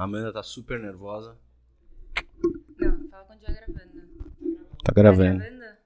A 0.00 0.04
Amanda 0.04 0.32
tá 0.32 0.42
super 0.42 0.80
nervosa. 0.80 1.36
Não, 2.78 3.06
fala 3.10 3.22
quando 3.26 3.38
estiver 3.42 3.66
gravando. 3.66 3.90
Tá 4.78 4.84
Tá 4.84 4.92
gravando. 4.94 5.38
gravando? 5.40 5.76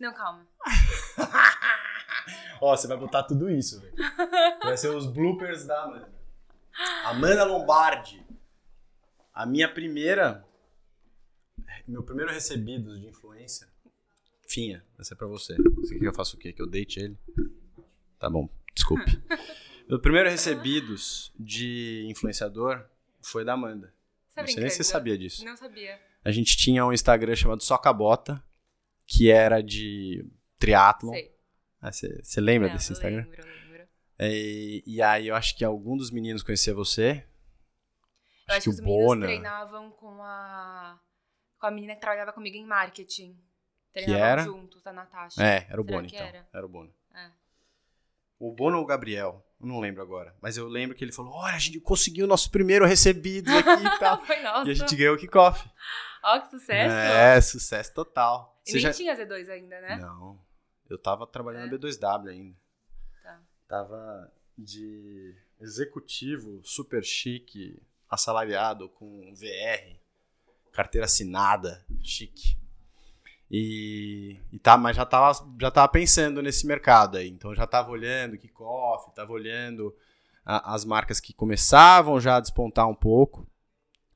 Não, 0.00 0.14
calma. 0.14 0.48
Ó, 2.62 2.74
você 2.74 2.88
vai 2.88 2.96
botar 2.96 3.24
tudo 3.24 3.50
isso, 3.50 3.78
velho. 3.78 3.94
Vai 4.62 4.78
ser 4.78 4.88
os 4.88 5.04
bloopers 5.04 5.66
da 5.66 5.82
Amanda. 5.82 6.14
Amanda 7.04 7.44
Lombardi. 7.44 8.26
A 9.34 9.44
minha 9.44 9.70
primeira. 9.70 10.42
Meu 11.86 12.02
primeiro 12.02 12.32
recebido 12.32 12.98
de 12.98 13.06
influência. 13.06 13.68
Finha, 14.48 14.82
essa 14.98 15.12
é 15.12 15.16
pra 15.16 15.26
você. 15.26 15.54
Você 15.56 15.92
quer 15.92 16.00
que 16.00 16.08
eu 16.08 16.14
faça 16.14 16.36
o 16.36 16.38
quê? 16.38 16.54
Que 16.54 16.62
eu 16.62 16.66
deite 16.66 17.00
ele? 17.00 17.18
Tá 18.18 18.30
bom, 18.30 18.48
desculpe. 18.74 19.22
Meu 19.86 20.00
primeiro 20.00 20.30
recebidos 20.30 21.30
de 21.38 22.06
influenciador 22.08 22.88
foi 23.26 23.44
da 23.44 23.52
Amanda. 23.54 23.92
Você 24.28 24.34
tá 24.36 24.42
Não 24.42 24.48
sei 24.48 24.60
nem 24.60 24.70
se 24.70 24.76
você 24.76 24.84
sabia 24.84 25.16
disso. 25.18 25.44
Não 25.44 25.56
sabia. 25.56 26.00
A 26.24 26.30
gente 26.30 26.56
tinha 26.56 26.84
um 26.84 26.92
Instagram 26.92 27.36
chamado 27.36 27.62
Socabota, 27.62 28.42
que 29.06 29.30
era 29.30 29.62
de 29.62 30.24
triatlon. 30.58 31.12
Sei. 31.12 31.34
Ah, 31.80 31.92
Você 31.92 32.22
você 32.22 32.40
lembra 32.40 32.68
Não, 32.68 32.76
desse 32.76 32.92
Instagram? 32.92 33.24
Lembro, 33.24 33.44
lembro. 33.44 33.88
E, 34.20 34.82
e 34.86 35.02
aí 35.02 35.28
eu 35.28 35.34
acho 35.34 35.56
que 35.56 35.64
algum 35.64 35.96
dos 35.96 36.10
meninos 36.10 36.42
conhecia 36.42 36.72
você. 36.74 37.26
Eu 38.48 38.54
acho 38.54 38.62
que 38.64 38.68
o 38.70 38.72
os 38.72 38.80
meninos 38.80 39.04
Bona. 39.06 39.26
treinavam 39.26 39.90
com 39.90 40.22
a, 40.22 40.98
com 41.58 41.66
a 41.66 41.70
menina 41.70 41.94
que 41.94 42.00
trabalhava 42.00 42.32
comigo 42.32 42.56
em 42.56 42.64
marketing. 42.64 43.34
Que 43.92 44.00
Treinavam 44.02 44.24
era? 44.26 44.42
juntos, 44.44 44.86
a 44.86 44.92
Natasha. 44.92 45.42
É, 45.42 45.66
era 45.70 45.80
o 45.80 45.84
Será 45.84 45.96
Bono 45.96 46.08
que 46.08 46.16
então. 46.16 46.26
era? 46.26 46.66
o 46.66 46.68
Bono. 46.68 46.94
É. 47.14 47.30
O 48.38 48.52
Bono 48.52 48.78
ou 48.78 48.82
o 48.82 48.86
Gabriel? 48.86 49.43
Não 49.60 49.80
lembro 49.80 50.02
agora. 50.02 50.34
Mas 50.42 50.56
eu 50.56 50.68
lembro 50.68 50.96
que 50.96 51.02
ele 51.04 51.12
falou: 51.12 51.32
olha, 51.32 51.54
a 51.54 51.58
gente 51.58 51.80
conseguiu 51.80 52.24
o 52.26 52.28
nosso 52.28 52.50
primeiro 52.50 52.84
recebido 52.84 53.50
aqui 53.50 53.84
e 53.86 53.98
tal. 53.98 54.24
Foi 54.24 54.40
nossa. 54.42 54.68
e 54.68 54.72
a 54.72 54.74
gente 54.74 54.94
ganhou 54.96 55.14
o 55.14 55.18
kickoff. 55.18 55.68
Ó, 56.22 56.40
que 56.40 56.50
sucesso. 56.50 56.94
É, 56.94 57.40
sucesso 57.40 57.94
total. 57.94 58.60
E 58.66 58.70
Você 58.70 58.76
nem 58.76 58.82
já- 58.82 58.92
tinha 58.92 59.16
Z2 59.16 59.48
ainda, 59.50 59.80
né? 59.80 59.96
Não. 59.96 60.38
Eu 60.88 60.98
tava 60.98 61.26
trabalhando 61.26 61.68
É? 61.68 61.70
na 61.70 61.78
B2W 61.78 62.28
ainda. 62.28 62.56
Tá. 63.22 63.40
Tava 63.68 64.32
de 64.56 65.34
executivo 65.60 66.60
super 66.64 67.02
chique, 67.04 67.82
assalariado 68.08 68.88
com 68.90 69.32
VR, 69.34 69.98
carteira 70.72 71.06
assinada, 71.06 71.84
chique. 72.02 72.56
E, 73.50 74.38
e 74.52 74.58
tá, 74.58 74.76
mas 74.76 74.96
já 74.96 75.04
tava, 75.06 75.46
já 75.60 75.70
tava 75.70 75.88
pensando 75.88 76.42
nesse 76.42 76.66
mercado 76.66 77.18
aí. 77.18 77.28
Então 77.28 77.54
já 77.54 77.66
tava 77.66 77.90
olhando 77.90 78.38
kickoff, 78.38 79.14
tava 79.14 79.32
olhando 79.32 79.94
a- 80.44 80.74
as 80.74 80.84
marcas 80.84 81.20
que 81.20 81.32
começavam 81.32 82.18
já 82.20 82.36
a 82.36 82.40
despontar 82.40 82.88
um 82.88 82.94
pouco. 82.94 83.46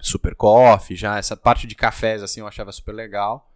Super 0.01 0.34
Coffee, 0.34 0.97
já 0.97 1.19
essa 1.19 1.37
parte 1.37 1.67
de 1.67 1.75
cafés 1.75 2.23
assim 2.23 2.41
eu 2.41 2.47
achava 2.47 2.71
super 2.73 2.93
legal. 2.93 3.53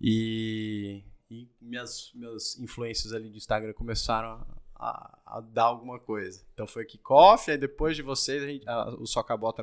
E, 0.00 1.02
e 1.30 1.48
minhas, 1.60 2.12
influências 2.58 3.12
ali 3.12 3.28
de 3.30 3.36
Instagram 3.38 3.72
começaram 3.74 4.46
a, 4.74 5.18
a 5.26 5.40
dar 5.40 5.64
alguma 5.64 5.98
coisa. 5.98 6.42
Então 6.54 6.66
foi 6.66 6.84
kickoff, 6.84 7.50
aí 7.50 7.58
depois 7.58 7.96
de 7.96 8.02
vocês, 8.02 8.42
a 8.42 8.46
gente, 8.46 8.68
a- 8.68 8.88
o 8.90 9.06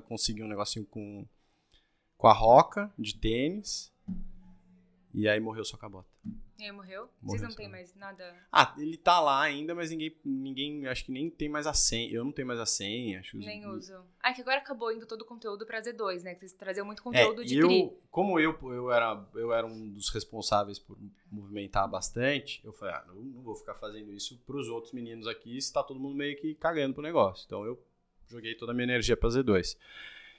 conseguiu 0.02 0.46
um 0.46 0.50
negocinho 0.50 0.86
com, 0.86 1.26
com 2.18 2.28
a 2.28 2.34
Roca, 2.34 2.92
de 2.98 3.16
tênis. 3.16 3.92
E 5.18 5.30
aí 5.30 5.40
morreu 5.40 5.62
o 5.62 5.66
Socabota. 5.66 6.10
E 6.60 6.64
aí 6.66 6.72
morreu? 6.74 7.10
Morreu, 7.22 7.40
Vocês 7.40 7.42
não 7.42 7.56
têm 7.56 7.70
mais 7.70 7.96
nada? 7.96 8.36
Ah, 8.52 8.76
ele 8.78 8.98
tá 8.98 9.20
lá 9.22 9.42
ainda, 9.42 9.74
mas 9.74 9.90
ninguém, 9.90 10.14
ninguém, 10.26 10.88
acho 10.88 11.06
que 11.06 11.12
nem 11.12 11.30
tem 11.30 11.48
mais 11.48 11.66
a 11.66 11.74
senha. 11.74 12.12
Eu 12.12 12.24
não 12.26 12.34
tenho 12.34 12.48
mais 12.48 12.60
a 12.60 12.66
senha. 12.66 13.20
Acho 13.22 13.32
que 13.32 13.46
Nem 13.46 13.66
uso. 13.66 13.94
Ah, 14.22 14.34
que 14.34 14.42
agora 14.42 14.58
acabou 14.58 14.92
indo 14.92 15.06
todo 15.06 15.22
o 15.22 15.26
conteúdo 15.26 15.66
pra 15.66 15.82
Z2, 15.82 16.24
né? 16.24 16.34
Que 16.34 16.42
vocês 16.42 16.54
traziam 16.54 16.86
muito 16.86 17.00
É, 17.00 17.04
conteúdo 17.04 17.46
de 17.46 17.58
eu, 17.58 17.68
tri. 17.68 17.94
como 18.12 18.40
eu, 18.40 18.58
eu, 18.74 18.92
era, 18.92 19.26
eu 19.36 19.54
era 19.54 19.66
um 19.66 19.90
dos 19.90 20.10
responsáveis 20.10 20.80
por 20.80 20.98
movimentar 21.32 21.90
bastante, 21.90 22.62
eu 22.66 22.74
falei, 22.74 22.96
ah, 22.96 23.06
não, 23.08 23.16
não 23.16 23.42
vou 23.42 23.56
ficar 23.56 23.76
fazendo 23.76 24.12
isso 24.14 24.38
pros 24.46 24.68
outros 24.68 24.94
meninos 24.94 25.28
aqui, 25.28 25.60
se 25.62 25.72
tá 25.72 25.82
todo 25.84 26.00
mundo 26.00 26.16
meio 26.16 26.36
que 26.38 26.56
cagando 26.56 26.94
pro 26.94 27.04
negócio. 27.04 27.46
Então 27.46 27.64
eu 27.66 27.82
joguei 28.28 28.56
toda 28.56 28.72
a 28.72 28.76
minha 28.76 28.86
energia 28.86 29.16
pra 29.16 29.30
Z2. 29.30 29.78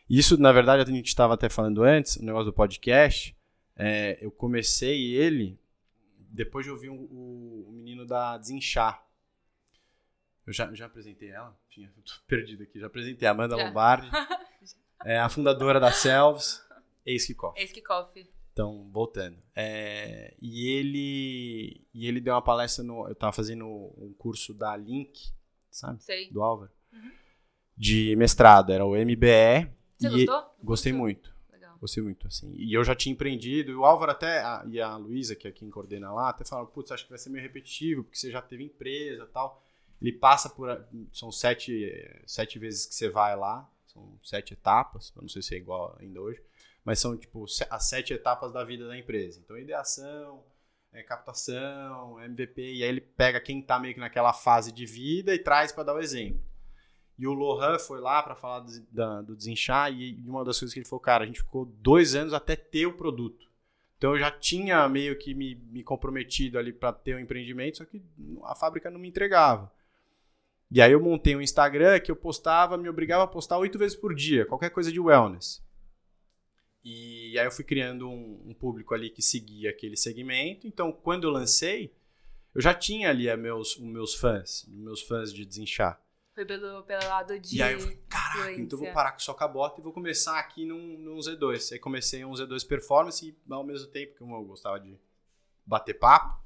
Isso, 0.09 0.39
na 0.41 0.53
verdade, 0.53 0.83
a 0.83 0.95
gente 0.95 1.09
estava 1.09 1.34
até 1.34 1.49
falando 1.49 1.83
antes, 1.83 2.17
o 2.17 2.25
negócio 2.25 2.47
do 2.47 2.53
podcast, 2.53 3.36
é, 3.77 4.19
eu 4.21 4.31
comecei 4.31 5.15
ele 5.15 5.59
depois 6.19 6.65
de 6.65 6.73
ouvir 6.73 6.89
o, 6.89 6.95
o, 6.95 7.67
o 7.69 7.73
menino 7.73 8.07
da 8.07 8.37
Desinchar. 8.39 9.05
Eu 10.47 10.53
já, 10.53 10.73
já 10.75 10.87
apresentei 10.87 11.31
ela? 11.31 11.59
Eu 11.77 12.03
tô 12.05 12.13
perdido 12.27 12.63
aqui. 12.63 12.79
Já 12.79 12.87
apresentei 12.87 13.27
a 13.27 13.33
Amanda 13.33 13.57
Já. 13.57 13.67
Lombardi, 13.67 14.09
é 15.05 15.19
a 15.19 15.29
fundadora 15.29 15.81
da 15.81 15.93
Selves, 15.93 16.65
ex-kickoff. 17.05 17.61
Esse 17.61 17.75
kickoff. 17.75 18.27
Então, 18.53 18.89
voltando. 18.91 19.37
É, 19.55 20.35
e 20.41 20.71
ele 20.71 21.87
e 21.93 22.07
ele 22.07 22.21
deu 22.21 22.33
uma 22.33 22.41
palestra 22.41 22.83
no. 22.83 23.07
Eu 23.07 23.15
tava 23.15 23.33
fazendo 23.33 23.67
um 23.67 24.15
curso 24.17 24.55
da 24.55 24.75
Link, 24.77 25.31
sabe? 25.71 26.03
Sei. 26.03 26.31
Do 26.31 26.43
Álvaro. 26.43 26.71
Uhum. 26.93 27.13
De 27.77 28.17
mestrado, 28.17 28.73
era 28.73 28.85
o 28.85 28.97
MBE. 28.97 29.71
Você 29.99 30.09
gostou? 30.09 30.57
Gostei 30.63 30.93
Gostou? 30.93 30.93
muito. 30.95 31.36
Gostei 31.81 32.03
muito, 32.03 32.27
assim. 32.27 32.53
E 32.57 32.73
eu 32.73 32.83
já 32.83 32.95
tinha 32.95 33.13
empreendido, 33.13 33.71
e 33.71 33.75
o 33.75 33.85
Álvaro 33.85 34.11
até, 34.13 34.41
a- 34.41 34.65
e 34.67 34.81
a 34.81 34.97
Luísa, 34.97 35.37
que 35.37 35.47
é 35.47 35.53
quem 35.53 35.69
coordena 35.71 36.11
lá, 36.13 36.31
até 36.31 36.45
falaram, 36.45 36.69
putz, 36.69 36.91
acho 36.91 37.05
que 37.05 37.11
vai 37.11 37.19
ser 37.19 37.29
meio 37.31 37.43
repetitivo, 37.43 38.03
porque 38.03 38.17
você 38.19 38.31
já 38.31 38.41
teve 38.41 38.65
empresa 38.65 39.27
tal. 39.27 39.63
Ele 40.01 40.13
passa 40.13 40.49
por, 40.49 40.69
são 41.13 41.31
sete, 41.31 41.93
sete 42.27 42.59
vezes 42.59 42.87
que 42.87 42.95
você 42.95 43.09
vai 43.09 43.37
lá, 43.37 43.69
são 43.87 44.19
sete 44.23 44.55
etapas, 44.55 45.13
eu 45.17 45.23
não 45.23 45.29
sei 45.29 45.43
se 45.43 45.55
é 45.55 45.59
igual 45.59 45.97
ainda 46.01 46.21
hoje, 46.21 46.43
mas 46.85 46.99
são, 46.99 47.17
tipo, 47.17 47.45
as 47.71 47.89
sete 47.89 48.13
etapas 48.13 48.53
da 48.53 48.65
vida 48.65 48.87
da 48.87 48.97
empresa. 48.97 49.41
Então, 49.43 49.59
ideação, 49.59 50.43
eh, 50.93 51.03
captação, 51.03 52.21
MVP, 52.21 52.63
e 52.75 52.83
aí 52.83 52.89
ele 52.89 53.01
pega 53.01 53.41
quem 53.41 53.61
tá 53.63 53.79
meio 53.79 53.95
que 53.95 54.01
naquela 54.01 54.33
fase 54.33 54.73
de 54.73 54.87
vida 54.87 55.35
e 55.35 55.39
traz 55.39 55.73
para 55.73 55.85
dar 55.85 55.95
o 55.95 56.01
exemplo. 56.01 56.41
E 57.19 57.27
o 57.27 57.32
Lohan 57.32 57.78
foi 57.78 58.00
lá 58.00 58.22
para 58.22 58.34
falar 58.34 58.60
do, 58.60 58.81
da- 58.91 59.22
do 59.22 59.34
desinchar 59.34 59.93
e, 59.93 60.22
uma 60.27 60.44
das 60.44 60.59
coisas 60.59 60.72
que 60.75 60.81
ele 60.81 60.88
falou, 60.88 61.00
cara, 61.00 61.25
a 61.25 61.27
gente 61.27 61.41
ficou 61.41 61.65
dois 61.65 62.15
anos 62.15 62.34
até 62.34 62.54
ter 62.54 62.87
o 62.87 62.93
produto. 62.93 63.47
Então 63.97 64.12
eu 64.12 64.19
já 64.19 64.31
tinha 64.31 64.87
meio 64.88 65.16
que 65.19 65.34
me, 65.34 65.54
me 65.54 65.82
comprometido 65.82 66.59
ali 66.59 66.72
para 66.72 66.93
ter 66.93 67.15
o 67.15 67.19
empreendimento, 67.19 67.78
só 67.78 67.84
que 67.87 68.03
a 68.44 68.54
fábrica 68.54 68.91
não 68.91 69.00
me 69.00 69.09
entregava. 69.09 69.72
E 70.71 70.82
aí 70.82 70.93
eu 70.93 71.00
montei 71.00 71.34
um 71.34 71.41
Instagram 71.41 71.99
que 72.00 72.10
eu 72.10 72.16
postava, 72.16 72.77
me 72.77 72.88
obrigava 72.88 73.25
a 73.25 73.27
postar 73.27 73.56
oito 73.59 73.78
vezes 73.78 73.97
por 73.97 74.15
dia, 74.15 74.44
qualquer 74.44 74.69
coisa 74.71 74.93
de 74.93 75.00
wellness. 75.00 75.65
E 76.84 77.38
aí 77.38 77.47
eu 77.47 77.50
fui 77.50 77.65
criando 77.65 78.09
um, 78.09 78.43
um 78.47 78.54
público 78.54 78.93
ali 78.94 79.09
que 79.10 79.22
seguia 79.22 79.71
aquele 79.71 79.97
segmento. 79.97 80.66
Então 80.66 80.93
quando 80.93 81.25
eu 81.25 81.31
lancei, 81.31 81.94
eu 82.54 82.60
já 82.60 82.75
tinha 82.75 83.09
ali 83.09 83.34
meus, 83.37 83.77
os 83.77 83.83
meus 83.83 84.15
fãs, 84.15 84.65
os 84.65 84.77
meus 84.77 85.03
fãs 85.03 85.33
de 85.33 85.44
desinchar. 85.47 86.00
Foi 86.37 86.45
pelo, 86.45 86.83
pelo 86.83 87.09
lado 87.09 87.41
de. 87.41 87.57
E 87.57 87.63
aí 87.63 87.73
eu 87.73 87.81
falei, 87.81 87.97
caraca, 88.11 88.53
então 88.53 88.79
eu 88.79 88.85
vou 88.85 88.93
parar 88.93 89.13
com 89.13 89.19
só 89.21 89.33
cabota 89.33 89.81
e 89.81 89.83
vou 89.83 89.91
começar 89.91 90.39
aqui 90.39 90.67
num, 90.67 90.99
num 90.99 91.17
Z2. 91.17 91.73
Aí 91.73 91.79
comecei 91.79 92.27
um 92.27 92.33
Z2 92.33 92.69
Performance 92.69 93.27
e 93.27 93.53
ao 93.53 93.65
mesmo 93.65 93.89
tempo, 93.91 94.15
que 94.15 94.21
eu 94.23 94.45
gostava 94.45 94.79
de 94.79 94.99
bater 95.65 95.95
papo, 95.95 96.39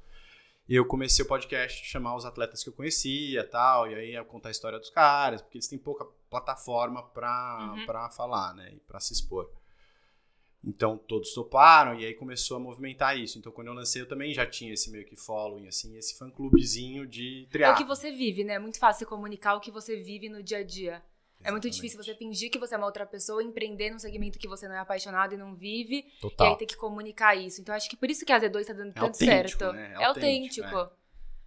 eu 0.69 0.85
comecei 0.85 1.25
o 1.25 1.27
podcast, 1.27 1.83
chamar 1.85 2.15
os 2.15 2.23
atletas 2.23 2.63
que 2.63 2.69
eu 2.69 2.73
conhecia 2.73 3.45
tal, 3.49 3.85
e 3.91 3.93
aí 3.93 4.13
eu 4.15 4.23
contar 4.23 4.47
a 4.47 4.51
história 4.51 4.79
dos 4.79 4.89
caras, 4.89 5.41
porque 5.41 5.57
eles 5.57 5.67
têm 5.67 5.77
pouca 5.77 6.05
plataforma 6.29 7.03
pra, 7.09 7.73
Uhum. 7.75 7.85
pra 7.85 8.09
falar, 8.11 8.53
né, 8.55 8.71
e 8.73 8.79
pra 8.79 8.97
se 9.01 9.11
expor. 9.11 9.51
Então 10.63 10.95
todos 10.97 11.33
toparam 11.33 11.99
e 11.99 12.05
aí 12.05 12.13
começou 12.13 12.57
a 12.57 12.59
movimentar 12.59 13.17
isso. 13.17 13.39
Então 13.39 13.51
quando 13.51 13.67
eu 13.67 13.73
lancei 13.73 14.01
eu 14.01 14.07
também 14.07 14.33
já 14.33 14.45
tinha 14.45 14.71
esse 14.73 14.91
meio 14.91 15.05
que 15.05 15.15
following, 15.15 15.67
assim, 15.67 15.97
esse 15.97 16.17
fã 16.17 16.29
clubezinho 16.29 17.07
de 17.07 17.43
É 17.43 17.45
o 17.45 17.49
triatlo. 17.49 17.77
que 17.77 17.83
você 17.83 18.11
vive, 18.11 18.43
né? 18.43 18.53
É 18.53 18.59
muito 18.59 18.77
fácil 18.77 19.07
comunicar 19.07 19.55
o 19.55 19.59
que 19.59 19.71
você 19.71 19.97
vive 19.97 20.29
no 20.29 20.43
dia 20.43 20.59
a 20.59 20.63
dia. 20.63 21.01
É 21.43 21.49
muito 21.49 21.65
Exatamente. 21.65 21.73
difícil 21.73 22.03
você 22.03 22.13
fingir 22.13 22.51
que 22.51 22.59
você 22.59 22.75
é 22.75 22.77
uma 22.77 22.85
outra 22.85 23.03
pessoa, 23.03 23.41
empreender 23.43 23.89
num 23.89 23.97
segmento 23.97 24.37
que 24.37 24.47
você 24.47 24.67
não 24.67 24.75
é 24.75 24.79
apaixonado 24.79 25.33
e 25.33 25.37
não 25.37 25.55
vive, 25.55 26.05
e 26.07 26.19
Total. 26.21 26.51
aí 26.51 26.55
ter 26.55 26.67
que 26.67 26.77
comunicar 26.77 27.35
isso. 27.35 27.59
Então 27.61 27.73
acho 27.73 27.89
que 27.89 27.97
por 27.97 28.11
isso 28.11 28.23
que 28.23 28.31
a 28.31 28.39
Z2 28.39 28.63
tá 28.67 28.73
dando 28.73 28.91
É 28.91 28.93
tanto 28.93 29.17
certo. 29.17 29.71
né? 29.73 29.93
É 29.99 30.03
autêntico. 30.05 30.91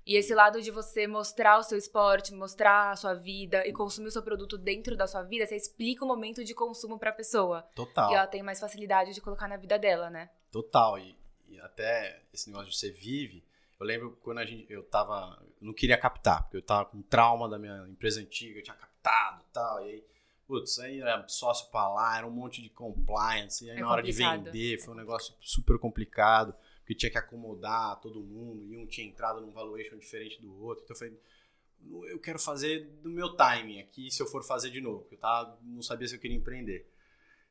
E 0.07 0.17
esse 0.17 0.35
lado 0.35 0.61
de 0.61 0.71
você 0.71 1.07
mostrar 1.07 1.59
o 1.59 1.63
seu 1.63 1.79
esporte, 1.79 2.35
mostrar 2.35 2.91
a 2.91 2.97
sua 2.97 3.15
vida 3.15 3.67
e 3.67 3.73
consumir 3.73 4.09
o 4.09 4.13
seu 4.13 4.23
produto 4.23 4.59
dentro 4.59 4.97
da 4.97 5.07
sua 5.07 5.23
vida, 5.23 5.47
você 5.47 5.57
explica 5.57 6.05
o 6.05 6.09
momento 6.09 6.45
de 6.45 6.55
consumo 6.55 6.99
pra 6.99 7.11
pessoa. 7.13 7.63
Total. 7.75 8.11
E 8.11 8.15
ela 8.15 8.27
tem 8.27 8.43
mais 8.43 8.61
facilidade 8.61 9.15
de 9.15 9.21
colocar 9.21 9.49
na 9.49 9.57
vida 9.57 9.79
dela, 9.79 10.11
né? 10.11 10.29
Total. 10.51 10.99
E, 10.99 11.17
e 11.49 11.59
até 11.61 12.23
esse 12.33 12.49
negócio 12.51 12.71
de 12.71 12.77
você 12.77 12.91
vive. 12.91 13.43
Eu 13.81 13.87
lembro 13.87 14.19
quando 14.23 14.39
a 14.39 14.45
gente, 14.45 14.71
eu 14.71 14.83
tava. 14.85 15.39
Eu 15.61 15.67
não 15.67 15.73
queria 15.73 15.97
captar, 15.99 16.43
porque 16.43 16.59
eu 16.59 16.63
tava 16.63 16.85
com 16.85 17.01
trauma 17.03 17.49
da 17.49 17.59
minha 17.59 17.87
empresa 17.89 18.21
antiga, 18.21 18.59
eu 18.59 18.63
tinha 18.63 18.77
captado 18.77 19.43
e 19.43 19.53
tal. 19.53 19.81
E 19.87 19.91
aí, 19.91 20.05
putz, 20.47 20.79
aí 20.79 21.01
era 21.01 21.27
sócio 21.29 21.71
pra 21.71 21.89
lá, 21.89 22.19
era 22.19 22.27
um 22.27 22.31
monte 22.31 22.63
de 22.63 22.69
compliance. 22.69 23.65
E 23.65 23.71
aí 23.71 23.79
É 23.79 23.81
na 23.81 23.91
hora 23.91 24.03
de 24.03 24.13
complicado. 24.13 24.45
vender 24.45 24.79
foi 24.79 24.95
um 24.95 24.97
negócio 24.97 25.35
super 25.41 25.79
complicado, 25.79 26.55
porque 26.85 26.95
tinha 26.95 27.11
que 27.11 27.17
acomodar 27.17 27.99
todo 28.01 28.21
mundo, 28.21 28.63
e 28.71 28.77
um 28.77 28.87
tinha 28.87 29.07
entrado 29.07 29.41
num 29.41 29.51
valuation 29.51 29.97
diferente 29.97 30.39
do 30.41 30.55
outro. 30.63 30.85
Então 30.85 30.95
eu 30.95 30.99
falei, 30.99 32.13
eu 32.13 32.19
quero 32.19 32.39
fazer 32.39 32.85
do 33.03 33.09
meu 33.09 33.35
timing 33.35 33.81
aqui, 33.81 34.11
se 34.11 34.23
eu 34.23 34.27
for 34.27 34.45
fazer 34.45 34.71
de 34.71 34.83
novo, 34.83 35.01
porque 35.01 35.15
eu 35.15 35.19
tava, 35.19 35.59
não 35.63 35.81
sabia 35.83 36.07
se 36.07 36.15
eu 36.15 36.21
queria 36.21 36.37
empreender. 36.37 36.87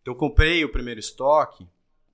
Então 0.01 0.13
eu 0.13 0.17
comprei 0.17 0.63
o 0.63 0.71
primeiro 0.71 0.99
estoque 0.99 1.67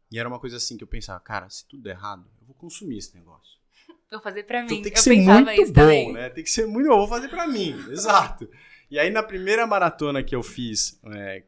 e 0.10 0.18
era 0.18 0.30
uma 0.30 0.40
coisa 0.40 0.56
assim 0.56 0.78
que 0.78 0.84
eu 0.84 0.88
pensava, 0.88 1.20
cara, 1.20 1.50
se 1.50 1.66
tudo 1.66 1.84
der 1.84 1.92
errado, 1.92 2.26
eu 2.40 2.48
vou 2.48 2.56
consumir 2.56 2.98
esse 2.98 3.14
negócio. 3.16 3.60
Vou 4.10 4.20
fazer 4.22 4.42
pra 4.44 4.64
Então 4.64 4.76
mim. 4.78 4.82
tem 4.82 4.92
que 4.92 4.98
eu 4.98 5.04
ser 5.04 5.16
muito 5.16 5.66
bom, 5.68 5.74
também. 5.74 6.14
né? 6.14 6.30
Tem 6.30 6.44
que 6.44 6.50
ser 6.50 6.66
muito 6.66 6.88
bom, 6.90 6.98
vou 6.98 7.08
fazer 7.08 7.28
pra 7.28 7.46
mim, 7.48 7.76
exato. 7.92 8.50
E 8.90 8.98
aí 8.98 9.10
na 9.12 9.22
primeira 9.22 9.68
maratona 9.68 10.24
que 10.24 10.36
eu 10.36 10.42
fiz 10.42 11.00
é, 11.14 11.44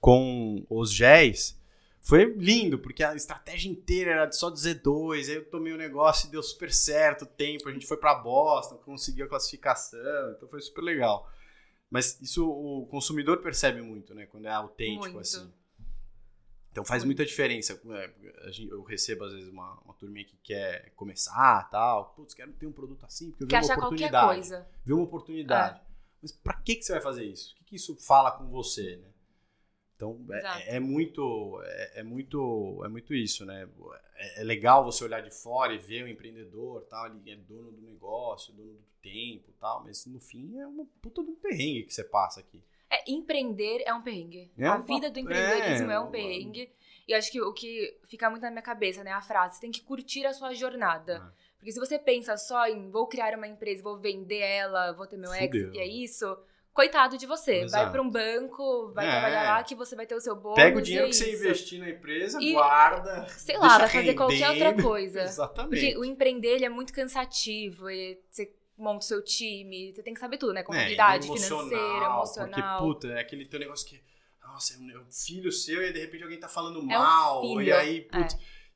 com 0.00 0.64
os 0.70 0.92
géis, 0.92 1.59
foi 2.10 2.24
lindo, 2.34 2.78
porque 2.78 3.02
a 3.02 3.14
estratégia 3.14 3.70
inteira 3.70 4.10
era 4.10 4.32
só 4.32 4.50
de 4.50 4.58
Z2, 4.58 5.28
aí 5.28 5.34
eu 5.36 5.48
tomei 5.48 5.72
o 5.72 5.76
negócio 5.78 6.28
e 6.28 6.30
deu 6.30 6.42
super 6.42 6.72
certo 6.72 7.22
o 7.22 7.26
tempo, 7.26 7.68
a 7.68 7.72
gente 7.72 7.86
foi 7.86 7.96
pra 7.96 8.14
Boston, 8.14 8.76
conseguiu 8.76 9.24
a 9.24 9.28
classificação, 9.28 10.32
então 10.36 10.48
foi 10.48 10.60
super 10.60 10.82
legal. 10.82 11.30
Mas 11.90 12.20
isso 12.20 12.48
o 12.48 12.86
consumidor 12.86 13.38
percebe 13.38 13.82
muito, 13.82 14.14
né? 14.14 14.26
Quando 14.26 14.46
é 14.46 14.52
autêntico, 14.52 15.04
Muito. 15.06 15.18
assim. 15.20 15.52
Então 16.70 16.84
faz 16.84 17.02
muita 17.04 17.24
diferença. 17.26 17.80
É, 17.90 18.14
Eu 18.70 18.84
recebo, 18.84 19.24
às 19.24 19.32
vezes, 19.32 19.48
uma, 19.48 19.74
uma 19.84 19.92
turminha 19.94 20.24
que 20.24 20.36
quer 20.36 20.92
começar 20.94 21.68
tal. 21.68 22.14
Putz, 22.14 22.32
quero 22.32 22.52
ter 22.52 22.66
um 22.66 22.72
produto 22.72 23.04
assim, 23.04 23.30
porque 23.30 23.42
eu 23.42 23.46
vi 23.48 23.50
Quer 23.50 23.56
uma 23.56 23.62
achar 23.64 23.74
qualquer 23.74 24.06
oportunidade. 24.06 24.26
coisa. 24.26 24.68
Viu 24.84 24.96
uma 24.96 25.04
oportunidade. 25.04 25.80
Mas 26.22 26.30
pra 26.30 26.54
que, 26.54 26.76
que 26.76 26.84
você 26.84 26.92
vai 26.92 27.00
fazer 27.02 27.24
isso? 27.24 27.54
O 27.54 27.56
que, 27.56 27.64
que 27.64 27.76
isso 27.76 27.96
fala 27.96 28.30
com 28.30 28.48
você, 28.48 28.96
né? 28.96 29.09
Então 30.00 30.18
Exato. 30.30 30.58
é, 30.60 30.76
é 30.76 30.80
muito 30.80 31.60
é, 31.62 32.00
é 32.00 32.02
muito 32.02 32.82
é 32.82 32.88
muito 32.88 33.12
isso, 33.12 33.44
né? 33.44 33.68
É, 34.16 34.40
é 34.40 34.44
legal 34.44 34.82
você 34.82 35.04
olhar 35.04 35.20
de 35.20 35.30
fora 35.30 35.74
e 35.74 35.78
ver 35.78 36.04
o 36.04 36.08
empreendedor, 36.08 36.80
tal, 36.88 37.06
ele 37.06 37.30
é 37.30 37.36
dono 37.36 37.70
do 37.70 37.82
negócio, 37.82 38.54
dono 38.54 38.72
do 38.72 38.84
tempo, 39.02 39.52
tal, 39.60 39.84
mas 39.84 40.06
no 40.06 40.18
fim 40.18 40.58
é 40.58 40.66
uma 40.66 40.86
puta 41.02 41.22
de 41.22 41.30
um 41.30 41.34
perrengue 41.34 41.82
que 41.82 41.92
você 41.92 42.02
passa 42.02 42.40
aqui. 42.40 42.62
É, 42.90 43.12
empreender 43.12 43.82
é 43.84 43.92
um 43.92 44.00
perrengue. 44.00 44.50
É 44.56 44.66
a 44.66 44.76
uma- 44.76 44.84
vida 44.84 45.10
do 45.10 45.20
empreendedorismo 45.20 45.90
é, 45.90 45.94
é, 45.94 46.00
um 46.00 46.10
perrengue. 46.10 46.72
E 47.06 47.12
acho 47.14 47.30
que 47.30 47.40
o 47.40 47.52
que 47.52 47.98
fica 48.08 48.30
muito 48.30 48.42
na 48.42 48.50
minha 48.50 48.62
cabeça, 48.62 49.04
né? 49.04 49.12
A 49.12 49.20
frase, 49.20 49.56
você 49.56 49.60
tem 49.60 49.70
que 49.70 49.82
curtir 49.82 50.24
a 50.26 50.32
sua 50.32 50.54
jornada. 50.54 51.32
Porque 51.56 51.72
se 51.72 51.78
você 51.78 51.98
pensa 51.98 52.36
só 52.38 52.66
em 52.66 52.90
vou 52.90 53.06
criar 53.06 53.36
uma 53.36 53.46
empresa, 53.46 53.82
vou 53.82 53.98
vender 53.98 54.38
ela, 54.38 54.92
vou 54.92 55.06
ter 55.06 55.18
meu 55.18 55.30
Fudeu. 55.30 55.46
exit 55.46 55.76
e 55.76 55.78
é 55.78 55.86
isso, 55.86 56.38
coitado 56.72 57.18
de 57.18 57.26
você. 57.26 57.62
Exato. 57.62 57.84
Vai 57.84 57.92
pra 57.92 58.02
um 58.02 58.10
banco, 58.10 58.92
vai 58.94 59.06
É. 59.06 59.10
trabalhar 59.10 59.42
lá 59.44 59.62
que 59.62 59.74
você 59.74 59.94
vai 59.96 60.06
ter 60.06 60.14
o 60.14 60.20
seu 60.20 60.34
bônus. 60.36 60.56
Pega 60.56 60.76
o 60.76 60.80
e 60.80 60.82
dinheiro 60.82 61.06
é 61.06 61.08
que 61.10 61.14
você 61.16 61.30
isso. 61.32 61.42
investir 61.44 61.80
na 61.80 61.90
empresa, 61.90 62.38
E, 62.40 62.52
guarda. 62.52 63.26
Sei 63.28 63.56
lá, 63.58 63.78
vai 63.78 63.88
fazer 63.88 64.14
qualquer 64.14 64.50
outra 64.50 64.74
coisa. 64.82 65.22
Exatamente. 65.22 65.70
Porque 65.80 65.98
o 65.98 66.04
empreender 66.04 66.48
ele 66.56 66.64
é 66.64 66.68
muito 66.68 66.92
cansativo. 66.92 67.88
ele- 67.88 68.20
você 68.30 68.52
monta 68.78 69.04
o 69.04 69.08
seu 69.08 69.22
time, 69.22 69.92
você 69.94 70.02
tem 70.02 70.14
que 70.14 70.20
saber 70.20 70.38
tudo, 70.38 70.52
né? 70.54 70.60
É, 70.60 70.64
Contabilidade, 70.64 71.26
emocional, 71.26 71.68
financeira, 71.68 72.04
emocional. 72.06 72.78
Porque, 72.78 72.94
puta, 72.94 73.08
é 73.14 73.20
aquele 73.20 73.44
teu 73.44 73.60
negócio 73.60 73.86
que, 73.86 74.02
nossa, 74.42 74.72
é 74.74 74.98
um 74.98 75.10
filho 75.12 75.52
seu 75.52 75.82
e 75.82 75.92
de 75.92 76.00
repente 76.00 76.22
alguém 76.22 76.40
tá 76.40 76.48
falando 76.48 76.78
um 76.80 76.86
mal. 76.86 77.42
filho, 77.42 77.60
e 77.62 77.72
aí, 77.72 78.08
é. 78.10 78.28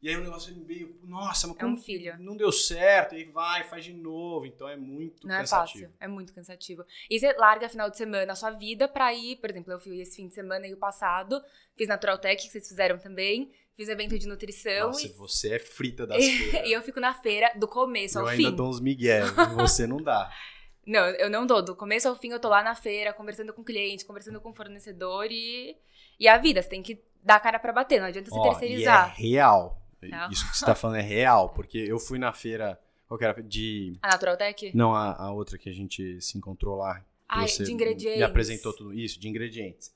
E 0.05 0.09
aí 0.11 0.17
o 0.17 0.21
negócio 0.23 0.55
meio, 0.67 0.95
nossa, 1.03 1.47
mas 1.49 1.56
É 1.56 1.61
como 1.61 1.75
um 1.75 1.77
filho. 1.81 2.15
não 2.19 2.37
deu 2.37 2.53
certo, 2.53 3.15
e 3.15 3.19
aí 3.19 3.25
vai, 3.25 3.65
faz 3.65 3.85
de 3.85 3.95
novo. 3.95 4.45
Então 4.47 4.69
é 4.69 4.77
muito 4.77 5.27
Não 5.27 5.35
é 5.35 5.39
cansativo. 5.39 5.85
fácil, 5.85 5.97
é 5.99 6.06
muito 6.06 6.35
cansativo. 6.35 6.85
E 7.09 7.19
você 7.19 7.33
larga 7.33 7.69
final 7.69 7.89
de 7.89 7.97
semana 7.97 8.33
a 8.33 8.37
sua 8.37 8.51
vida 8.51 8.87
pra 8.87 9.12
ir, 9.15 9.37
por 9.37 9.49
exemplo, 9.51 9.73
eu 9.73 9.81
fui 9.81 9.99
esse 10.01 10.17
fim 10.17 10.29
de 10.29 10.35
semana 10.35 10.67
e 10.67 10.75
o 10.75 10.77
passado, 10.77 11.43
fiz 11.77 11.89
Natural 11.89 12.19
Tech, 12.19 12.37
que 12.45 12.53
vocês 12.53 12.69
fizeram 12.69 12.99
também, 12.99 13.51
fiz 13.77 13.89
evento 13.89 14.19
de 14.19 14.29
nutrição 14.29 14.89
Nossa, 14.89 15.06
e, 15.06 15.11
você 15.12 15.55
é 15.55 15.59
frita 15.59 16.06
das 16.06 16.19
feiras. 16.23 16.69
e 16.69 16.73
eu 16.73 16.83
fico 16.83 17.01
na 17.01 17.15
feira 17.15 17.51
do 17.56 17.67
começo 17.67 18.19
Eu 18.19 18.23
ao 18.23 18.29
ainda 18.29 18.51
fim. 18.51 18.55
dou 18.56 18.69
uns 18.69 18.81
migué, 18.81 19.23
você 19.56 19.87
não 19.87 19.97
dá. 19.97 20.31
Não, 20.87 21.01
eu 21.12 21.31
não 21.31 21.47
dou. 21.47 21.62
Do 21.62 21.75
começo 21.75 22.06
ao 22.06 22.15
fim 22.15 22.29
eu 22.29 22.39
tô 22.39 22.51
lá 22.51 22.62
na 22.62 22.75
feira, 22.75 23.11
conversando 23.15 23.55
com 23.55 23.62
o 23.62 23.65
cliente, 23.65 24.05
conversando 24.05 24.39
com 24.39 24.51
o 24.51 24.55
fornecedor 24.55 25.29
e. 25.31 25.75
E 26.21 26.29
a 26.29 26.37
vida, 26.37 26.61
você 26.61 26.69
tem 26.69 26.83
que 26.83 27.03
dar 27.23 27.37
a 27.37 27.41
cara 27.41 27.59
pra 27.59 27.73
bater, 27.73 27.99
não 28.01 28.09
adianta 28.09 28.29
você 28.31 28.39
Ó, 28.39 28.43
terceirizar. 28.51 29.15
E 29.19 29.29
é 29.29 29.37
real. 29.39 29.81
Real. 30.11 30.31
Isso 30.31 30.51
que 30.51 30.56
você 30.56 30.65
tá 30.65 30.75
falando 30.75 30.97
é 30.97 31.03
real, 31.03 31.51
porque 31.51 31.79
eu 31.79 31.99
fui 31.99 32.19
na 32.19 32.33
feira, 32.33 32.81
qual 33.06 33.19
que 33.19 33.25
era? 33.25 33.43
De... 33.43 33.93
A 34.03 34.09
Natural 34.09 34.37
Tech? 34.37 34.73
Não, 34.75 34.95
a, 34.95 35.15
a 35.15 35.33
outra 35.33 35.59
que 35.59 35.69
a 35.69 35.73
gente 35.73 36.21
se 36.21 36.37
encontrou 36.39 36.77
lá. 36.77 37.05
você 37.43 37.65
de 37.65 37.73
ingredientes. 37.73 38.19
Me 38.19 38.25
apresentou 38.25 38.73
tudo 38.73 38.93
isso, 38.93 39.19
de 39.19 39.29
ingredientes. 39.29 39.95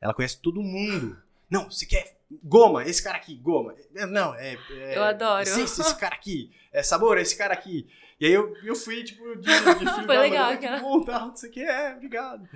Ela 0.00 0.14
conhece 0.14 0.38
todo 0.38 0.62
mundo. 0.62 1.16
Não, 1.48 1.70
você 1.70 1.86
quer 1.86 2.18
goma, 2.42 2.84
esse 2.84 3.02
cara 3.02 3.16
aqui, 3.16 3.36
goma. 3.36 3.74
É, 3.94 4.06
Não, 4.06 4.34
é. 4.34 4.58
é 4.70 4.98
Eu 4.98 5.02
adoro. 5.02 5.42
Essência, 5.42 5.82
esse 5.82 5.96
cara 5.96 6.14
aqui. 6.14 6.50
É 6.72 6.82
sabor, 6.82 7.18
esse 7.18 7.36
cara 7.36 7.54
aqui. 7.54 7.86
E 8.20 8.26
aí 8.26 8.32
eu, 8.32 8.54
eu 8.64 8.74
fui, 8.74 9.02
tipo, 9.04 9.36
de, 9.36 9.42
de 9.42 9.50
filho 9.94 10.06
Foi 10.06 10.16
legal, 10.16 10.48
mãe, 10.48 10.58
que 10.58 10.80
bom, 10.80 11.02
tá, 11.04 11.20
não 11.20 11.36
sei 11.36 11.50
o 11.50 11.52
que, 11.52 11.62
é, 11.62 11.94
obrigado. 11.94 12.48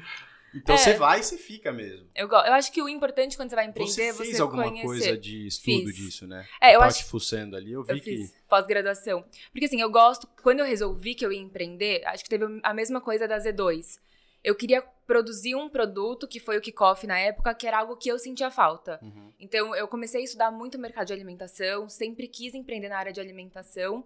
Então 0.54 0.74
É. 0.74 0.78
você 0.78 0.94
vai 0.94 1.20
e 1.20 1.22
você 1.22 1.36
fica 1.36 1.70
mesmo. 1.72 2.08
Eu, 2.14 2.26
eu 2.28 2.52
acho 2.54 2.72
que 2.72 2.80
o 2.82 2.88
importante 2.88 3.36
quando 3.36 3.50
você 3.50 3.56
vai 3.56 3.66
empreender 3.66 3.90
Você 3.92 4.02
é 4.02 4.14
fez 4.14 4.36
você 4.36 4.42
alguma 4.42 4.64
conhecer. 4.64 4.86
coisa 4.86 5.18
de 5.18 5.46
estudo 5.46 5.86
Fiz. 5.86 5.94
disso, 5.96 6.26
né? 6.26 6.46
É, 6.60 6.70
eu 6.74 6.78
Tava 6.78 6.86
acho 6.86 6.98
te 6.98 7.04
fuçando 7.04 7.56
ali, 7.56 7.72
eu 7.72 7.82
vi 7.84 7.92
Eu 7.92 8.00
que. 8.00 8.30
pós-graduação. 8.48 9.24
Porque 9.52 9.66
assim, 9.66 9.80
eu 9.80 9.90
gosto, 9.90 10.26
quando 10.42 10.60
eu 10.60 10.66
resolvi 10.66 11.14
que 11.14 11.24
eu 11.24 11.32
ia 11.32 11.40
empreender, 11.40 12.02
acho 12.06 12.24
que 12.24 12.30
teve 12.30 12.44
a 12.62 12.72
mesma 12.74 13.00
coisa 13.00 13.28
da 13.28 13.38
Z2. 13.38 13.98
Eu 14.42 14.54
queria 14.54 14.80
produzir 15.06 15.56
um 15.56 15.68
produto, 15.68 16.26
que 16.28 16.38
foi 16.38 16.56
o 16.56 16.60
kickoff 16.60 17.06
na 17.06 17.18
época, 17.18 17.52
que 17.54 17.66
era 17.66 17.78
algo 17.80 17.96
que 17.96 18.08
eu 18.08 18.18
sentia 18.18 18.50
falta. 18.50 18.98
Uhum. 19.02 19.32
Então, 19.40 19.74
eu 19.74 19.88
comecei 19.88 20.20
a 20.20 20.24
estudar 20.24 20.50
muito 20.52 20.78
mercado 20.78 21.08
de 21.08 21.12
alimentação, 21.12 21.88
sempre 21.88 22.28
quis 22.28 22.54
empreender 22.54 22.88
na 22.88 22.98
área 22.98 23.12
de 23.12 23.20
alimentação. 23.20 24.04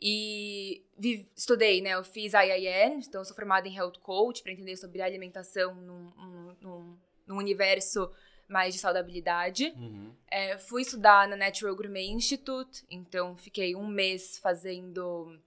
E 0.00 0.84
vi- 0.98 1.26
estudei, 1.36 1.80
né? 1.80 1.90
Eu 1.90 2.04
fiz 2.04 2.32
IIN, 2.34 2.98
então 2.98 3.20
eu 3.20 3.24
sou 3.24 3.34
formada 3.34 3.66
em 3.68 3.74
Health 3.76 3.98
Coach, 4.02 4.42
para 4.42 4.52
entender 4.52 4.76
sobre 4.76 5.00
alimentação 5.00 5.74
num, 5.74 6.10
num- 6.16 6.56
num- 6.60 6.98
num 7.26 7.36
universo 7.38 8.10
mais 8.48 8.74
de 8.74 8.80
saudabilidade. 8.80 9.72
Uhum. 9.76 10.12
É, 10.30 10.58
fui 10.58 10.82
estudar 10.82 11.26
na 11.28 11.36
Natural 11.36 11.74
Gourmet 11.74 12.06
Institute, 12.06 12.84
então 12.90 13.36
fiquei 13.36 13.74
um 13.74 13.86
mês 13.86 14.38
fazendo 14.38 15.38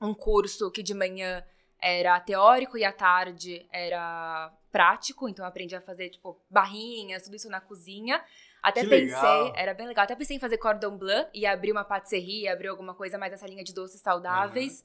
um 0.00 0.14
curso 0.14 0.70
que 0.70 0.82
de 0.82 0.94
manhã 0.94 1.44
era 1.82 2.18
teórico 2.20 2.78
e 2.78 2.84
à 2.84 2.92
tarde 2.92 3.66
era 3.70 4.50
prático, 4.72 5.28
então 5.28 5.44
aprendi 5.44 5.74
a 5.76 5.80
fazer, 5.80 6.08
tipo, 6.10 6.38
barrinhas, 6.48 7.24
tudo 7.24 7.36
isso 7.36 7.50
na 7.50 7.60
cozinha. 7.60 8.24
Até 8.62 8.82
Que 8.82 8.88
pensei, 8.88 9.06
legal. 9.06 9.52
era 9.56 9.72
bem 9.74 9.86
legal, 9.86 10.04
até 10.04 10.14
pensei 10.14 10.36
em 10.36 10.40
fazer 10.40 10.58
cordon 10.58 10.96
bleu 10.96 11.26
e 11.32 11.46
abrir 11.46 11.72
uma 11.72 11.84
patisserie, 11.84 12.46
abrir 12.48 12.68
alguma 12.68 12.94
coisa 12.94 13.16
mais 13.16 13.32
nessa 13.32 13.46
linha 13.46 13.64
de 13.64 13.72
doces 13.72 14.00
saudáveis. 14.00 14.84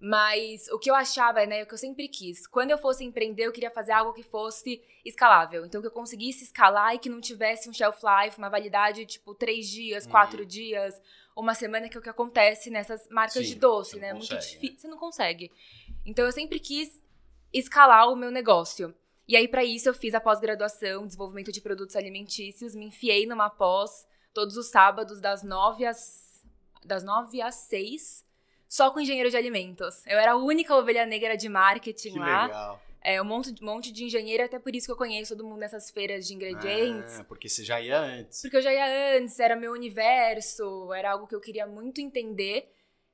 Mas 0.00 0.68
o 0.68 0.78
que 0.78 0.88
eu 0.88 0.94
achava, 0.94 1.44
né, 1.44 1.64
o 1.64 1.66
que 1.66 1.74
eu 1.74 1.78
sempre 1.78 2.06
quis, 2.06 2.46
quando 2.46 2.70
eu 2.70 2.78
fosse 2.78 3.02
empreender, 3.04 3.44
eu 3.46 3.52
queria 3.52 3.70
fazer 3.70 3.90
algo 3.90 4.12
que 4.12 4.22
fosse 4.22 4.80
escalável. 5.04 5.66
Então, 5.66 5.80
que 5.80 5.88
eu 5.88 5.92
conseguisse 5.92 6.44
escalar 6.44 6.94
e 6.94 7.00
que 7.00 7.08
não 7.08 7.20
tivesse 7.20 7.68
um 7.68 7.72
shelf 7.72 7.98
life, 8.04 8.38
uma 8.38 8.48
validade, 8.48 9.04
tipo, 9.06 9.34
três 9.34 9.66
dias, 9.68 10.04
Uhum. 10.04 10.10
quatro 10.12 10.46
dias, 10.46 11.02
uma 11.34 11.52
semana, 11.52 11.88
que 11.88 11.96
é 11.96 12.00
o 12.00 12.02
que 12.02 12.08
acontece 12.08 12.70
nessas 12.70 13.08
marcas 13.08 13.44
Sim, 13.44 13.54
de 13.54 13.56
doce, 13.56 13.98
né? 13.98 14.08
É 14.08 14.12
não 14.12 14.18
muito 14.18 14.30
consegue, 14.30 14.52
difícil. 14.52 14.78
Você 14.78 14.88
não 14.88 14.98
consegue. 14.98 15.52
Então, 16.06 16.24
eu 16.24 16.32
sempre 16.32 16.60
quis 16.60 17.02
escalar 17.52 18.08
o 18.08 18.14
meu 18.14 18.30
negócio. 18.30 18.94
E 19.28 19.36
aí, 19.36 19.46
para 19.46 19.62
isso, 19.62 19.88
eu 19.88 19.94
fiz 19.94 20.14
a 20.14 20.20
pós-graduação, 20.20 21.06
desenvolvimento 21.06 21.52
de 21.52 21.60
produtos 21.60 21.94
alimentícios, 21.94 22.74
me 22.74 22.86
enfiei 22.86 23.26
numa 23.26 23.50
pós 23.50 24.06
todos 24.32 24.56
os 24.56 24.68
sábados, 24.68 25.20
das 25.20 25.42
nove 25.42 25.84
às, 25.84 26.42
das 26.84 27.04
nove 27.04 27.42
às 27.42 27.54
seis, 27.56 28.24
só 28.66 28.90
com 28.90 29.00
engenheiro 29.00 29.28
de 29.30 29.36
alimentos. 29.36 30.02
Eu 30.06 30.18
era 30.18 30.32
a 30.32 30.36
única 30.36 30.74
ovelha 30.74 31.04
negra 31.04 31.36
de 31.36 31.48
marketing 31.48 32.12
Que 32.14 32.18
lá. 32.18 32.46
legal. 32.46 32.82
É, 33.00 33.22
um 33.22 33.24
monte, 33.24 33.52
de- 33.52 33.62
monte 33.62 33.92
de 33.92 34.04
engenheiro, 34.04 34.44
até 34.44 34.58
por 34.58 34.74
isso 34.74 34.86
que 34.86 34.92
eu 34.92 34.96
conheço 34.96 35.36
todo 35.36 35.46
mundo 35.46 35.60
nessas 35.60 35.90
feiras 35.90 36.26
de 36.26 36.34
ingredientes. 36.34 37.20
Ah, 37.20 37.24
porque 37.24 37.48
você 37.48 37.62
já 37.64 37.80
ia 37.80 37.98
antes. 38.00 38.40
Porque 38.42 38.56
eu 38.56 38.62
já 38.62 38.72
ia 38.72 39.18
antes, 39.18 39.38
era 39.38 39.54
meu 39.54 39.72
universo, 39.72 40.92
era 40.92 41.12
algo 41.12 41.26
que 41.26 41.34
eu 41.34 41.40
queria 41.40 41.66
muito 41.66 42.00
entender. 42.00 42.70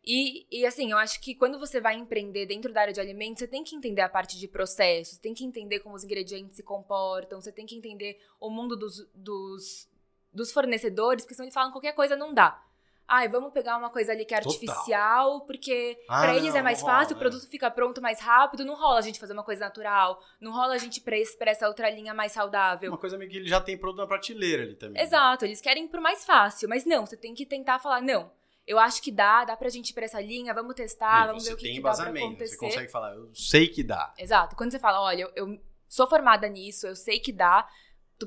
E, 0.06 0.46
e 0.50 0.66
assim, 0.66 0.90
eu 0.90 0.98
acho 0.98 1.20
que 1.20 1.34
quando 1.34 1.58
você 1.58 1.80
vai 1.80 1.94
empreender 1.94 2.46
dentro 2.46 2.72
da 2.72 2.82
área 2.82 2.92
de 2.92 3.00
alimentos, 3.00 3.38
você 3.40 3.48
tem 3.48 3.64
que 3.64 3.74
entender 3.74 4.02
a 4.02 4.08
parte 4.08 4.38
de 4.38 4.46
processos, 4.46 5.16
tem 5.18 5.32
que 5.32 5.44
entender 5.44 5.80
como 5.80 5.94
os 5.94 6.04
ingredientes 6.04 6.56
se 6.56 6.62
comportam, 6.62 7.40
você 7.40 7.50
tem 7.50 7.64
que 7.64 7.74
entender 7.76 8.20
o 8.38 8.50
mundo 8.50 8.76
dos, 8.76 9.08
dos, 9.14 9.88
dos 10.32 10.52
fornecedores, 10.52 11.24
porque 11.24 11.34
senão 11.34 11.46
eles 11.46 11.54
falam 11.54 11.72
qualquer 11.72 11.92
coisa 11.94 12.16
não 12.16 12.34
dá. 12.34 12.62
Ai, 13.06 13.28
vamos 13.28 13.52
pegar 13.52 13.76
uma 13.76 13.90
coisa 13.90 14.12
ali 14.12 14.24
que 14.24 14.34
é 14.34 14.40
Total. 14.40 14.52
artificial, 14.52 15.40
porque 15.42 15.98
Ah, 16.08 16.22
pra 16.22 16.36
eles 16.36 16.54
não, 16.54 16.60
é 16.60 16.62
mais 16.62 16.80
rola, 16.80 16.94
fácil, 16.94 17.12
o 17.12 17.16
né? 17.16 17.20
produto 17.20 17.46
fica 17.50 17.70
pronto 17.70 18.00
mais 18.00 18.18
rápido, 18.18 18.64
não 18.64 18.74
rola 18.74 18.98
a 18.98 19.02
gente 19.02 19.20
fazer 19.20 19.34
uma 19.34 19.42
coisa 19.44 19.64
natural, 19.66 20.22
não 20.40 20.52
rola 20.52 20.74
a 20.74 20.78
gente 20.78 21.02
pra, 21.02 21.14
pra 21.38 21.50
essa 21.50 21.68
outra 21.68 21.90
linha 21.90 22.14
mais 22.14 22.32
saudável. 22.32 22.90
Uma 22.90 22.96
coisa 22.98 23.18
meio 23.18 23.30
que 23.30 23.36
ele 23.36 23.48
já 23.48 23.60
tem 23.60 23.76
produto 23.76 23.98
na 24.00 24.06
prateleira 24.06 24.62
ali 24.62 24.74
também. 24.74 25.02
Exato, 25.02 25.44
eles 25.44 25.60
querem 25.60 25.84
ir 25.84 25.88
pro 25.88 26.00
mais 26.00 26.24
fácil, 26.24 26.66
mas 26.66 26.86
não, 26.86 27.04
você 27.04 27.14
tem 27.16 27.34
que 27.34 27.44
tentar 27.44 27.78
falar, 27.78 28.00
não, 28.00 28.30
eu 28.66 28.78
acho 28.78 29.02
que 29.02 29.12
dá, 29.12 29.44
dá 29.44 29.56
pra 29.56 29.68
gente 29.68 29.90
ir 29.90 29.92
pra 29.92 30.04
essa 30.04 30.20
linha, 30.20 30.54
vamos 30.54 30.74
testar, 30.74 31.24
E 31.24 31.26
vamos 31.28 31.44
ver 31.44 31.54
o 31.54 31.56
que, 31.56 31.64
tem 31.64 31.74
que 31.76 31.82
dá 31.82 31.94
pra 31.94 32.08
acontecer. 32.10 32.56
Você 32.56 32.58
consegue 32.58 32.90
falar, 32.90 33.14
eu 33.14 33.34
sei 33.34 33.68
que 33.68 33.82
dá. 33.82 34.14
Exato, 34.18 34.56
quando 34.56 34.70
você 34.70 34.78
fala, 34.78 35.00
olha, 35.00 35.22
eu, 35.22 35.32
eu 35.34 35.60
sou 35.88 36.06
formada 36.06 36.48
nisso, 36.48 36.86
eu 36.86 36.96
sei 36.96 37.18
que 37.18 37.32
dá, 37.32 37.68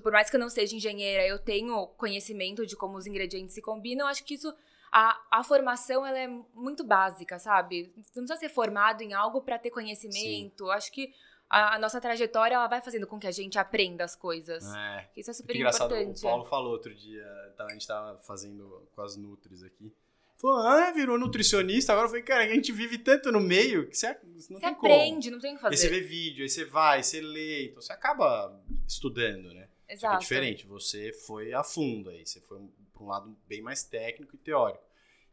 por 0.03 0.11
mais 0.11 0.29
que 0.29 0.35
eu 0.35 0.39
não 0.39 0.49
seja 0.49 0.75
engenheira, 0.75 1.25
eu 1.25 1.39
tenho 1.39 1.87
conhecimento 1.97 2.65
de 2.65 2.75
como 2.75 2.97
os 2.97 3.07
ingredientes 3.07 3.55
se 3.55 3.61
combinam, 3.61 4.05
eu 4.05 4.11
acho 4.11 4.23
que 4.23 4.35
isso 4.35 4.53
a, 4.91 5.19
a 5.31 5.43
formação 5.43 6.05
ela 6.05 6.17
é 6.17 6.27
muito 6.27 6.83
básica, 6.83 7.37
sabe? 7.39 7.91
Você 7.95 8.19
não 8.19 8.25
precisa 8.25 8.39
ser 8.39 8.49
formado 8.49 9.01
em 9.01 9.13
algo 9.13 9.41
para 9.41 9.59
ter 9.59 9.69
conhecimento. 9.69 10.65
Sim. 10.65 10.71
Acho 10.71 10.91
que 10.91 11.13
a, 11.49 11.75
a, 11.75 11.79
nossa 11.79 11.99
trajetória 11.99 12.55
ela 12.55 12.67
vai 12.67 12.81
fazendo 12.81 13.07
com 13.07 13.19
que 13.19 13.27
a 13.27 13.31
gente 13.31 13.57
aprenda 13.57 14.03
as 14.03 14.15
coisas. 14.15 14.63
É. 14.73 15.09
Isso 15.15 15.31
é 15.31 15.33
super 15.33 15.55
engraçado, 15.55 15.93
importante. 15.95 16.19
O 16.19 16.29
Paulo 16.29 16.45
falou 16.45 16.71
outro 16.71 16.93
dia, 16.93 17.25
tá, 17.55 17.65
a 17.65 17.73
gente 17.73 17.87
tava 17.87 18.17
fazendo 18.19 18.87
com 18.95 19.01
as 19.01 19.15
Nutris 19.15 19.63
aqui. 19.63 19.93
Falou, 20.37 20.57
ah, 20.57 20.91
virou 20.91 21.17
nutricionista. 21.17 21.91
Agora 21.91 22.05
eu 22.05 22.09
falei, 22.09 22.23
cara, 22.23 22.43
a 22.43 22.47
gente 22.47 22.71
vive 22.71 22.97
tanto 22.97 23.31
no 23.31 23.39
meio 23.39 23.89
que 23.89 23.97
você 23.97 24.07
não 24.23 24.39
você 24.39 24.59
tem 24.59 24.69
aprende, 24.69 25.29
como. 25.29 25.35
não 25.35 25.41
tem 25.41 25.53
o 25.53 25.55
que 25.55 25.61
fazer. 25.61 25.75
Aí 25.75 25.77
você 25.77 25.89
vê 25.89 26.01
vídeo, 26.01 26.43
aí 26.43 26.49
você 26.49 26.65
vai, 26.65 27.03
você 27.03 27.21
lê, 27.21 27.65
então 27.65 27.81
você 27.81 27.91
acaba 27.91 28.61
estudando, 28.87 29.53
né? 29.53 29.67
Exato. 29.89 30.15
é 30.15 30.19
diferente, 30.19 30.67
você 30.67 31.13
foi 31.13 31.53
a 31.53 31.63
fundo 31.63 32.09
aí, 32.09 32.25
você 32.25 32.41
foi 32.41 32.59
para 32.93 33.03
um 33.03 33.07
lado 33.07 33.37
bem 33.47 33.61
mais 33.61 33.83
técnico 33.83 34.35
e 34.35 34.37
teórico. 34.37 34.83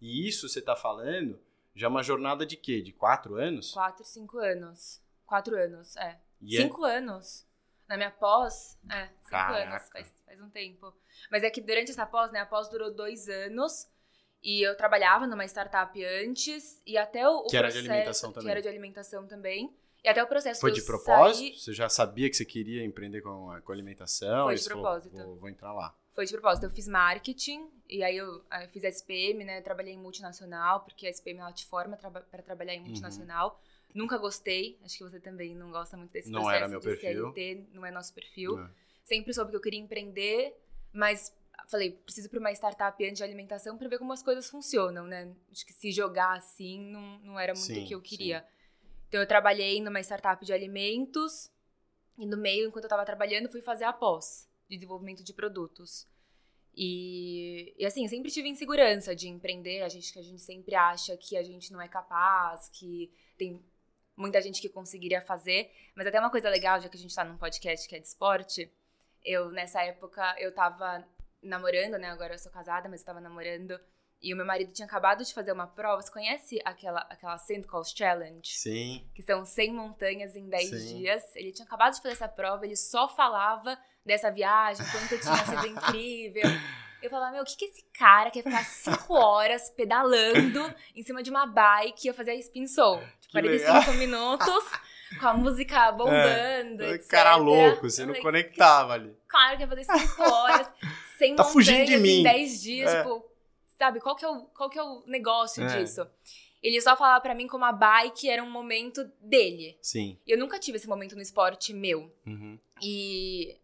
E 0.00 0.28
isso 0.28 0.48
você 0.48 0.60
está 0.60 0.76
falando 0.76 1.40
já 1.74 1.88
é 1.88 1.90
uma 1.90 2.02
jornada 2.02 2.46
de 2.46 2.56
quê? 2.56 2.80
De 2.80 2.92
quatro 2.92 3.34
anos? 3.34 3.72
Quatro, 3.72 4.04
cinco 4.04 4.38
anos. 4.38 5.02
Quatro 5.26 5.56
anos, 5.56 5.96
é. 5.96 6.20
E 6.40 6.56
é 6.56 6.62
cinco 6.62 6.86
é? 6.86 6.98
anos. 6.98 7.44
Na 7.88 7.96
minha 7.96 8.10
pós, 8.10 8.78
é, 8.90 9.08
cinco 9.08 9.30
Caraca. 9.30 9.74
anos, 9.74 9.88
faz, 9.90 10.14
faz 10.24 10.40
um 10.40 10.48
tempo. 10.48 10.94
Mas 11.30 11.42
é 11.42 11.50
que 11.50 11.60
durante 11.60 11.90
essa 11.90 12.06
pós, 12.06 12.30
né, 12.30 12.40
a 12.40 12.46
pós 12.46 12.68
durou 12.68 12.94
dois 12.94 13.28
anos. 13.28 13.88
E 14.44 14.60
eu 14.60 14.76
trabalhava 14.76 15.26
numa 15.26 15.46
startup 15.46 16.04
antes, 16.04 16.82
e 16.86 16.98
até 16.98 17.26
o, 17.26 17.38
o 17.38 17.46
que 17.46 17.56
processo, 17.56 17.58
era 17.58 17.70
de 17.70 17.78
alimentação 17.78 18.30
também. 18.30 18.44
Que 18.44 18.50
era 18.50 18.62
de 18.62 18.68
alimentação 18.68 19.26
também. 19.26 19.74
E 20.04 20.08
até 20.08 20.22
o 20.22 20.26
processo 20.26 20.60
Foi 20.60 20.70
de, 20.70 20.82
propósito? 20.82 21.38
Sair... 21.38 21.58
Você 21.58 21.72
já 21.72 21.88
sabia 21.88 22.28
que 22.28 22.36
você 22.36 22.44
queria 22.44 22.84
empreender 22.84 23.22
com, 23.22 23.58
com 23.64 23.72
alimentação? 23.72 24.44
Foi 24.44 24.54
de 24.54 24.64
propósito. 24.64 25.10
Falou, 25.12 25.26
vou, 25.28 25.36
vou, 25.40 25.48
entrar 25.48 25.72
lá. 25.72 25.96
Foi 26.12 26.26
de 26.26 26.32
propósito. 26.32 26.64
Eu 26.64 26.70
fiz 26.70 26.86
marketing, 26.86 27.70
e 27.88 28.02
aí 28.02 28.18
eu, 28.18 28.44
eu 28.60 28.68
fiz 28.70 28.84
SPM, 28.84 29.44
né? 29.44 29.62
Trabalhei 29.62 29.94
em 29.94 29.98
multinacional, 29.98 30.80
porque 30.80 31.06
a 31.06 31.10
SPM 31.10 31.40
ela 31.40 31.50
te 31.50 31.64
forma 31.64 31.96
para 31.96 32.10
tra 32.10 32.42
trabalhar 32.42 32.74
em 32.74 32.80
uhum. 32.80 32.84
multinacional. 32.88 33.58
Uhum. 33.94 34.02
Nunca 34.02 34.18
gostei, 34.18 34.78
acho 34.84 34.98
que 34.98 35.04
você 35.04 35.20
também 35.20 35.54
não 35.54 35.70
gosta 35.70 35.96
muito 35.96 36.10
desse 36.10 36.30
não 36.30 36.42
processo 36.42 36.56
era 36.58 36.68
meu 36.68 36.80
de 36.80 36.86
perfil. 36.86 37.32
CLT, 37.32 37.68
não 37.72 37.86
é 37.86 37.90
nosso 37.90 38.12
perfil. 38.12 38.58
É. 38.58 38.68
Sempre 39.04 39.32
soube 39.32 39.52
que 39.52 39.56
eu 39.56 39.60
queria 39.60 39.80
empreender, 39.80 40.54
mas 40.92 41.32
falei, 41.70 41.92
preciso 41.92 42.28
para 42.28 42.38
uma 42.38 42.52
startup 42.52 43.04
antes 43.04 43.18
de 43.18 43.24
alimentação 43.24 43.76
para 43.76 43.88
ver 43.88 43.98
como 43.98 44.12
as 44.12 44.22
coisas 44.22 44.48
funcionam, 44.48 45.06
né? 45.06 45.34
Acho 45.50 45.64
que 45.66 45.72
se 45.72 45.90
jogar 45.90 46.36
assim 46.36 46.80
não, 46.90 47.18
não 47.20 47.40
era 47.40 47.52
muito 47.52 47.66
sim, 47.66 47.84
o 47.84 47.86
que 47.86 47.94
eu 47.94 48.00
queria. 48.00 48.40
Sim. 48.40 48.46
Então 49.08 49.20
eu 49.20 49.26
trabalhei 49.26 49.80
numa 49.80 50.00
startup 50.00 50.44
de 50.44 50.52
alimentos 50.52 51.50
e 52.18 52.26
no 52.26 52.36
meio, 52.36 52.68
enquanto 52.68 52.84
eu 52.84 52.88
estava 52.88 53.04
trabalhando, 53.04 53.50
fui 53.50 53.60
fazer 53.60 53.84
a 53.84 53.92
pós 53.92 54.48
de 54.68 54.76
desenvolvimento 54.76 55.22
de 55.22 55.32
produtos. 55.32 56.06
E, 56.76 57.74
e 57.78 57.86
assim, 57.86 58.06
sempre 58.08 58.30
tive 58.30 58.48
insegurança 58.48 59.14
de 59.14 59.28
empreender, 59.28 59.82
a 59.82 59.88
gente 59.88 60.12
que 60.12 60.18
a 60.18 60.22
gente 60.22 60.40
sempre 60.40 60.74
acha 60.74 61.16
que 61.16 61.36
a 61.36 61.42
gente 61.42 61.72
não 61.72 61.80
é 61.80 61.86
capaz, 61.86 62.68
que 62.68 63.12
tem 63.38 63.62
muita 64.16 64.40
gente 64.40 64.60
que 64.60 64.68
conseguiria 64.68 65.20
fazer, 65.20 65.70
mas 65.94 66.06
até 66.06 66.18
uma 66.18 66.30
coisa 66.30 66.48
legal, 66.48 66.80
já 66.80 66.88
que 66.88 66.96
a 66.96 67.00
gente 67.00 67.10
está 67.10 67.24
num 67.24 67.36
podcast 67.36 67.88
que 67.88 67.94
é 67.94 68.00
de 68.00 68.06
esporte, 68.06 68.70
eu 69.24 69.50
nessa 69.50 69.82
época 69.82 70.34
eu 70.38 70.52
tava 70.52 71.06
namorando, 71.44 71.98
né? 71.98 72.08
Agora 72.10 72.34
eu 72.34 72.38
sou 72.38 72.50
casada, 72.50 72.88
mas 72.88 73.00
eu 73.00 73.06
tava 73.06 73.20
namorando 73.20 73.78
e 74.24 74.32
o 74.32 74.36
meu 74.36 74.46
marido 74.46 74.72
tinha 74.72 74.86
acabado 74.86 75.22
de 75.22 75.34
fazer 75.34 75.52
uma 75.52 75.66
prova. 75.66 76.00
Você 76.00 76.10
conhece 76.10 76.58
aquela, 76.64 77.00
aquela 77.10 77.36
Sand 77.36 77.62
Coast 77.64 77.96
Challenge? 77.96 78.40
Sim. 78.42 79.06
Que 79.14 79.22
são 79.22 79.44
100 79.44 79.74
montanhas 79.74 80.34
em 80.34 80.48
10 80.48 80.70
Sim. 80.70 80.96
dias. 80.96 81.22
Ele 81.36 81.52
tinha 81.52 81.66
acabado 81.66 81.94
de 81.94 82.00
fazer 82.00 82.14
essa 82.14 82.28
prova, 82.28 82.64
ele 82.64 82.74
só 82.74 83.06
falava 83.06 83.78
dessa 84.04 84.30
viagem, 84.30 84.84
quanto 84.90 85.20
tinha 85.20 85.44
sido 85.44 85.66
incrível. 85.66 86.44
Eu 87.02 87.10
falava, 87.10 87.32
meu, 87.32 87.42
o 87.42 87.44
que, 87.44 87.54
que 87.54 87.66
esse 87.66 87.84
cara 87.98 88.30
quer 88.30 88.42
ficar 88.42 88.64
5 88.64 89.12
horas 89.12 89.68
pedalando 89.68 90.74
em 90.96 91.02
cima 91.02 91.22
de 91.22 91.28
uma 91.28 91.44
bike 91.44 92.06
e 92.06 92.08
eu 92.08 92.14
fazer 92.14 92.30
a 92.30 92.34
spin 92.36 92.66
soul? 92.66 92.98
Tipo, 93.20 93.32
45 93.32 93.72
legal. 93.72 93.94
minutos, 93.94 94.64
com 95.20 95.26
a 95.26 95.34
música 95.34 95.92
bombando, 95.92 96.82
é, 96.82 96.94
etc. 96.94 97.10
Cara 97.10 97.36
louco, 97.36 97.90
você 97.90 98.06
não 98.06 98.14
conectava 98.14 98.94
ali. 98.94 99.14
Claro 99.28 99.56
que 99.58 99.64
ia 99.64 99.68
fazer 99.68 99.84
5 99.84 100.22
horas, 100.22 100.72
100 101.26 101.36
tá 101.36 101.44
montanhas 101.44 101.90
em 101.90 102.22
10 102.22 102.62
dias, 102.62 102.92
é. 102.92 103.02
tipo 103.02 103.34
sabe, 103.78 104.00
qual 104.00 104.16
que 104.16 104.24
é 104.24 104.28
o, 104.28 104.42
qual 104.46 104.70
que 104.70 104.78
é 104.78 104.82
o 104.82 105.02
negócio 105.06 105.62
é. 105.62 105.66
disso? 105.66 106.06
Ele 106.62 106.80
só 106.80 106.96
falava 106.96 107.20
para 107.20 107.34
mim 107.34 107.46
como 107.46 107.64
a 107.64 107.72
bike 107.72 108.28
era 108.28 108.42
um 108.42 108.50
momento 108.50 109.04
dele. 109.20 109.76
Sim. 109.82 110.18
E 110.26 110.30
eu 110.30 110.38
nunca 110.38 110.58
tive 110.58 110.78
esse 110.78 110.88
momento 110.88 111.14
no 111.14 111.20
esporte 111.20 111.74
meu. 111.74 112.10
Uhum. 112.26 112.58
E 112.82 113.58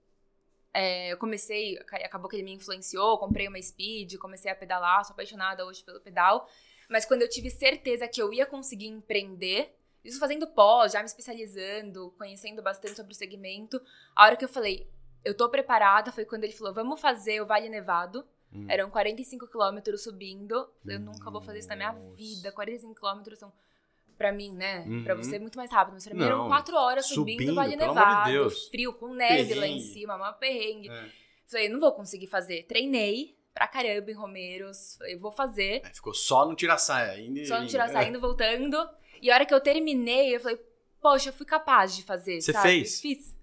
é, 0.74 1.12
eu 1.12 1.16
comecei, 1.16 1.78
acabou 1.78 2.28
que 2.28 2.36
ele 2.36 2.42
me 2.42 2.52
influenciou, 2.52 3.16
comprei 3.16 3.48
uma 3.48 3.60
speed, 3.60 4.18
comecei 4.18 4.50
a 4.50 4.54
pedalar, 4.54 5.04
sou 5.04 5.14
apaixonada 5.14 5.64
hoje 5.64 5.82
pelo 5.82 6.00
pedal. 6.00 6.46
Mas 6.90 7.06
quando 7.06 7.22
eu 7.22 7.28
tive 7.28 7.48
certeza 7.48 8.06
que 8.06 8.20
eu 8.20 8.34
ia 8.34 8.44
conseguir 8.44 8.88
empreender, 8.88 9.74
isso 10.04 10.18
fazendo 10.18 10.46
pós, 10.46 10.92
já 10.92 10.98
me 10.98 11.06
especializando, 11.06 12.14
conhecendo 12.18 12.60
bastante 12.62 12.96
sobre 12.96 13.12
o 13.12 13.16
segmento, 13.16 13.80
a 14.14 14.26
hora 14.26 14.36
que 14.36 14.44
eu 14.44 14.48
falei, 14.48 14.90
eu 15.24 15.36
tô 15.36 15.48
preparada, 15.48 16.10
foi 16.12 16.24
quando 16.24 16.44
ele 16.44 16.52
falou, 16.52 16.72
vamos 16.72 17.00
fazer 17.00 17.40
o 17.40 17.46
Vale 17.46 17.68
Nevado. 17.68 18.24
Hum. 18.52 18.66
Eram 18.68 18.90
45 18.90 19.46
quilômetros 19.46 20.02
subindo. 20.02 20.68
Eu 20.84 20.98
nunca 20.98 21.30
vou 21.30 21.40
fazer 21.40 21.60
isso 21.60 21.68
na 21.68 21.76
minha 21.76 21.92
vida. 22.14 22.50
45 22.50 22.94
quilômetros 22.94 23.38
são, 23.38 23.52
pra 24.18 24.32
mim, 24.32 24.52
né? 24.52 24.84
Uhum. 24.88 25.04
Pra 25.04 25.14
você 25.14 25.36
é 25.36 25.38
muito 25.38 25.56
mais 25.56 25.70
rápido. 25.70 25.94
Mas 25.94 26.04
pra 26.04 26.14
mim 26.14 26.24
eram 26.24 26.48
4 26.48 26.76
horas 26.76 27.06
subindo, 27.06 27.38
subindo 27.38 27.54
Vale 27.54 27.76
Nevado. 27.76 28.48
De 28.48 28.68
frio, 28.70 28.92
com 28.94 29.14
neve 29.14 29.34
perrengue. 29.36 29.54
lá 29.54 29.66
em 29.68 29.80
cima, 29.80 30.16
uma 30.16 30.32
perrengue. 30.32 30.88
É. 30.90 31.10
Falei, 31.46 31.68
não 31.68 31.78
vou 31.80 31.92
conseguir 31.92 32.26
fazer. 32.26 32.64
Treinei 32.64 33.36
pra 33.54 33.68
caramba 33.68 34.10
em 34.10 34.14
Romeiros. 34.14 34.96
Falei, 34.98 35.16
vou 35.16 35.30
fazer. 35.32 35.82
É, 35.84 35.94
ficou 35.94 36.12
só 36.14 36.44
no 36.48 36.54
tira-saia. 36.56 37.20
Indo, 37.20 37.44
só 37.46 37.60
no 37.60 37.66
tira-saia, 37.68 38.08
indo, 38.08 38.20
voltando. 38.20 38.76
E 39.22 39.30
a 39.30 39.34
hora 39.34 39.46
que 39.46 39.54
eu 39.54 39.60
terminei, 39.60 40.34
eu 40.34 40.40
falei, 40.40 40.58
poxa, 41.00 41.28
eu 41.28 41.32
fui 41.32 41.46
capaz 41.46 41.94
de 41.94 42.02
fazer, 42.02 42.40
Você 42.40 42.52
sabe? 42.52 42.68
fez? 42.68 43.00
Fiz. 43.00 43.36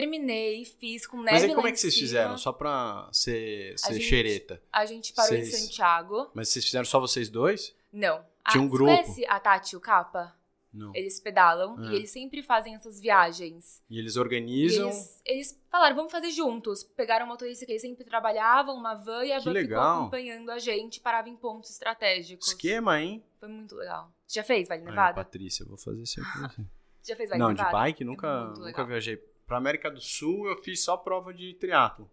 Terminei, 0.00 0.62
fiz 0.66 1.06
com 1.06 1.16
neve 1.16 1.32
Mas 1.32 1.44
aí 1.44 1.54
como 1.54 1.66
é 1.66 1.72
que 1.72 1.78
vocês 1.78 1.94
cima. 1.94 2.06
fizeram? 2.06 2.36
Só 2.36 2.52
pra 2.52 3.08
ser, 3.12 3.78
ser 3.78 3.88
a 3.88 3.92
gente, 3.94 4.04
xereta? 4.04 4.62
A 4.70 4.84
gente 4.84 5.14
parou 5.14 5.30
vocês... 5.30 5.48
em 5.48 5.56
Santiago. 5.56 6.30
Mas 6.34 6.50
vocês 6.50 6.66
fizeram 6.66 6.84
só 6.84 7.00
vocês 7.00 7.30
dois? 7.30 7.74
Não. 7.90 8.22
Tinha 8.50 8.62
um 8.62 8.68
grupo. 8.68 8.90
Você 8.90 9.02
conhece 9.02 9.26
a 9.26 9.40
Tati 9.40 9.74
e 9.74 9.76
o 9.76 9.80
Capa? 9.80 10.36
Não. 10.70 10.94
Eles 10.94 11.18
pedalam 11.18 11.82
e 11.82 11.88
ah. 11.88 11.94
eles 11.94 12.10
sempre 12.10 12.42
fazem 12.42 12.74
essas 12.74 13.00
viagens. 13.00 13.82
E 13.88 13.98
eles 13.98 14.18
organizam. 14.18 14.84
E 14.84 14.90
eles, 14.90 15.22
eles, 15.24 15.62
falaram, 15.70 15.96
vamos 15.96 16.12
fazer 16.12 16.30
juntos. 16.30 16.84
Pegaram 16.84 17.24
uma 17.24 17.32
motorista 17.32 17.64
que 17.64 17.72
eles 17.72 17.80
sempre 17.80 18.04
trabalhavam, 18.04 18.76
uma 18.76 18.94
van, 18.94 19.24
e 19.24 19.32
a 19.32 19.38
que 19.38 19.46
van 19.46 19.52
legal. 19.52 19.82
ficou 19.82 20.00
acompanhando 20.02 20.50
a 20.50 20.58
gente, 20.58 21.00
parava 21.00 21.30
em 21.30 21.36
pontos 21.36 21.70
estratégicos. 21.70 22.48
Esquema, 22.48 23.00
hein? 23.00 23.24
Foi 23.40 23.48
muito 23.48 23.74
legal. 23.74 24.12
Você 24.26 24.40
já 24.40 24.44
fez 24.44 24.68
Vale 24.68 24.82
Nevada? 24.82 25.18
Ai, 25.18 25.24
Patrícia, 25.24 25.62
eu 25.62 25.68
vou 25.68 25.78
fazer 25.78 26.04
sempre 26.04 26.30
você. 26.30 26.66
já 27.08 27.16
fez 27.16 27.30
Vale 27.30 27.40
Não, 27.40 27.48
Nevada? 27.48 27.70
de 27.70 27.72
bike 27.72 28.04
nunca, 28.04 28.52
é 28.56 28.58
nunca 28.58 28.84
viajei 28.84 29.16
Pra 29.46 29.56
América 29.58 29.90
do 29.90 30.00
Sul, 30.00 30.48
eu 30.48 30.56
fiz 30.62 30.82
só 30.82 30.96
prova 30.96 31.32
de 31.32 31.54
triatlo. 31.54 32.10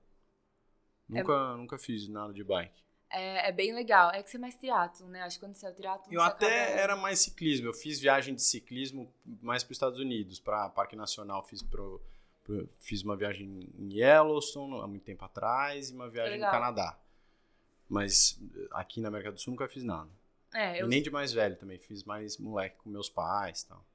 Nunca, 1.09 1.33
é, 1.33 1.57
nunca 1.57 1.77
fiz 1.77 2.07
nada 2.07 2.31
de 2.31 2.43
bike. 2.43 2.83
É, 3.09 3.49
é, 3.49 3.51
bem 3.51 3.73
legal. 3.73 4.11
É 4.11 4.21
que 4.23 4.29
você 4.29 4.37
é 4.37 4.39
mais 4.39 4.55
triatlo, 4.55 5.07
né? 5.07 5.21
Acho 5.21 5.37
que 5.37 5.45
quando 5.45 5.55
você 5.55 5.67
é 5.67 5.71
triatlo... 5.71 6.13
Eu 6.13 6.21
até 6.21 6.65
acaba... 6.65 6.79
era 6.79 6.95
mais 6.95 7.19
ciclismo. 7.19 7.67
Eu 7.67 7.73
fiz 7.73 7.99
viagem 7.99 8.33
de 8.33 8.41
ciclismo 8.41 9.11
mais 9.41 9.63
para 9.63 9.71
os 9.71 9.75
Estados 9.75 9.99
Unidos. 9.99 10.39
Para 10.39 10.69
Parque 10.69 10.95
Nacional, 10.95 11.43
fiz 11.43 11.61
pro, 11.61 12.01
pro, 12.43 12.69
fiz 12.79 13.03
uma 13.03 13.15
viagem 13.15 13.69
em 13.77 13.93
Yellowstone 13.93 14.81
há 14.81 14.87
muito 14.87 15.03
tempo 15.03 15.25
atrás 15.25 15.89
e 15.89 15.93
uma 15.93 16.09
viagem 16.09 16.39
no 16.39 16.45
Canadá. 16.45 16.97
Mas 17.89 18.39
aqui 18.71 19.01
na 19.01 19.09
América 19.09 19.31
do 19.31 19.39
Sul 19.39 19.51
nunca 19.51 19.67
fiz 19.67 19.83
nada. 19.83 20.09
É, 20.53 20.81
eu... 20.81 20.85
E 20.85 20.89
nem 20.89 21.01
de 21.01 21.11
mais 21.11 21.33
velho 21.33 21.55
também. 21.55 21.77
Fiz 21.77 22.03
mais 22.03 22.37
moleque 22.37 22.77
com 22.77 22.89
meus 22.89 23.09
pais 23.09 23.61
e 23.61 23.67
tal. 23.67 23.85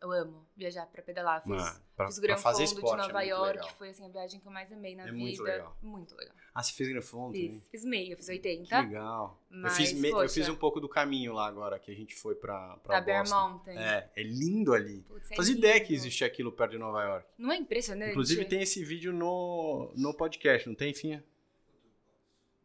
Eu 0.00 0.10
amo 0.12 0.46
viajar 0.56 0.86
pra 0.86 1.02
pedalar. 1.02 1.42
Fiz, 1.42 1.52
ah, 1.52 1.80
pra, 1.94 2.06
fiz 2.06 2.16
o 2.16 2.20
Gran 2.22 2.36
Fondo 2.38 2.56
de 2.56 2.72
é 2.72 2.96
Nova 2.96 3.22
é 3.22 3.28
York, 3.28 3.58
legal. 3.58 3.74
foi 3.76 3.90
assim, 3.90 4.06
a 4.06 4.08
viagem 4.08 4.40
que 4.40 4.46
eu 4.48 4.52
mais 4.52 4.72
amei 4.72 4.96
na 4.96 5.02
é 5.02 5.06
vida. 5.06 5.18
Muito 5.18 5.42
legal. 5.42 5.76
Muito 5.82 6.16
legal. 6.16 6.34
Ah, 6.54 6.62
você 6.62 6.72
fez 6.72 6.88
Gran 6.88 7.02
Fondo? 7.02 7.32
Fiz, 7.34 7.68
fiz 7.68 7.84
meio, 7.84 8.16
fiz 8.16 8.28
80. 8.30 8.66
Que 8.66 8.88
legal. 8.88 9.38
Mas, 9.50 9.72
eu, 9.72 9.76
fiz 9.76 9.92
me, 9.92 10.08
eu 10.08 10.28
fiz 10.28 10.48
um 10.48 10.56
pouco 10.56 10.80
do 10.80 10.88
caminho 10.88 11.34
lá 11.34 11.46
agora, 11.46 11.78
que 11.78 11.90
a 11.90 11.94
gente 11.94 12.14
foi 12.14 12.34
pra, 12.34 12.78
pra, 12.78 12.94
pra 12.94 13.00
Bear 13.02 13.28
Mountain. 13.28 13.76
É, 13.76 14.10
é 14.16 14.22
lindo 14.22 14.72
ali. 14.72 15.02
Putz, 15.02 15.30
é 15.32 15.36
Faz 15.36 15.50
ideia 15.50 15.78
que 15.78 15.92
existe 15.92 16.24
aquilo 16.24 16.50
perto 16.50 16.72
de 16.72 16.78
Nova 16.78 17.02
York. 17.04 17.26
Não 17.36 17.52
é 17.52 17.56
impressionante? 17.56 18.12
Inclusive 18.12 18.46
tem 18.46 18.62
esse 18.62 18.82
vídeo 18.82 19.12
no, 19.12 19.92
no 19.94 20.14
podcast, 20.14 20.66
não 20.66 20.74
tem, 20.74 20.94
Finha? 20.94 21.22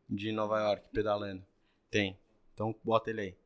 De 0.09 0.31
Nova 0.31 0.57
York, 0.61 0.85
pedalando. 0.93 1.45
Tem. 1.91 2.17
Então 2.53 2.73
bota 2.81 3.09
ele 3.09 3.21
aí. 3.21 3.37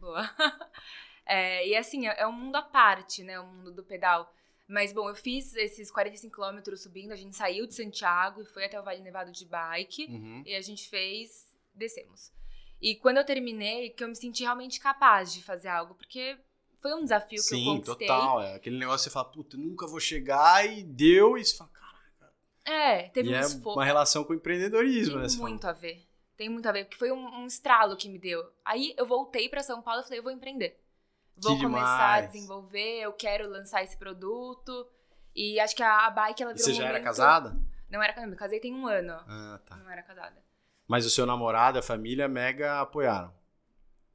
Boa. 0.00 0.24
É, 1.26 1.66
e 1.66 1.76
assim, 1.76 2.06
é, 2.06 2.20
é 2.20 2.26
um 2.26 2.32
mundo 2.32 2.56
à 2.56 2.62
parte, 2.62 3.22
né? 3.22 3.38
O 3.40 3.46
mundo 3.46 3.72
do 3.72 3.82
pedal. 3.82 4.32
Mas, 4.66 4.92
bom, 4.92 5.08
eu 5.08 5.14
fiz 5.14 5.54
esses 5.56 5.90
45 5.90 6.34
quilômetros 6.34 6.82
subindo, 6.82 7.12
a 7.12 7.16
gente 7.16 7.36
saiu 7.36 7.66
de 7.66 7.74
Santiago 7.74 8.40
e 8.40 8.46
foi 8.46 8.64
até 8.64 8.80
o 8.80 8.82
Vale 8.82 9.02
Nevado 9.02 9.30
de 9.30 9.44
bike. 9.44 10.06
Uhum. 10.06 10.42
E 10.46 10.54
a 10.54 10.62
gente 10.62 10.88
fez, 10.88 11.54
descemos. 11.74 12.32
E 12.80 12.96
quando 12.96 13.18
eu 13.18 13.24
terminei, 13.24 13.90
que 13.90 14.02
eu 14.02 14.08
me 14.08 14.16
senti 14.16 14.42
realmente 14.42 14.80
capaz 14.80 15.32
de 15.32 15.42
fazer 15.42 15.68
algo, 15.68 15.94
porque 15.94 16.36
foi 16.78 16.94
um 16.94 17.02
desafio 17.02 17.38
Sim, 17.38 17.48
que 17.48 17.60
eu 17.62 17.74
conquistei. 17.76 18.06
Sim, 18.06 18.12
total. 18.12 18.42
É 18.42 18.54
aquele 18.54 18.78
negócio 18.78 19.04
que 19.04 19.04
você 19.04 19.10
fala, 19.10 19.30
puta, 19.30 19.56
nunca 19.56 19.86
vou 19.86 20.00
chegar 20.00 20.66
e 20.66 20.82
deu, 20.82 21.38
e 21.38 21.44
você 21.44 21.56
fala, 21.56 21.70
caraca. 21.70 22.34
É, 22.64 23.08
teve 23.08 23.30
e 23.30 23.32
um 23.32 23.36
é 23.36 23.40
esforço. 23.40 23.78
uma 23.78 23.84
relação 23.84 24.24
com 24.24 24.32
o 24.32 24.36
empreendedorismo, 24.36 25.20
Tem 25.20 25.28
né? 25.30 25.36
muito 25.38 25.66
a 25.66 25.72
ver. 25.72 26.06
Tem 26.36 26.48
muito 26.48 26.68
a 26.68 26.72
ver, 26.72 26.84
porque 26.84 26.98
foi 26.98 27.12
um, 27.12 27.42
um 27.42 27.46
estralo 27.46 27.96
que 27.96 28.08
me 28.08 28.18
deu. 28.18 28.44
Aí 28.64 28.94
eu 28.98 29.06
voltei 29.06 29.48
para 29.48 29.62
São 29.62 29.80
Paulo 29.80 30.00
e 30.00 30.04
falei, 30.04 30.18
eu 30.18 30.22
vou 30.22 30.32
empreender. 30.32 30.78
Vou 31.36 31.56
Que 31.56 31.62
começar 31.62 32.12
a 32.12 32.16
demais. 32.20 32.32
desenvolver, 32.32 33.00
eu 33.00 33.12
quero 33.12 33.48
lançar 33.48 33.82
esse 33.82 33.96
produto. 33.96 34.86
E 35.34 35.58
acho 35.58 35.74
que 35.74 35.82
a, 35.82 36.06
a 36.06 36.10
bike, 36.10 36.42
ela 36.42 36.52
E 36.52 36.54
virou 36.54 36.66
você 36.66 36.72
um 36.72 36.74
já 36.76 36.82
era 36.84 36.92
momento- 36.92 37.04
casada? 37.04 37.56
Não 37.90 38.02
era 38.02 38.12
casada, 38.12 38.30
me 38.30 38.36
casei 38.36 38.60
tem 38.60 38.72
um 38.74 38.86
ano. 38.86 39.12
Ah, 39.12 39.60
tá. 39.66 39.76
Não 39.76 39.90
era 39.90 40.02
casada. 40.02 40.42
Mas 40.86 41.04
o 41.06 41.10
seu 41.10 41.26
namorado, 41.26 41.78
a 41.78 41.82
família, 41.82 42.28
mega 42.28 42.80
apoiaram. 42.80 43.32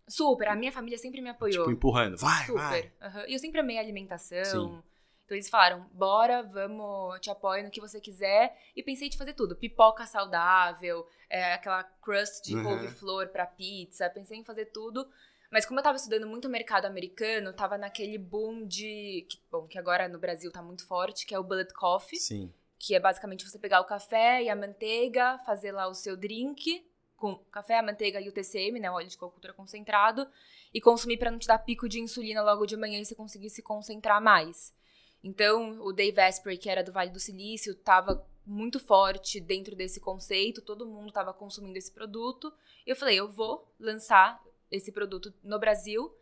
Super, 0.08 0.48
a 0.48 0.56
minha 0.56 0.72
família 0.72 0.98
sempre 0.98 1.22
me 1.22 1.30
apoiou. 1.30 1.60
Tipo, 1.66 1.72
empurrando. 1.72 2.18
Vai, 2.18 2.46
Super. 2.46 2.60
vai. 2.62 2.92
aham. 3.02 3.26
E 3.28 3.34
eu 3.34 3.40
sempre 3.40 3.60
amei 3.60 3.78
alimentação. 3.78 4.44
Sim. 4.46 4.84
Então 5.26 5.36
eles 5.38 5.48
falaram, 5.50 5.86
bora, 5.94 6.42
vamos, 6.42 7.20
te 7.20 7.30
apoio 7.30 7.64
no 7.64 7.70
que 7.70 7.80
você 7.80 8.02
quiser. 8.02 8.58
E 8.76 8.82
pensei 8.82 9.08
de 9.10 9.18
fazer 9.18 9.34
tudo. 9.34 9.56
Pipoca 9.56 10.06
saudável, 10.08 11.06
é, 11.30 11.54
aquela 11.54 11.84
crust 11.84 12.44
de 12.44 12.56
Uhum. 12.56 12.64
couve-flor 12.64 13.28
pra 13.28 13.46
pizza. 13.46 14.10
Pensei 14.10 14.40
em 14.40 14.44
fazer 14.44 14.66
tudo. 14.68 15.08
Mas 15.52 15.66
como 15.66 15.80
eu 15.80 15.84
tava 15.84 15.98
estudando 15.98 16.28
muito 16.28 16.48
mercado 16.48 16.86
americano, 16.86 17.54
tava 17.54 17.78
naquele 17.78 18.18
boom 18.18 18.66
de... 18.66 19.26
Que, 19.30 19.40
bom, 19.52 19.68
que 19.68 19.80
agora 19.80 20.08
no 20.08 20.20
Brasil 20.20 20.52
tá 20.52 20.62
muito 20.62 20.86
forte, 20.86 21.26
que 21.26 21.34
é 21.34 21.40
o 21.40 21.44
bullet 21.44 21.74
coffee. 21.74 22.20
Sim. 22.20 22.54
Que 22.78 22.96
é 22.96 23.00
basicamente 23.00 23.50
você 23.50 23.58
pegar 23.58 23.82
o 23.82 23.86
café 23.86 24.44
e 24.44 24.50
a 24.50 24.56
manteiga, 24.56 25.40
fazer 25.40 25.72
lá 25.72 25.88
o 25.88 25.94
seu 25.94 26.16
drink 26.16 26.86
com 27.20 27.36
café, 27.52 27.78
a 27.78 27.84
manteiga 27.84 28.22
e 28.22 28.30
o 28.30 28.32
TCM, 28.32 28.80
né, 28.80 28.90
o 28.90 28.94
óleo 28.94 29.10
de 29.10 29.18
coco 29.18 29.36
ultra 29.36 29.54
concentrado, 29.54 30.26
e 30.74 30.80
consumir 30.80 31.18
pra 31.18 31.30
não 31.30 31.38
te 31.38 31.48
dar 31.48 31.60
pico 31.60 31.90
de 31.90 32.00
insulina 32.00 32.42
logo 32.42 32.66
de 32.66 32.78
manhã 32.78 33.00
e 33.00 33.06
você 33.06 33.14
conseguir 33.14 33.50
se 33.50 33.62
concentrar 33.62 34.22
mais. 34.22 34.74
Então, 35.22 35.82
o 35.82 35.92
Dave 35.92 36.20
Asprey, 36.22 36.58
que 36.58 36.70
era 36.70 36.84
do 36.84 36.94
Vale 36.94 37.12
do 37.12 37.20
Silício, 37.20 37.76
tava 37.76 38.26
muito 38.46 38.80
forte 38.80 39.40
dentro 39.40 39.76
desse 39.76 40.00
conceito, 40.00 40.62
todo 40.62 40.86
mundo 40.86 41.12
tava 41.12 41.34
consumindo 41.34 41.78
esse 41.78 41.92
produto. 41.92 42.54
E 42.88 42.90
eu 42.90 42.96
falei, 42.96 43.20
eu 43.20 43.30
vou 43.30 43.70
lançar 43.78 44.42
esse 44.72 44.92
produto 44.92 45.34
no 45.44 45.60
Brasil 45.60 46.14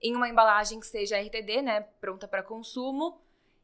em 0.00 0.14
uma 0.14 0.28
embalagem 0.28 0.78
que 0.80 0.86
seja 0.86 1.16
RTD, 1.16 1.62
né, 1.62 1.80
pronta 2.00 2.28
para 2.28 2.42
consumo 2.42 3.20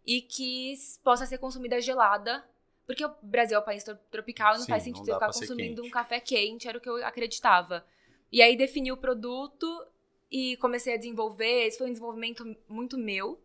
e 0.06 0.22
que 0.22 0.74
possa 1.04 1.26
ser 1.26 1.38
consumida 1.38 1.80
gelada, 1.80 2.44
porque 2.86 3.04
o 3.04 3.14
Brasil 3.22 3.58
é 3.58 3.60
um 3.60 3.64
país 3.64 3.84
tro- 3.84 3.98
tropical, 4.10 4.58
não 4.58 4.60
Sim, 4.64 4.72
faz 4.72 4.82
não 4.82 4.84
sentido 4.84 5.08
eu 5.10 5.14
ficar 5.14 5.30
consumindo 5.30 5.84
um 5.84 5.90
café 5.90 6.18
quente, 6.20 6.68
era 6.68 6.78
o 6.78 6.80
que 6.80 6.88
eu 6.88 7.04
acreditava. 7.06 7.84
E 8.30 8.42
aí 8.42 8.56
defini 8.56 8.90
o 8.90 8.96
produto 8.96 9.86
e 10.30 10.56
comecei 10.56 10.94
a 10.94 10.96
desenvolver, 10.96 11.66
esse 11.66 11.78
foi 11.78 11.88
um 11.88 11.92
desenvolvimento 11.92 12.56
muito 12.68 12.96
meu, 12.98 13.40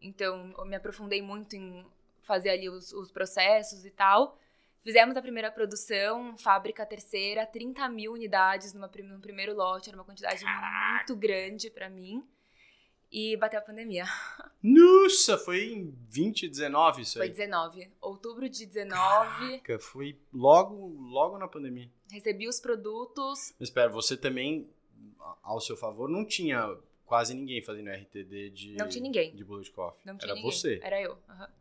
então 0.00 0.52
eu 0.58 0.64
me 0.66 0.76
aprofundei 0.76 1.22
muito 1.22 1.54
em 1.54 1.86
fazer 2.22 2.50
ali 2.50 2.68
os, 2.68 2.92
os 2.92 3.10
processos 3.10 3.84
e 3.84 3.90
tal. 3.90 4.36
Fizemos 4.82 5.16
a 5.16 5.22
primeira 5.22 5.50
produção, 5.50 6.36
fábrica 6.36 6.84
terceira, 6.84 7.46
30 7.46 7.88
mil 7.88 8.12
unidades 8.12 8.72
numa, 8.74 8.90
no 9.04 9.20
primeiro 9.20 9.54
lote, 9.54 9.88
era 9.88 9.96
uma 9.96 10.04
quantidade 10.04 10.44
muito 10.44 11.16
grande 11.16 11.70
pra 11.70 11.88
mim. 11.88 12.26
E 13.14 13.36
bateu 13.36 13.58
a 13.58 13.62
pandemia. 13.62 14.04
Nossa, 14.62 15.36
foi 15.36 15.66
em 15.74 15.90
2019 16.08 17.02
isso 17.02 17.18
Foi 17.18 17.26
aí. 17.26 17.30
19. 17.30 17.90
Outubro 18.00 18.48
de 18.48 18.64
19, 18.66 19.58
Caraca, 19.58 19.78
foi 19.78 20.18
logo, 20.32 20.74
logo 20.98 21.36
na 21.38 21.46
pandemia. 21.46 21.90
recebi 22.10 22.48
os 22.48 22.58
produtos. 22.58 23.54
Mas 23.60 23.68
espera, 23.68 23.90
você 23.90 24.16
também, 24.16 24.68
ao 25.42 25.60
seu 25.60 25.76
favor, 25.76 26.08
não 26.08 26.24
tinha 26.24 26.74
quase 27.04 27.34
ninguém 27.34 27.60
fazendo 27.62 27.90
RTD 27.90 28.48
de, 28.50 28.76
Não 28.78 28.88
tinha 28.88 29.02
ninguém. 29.02 29.34
de 29.36 29.44
Bullet 29.44 29.70
Coffee. 29.70 30.00
Não 30.06 30.16
tinha 30.16 30.28
Era 30.30 30.34
ninguém. 30.34 30.50
você. 30.50 30.80
Era 30.82 31.00
eu. 31.02 31.18
aham. 31.28 31.46
Co- 31.46 31.52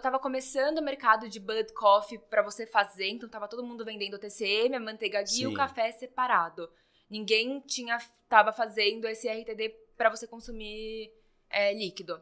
Tava 0.00 0.18
começando 0.18 0.78
o 0.78 0.82
mercado 0.82 1.28
de 1.28 1.38
Bullet 1.38 1.72
Coffee 1.74 2.18
pra 2.18 2.42
você 2.42 2.66
fazer, 2.66 3.08
então 3.08 3.28
tava 3.28 3.46
todo 3.46 3.62
mundo 3.62 3.84
vendendo 3.84 4.14
o 4.14 4.18
TCM, 4.18 4.74
a 4.74 4.80
manteiga 4.80 5.22
e 5.36 5.46
o 5.46 5.52
café 5.54 5.92
separado. 5.92 6.70
Ninguém 7.08 7.60
tinha 7.60 7.98
tava 8.28 8.52
fazendo 8.52 9.06
esse 9.06 9.28
RTD 9.28 9.68
pra 9.96 10.08
você 10.08 10.26
consumir 10.26 11.12
é, 11.50 11.72
líquido. 11.74 12.20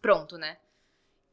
Pronto, 0.00 0.36
né? 0.36 0.58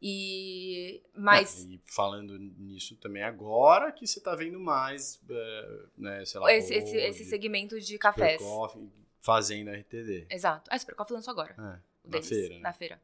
E 0.01 1.03
mas 1.13 1.65
Ah, 1.65 1.73
e 1.73 1.81
falando 1.85 2.37
nisso 2.39 2.95
também 2.97 3.23
agora 3.23 3.91
que 3.91 4.07
você 4.07 4.21
tá 4.21 4.35
vendo 4.35 4.59
mais, 4.59 5.19
é, 5.29 5.79
né, 5.97 6.25
sei 6.25 6.39
lá, 6.39 6.53
esse, 6.53 6.73
esse, 6.73 6.95
esse 6.95 7.25
segmento 7.25 7.79
de 7.81 7.97
cafés. 7.97 8.41
Coffee, 8.41 8.89
fazendo 9.19 9.71
RTD. 9.71 10.27
Exato. 10.29 10.69
Ah, 10.71 10.79
Super 10.79 10.95
Coffee 10.95 11.15
lançou 11.15 11.31
agora. 11.31 11.53
É, 12.05 12.09
na 12.17 12.21
feira, 12.21 12.55
né? 12.55 12.61
Na 12.61 12.73
feira. 12.73 13.01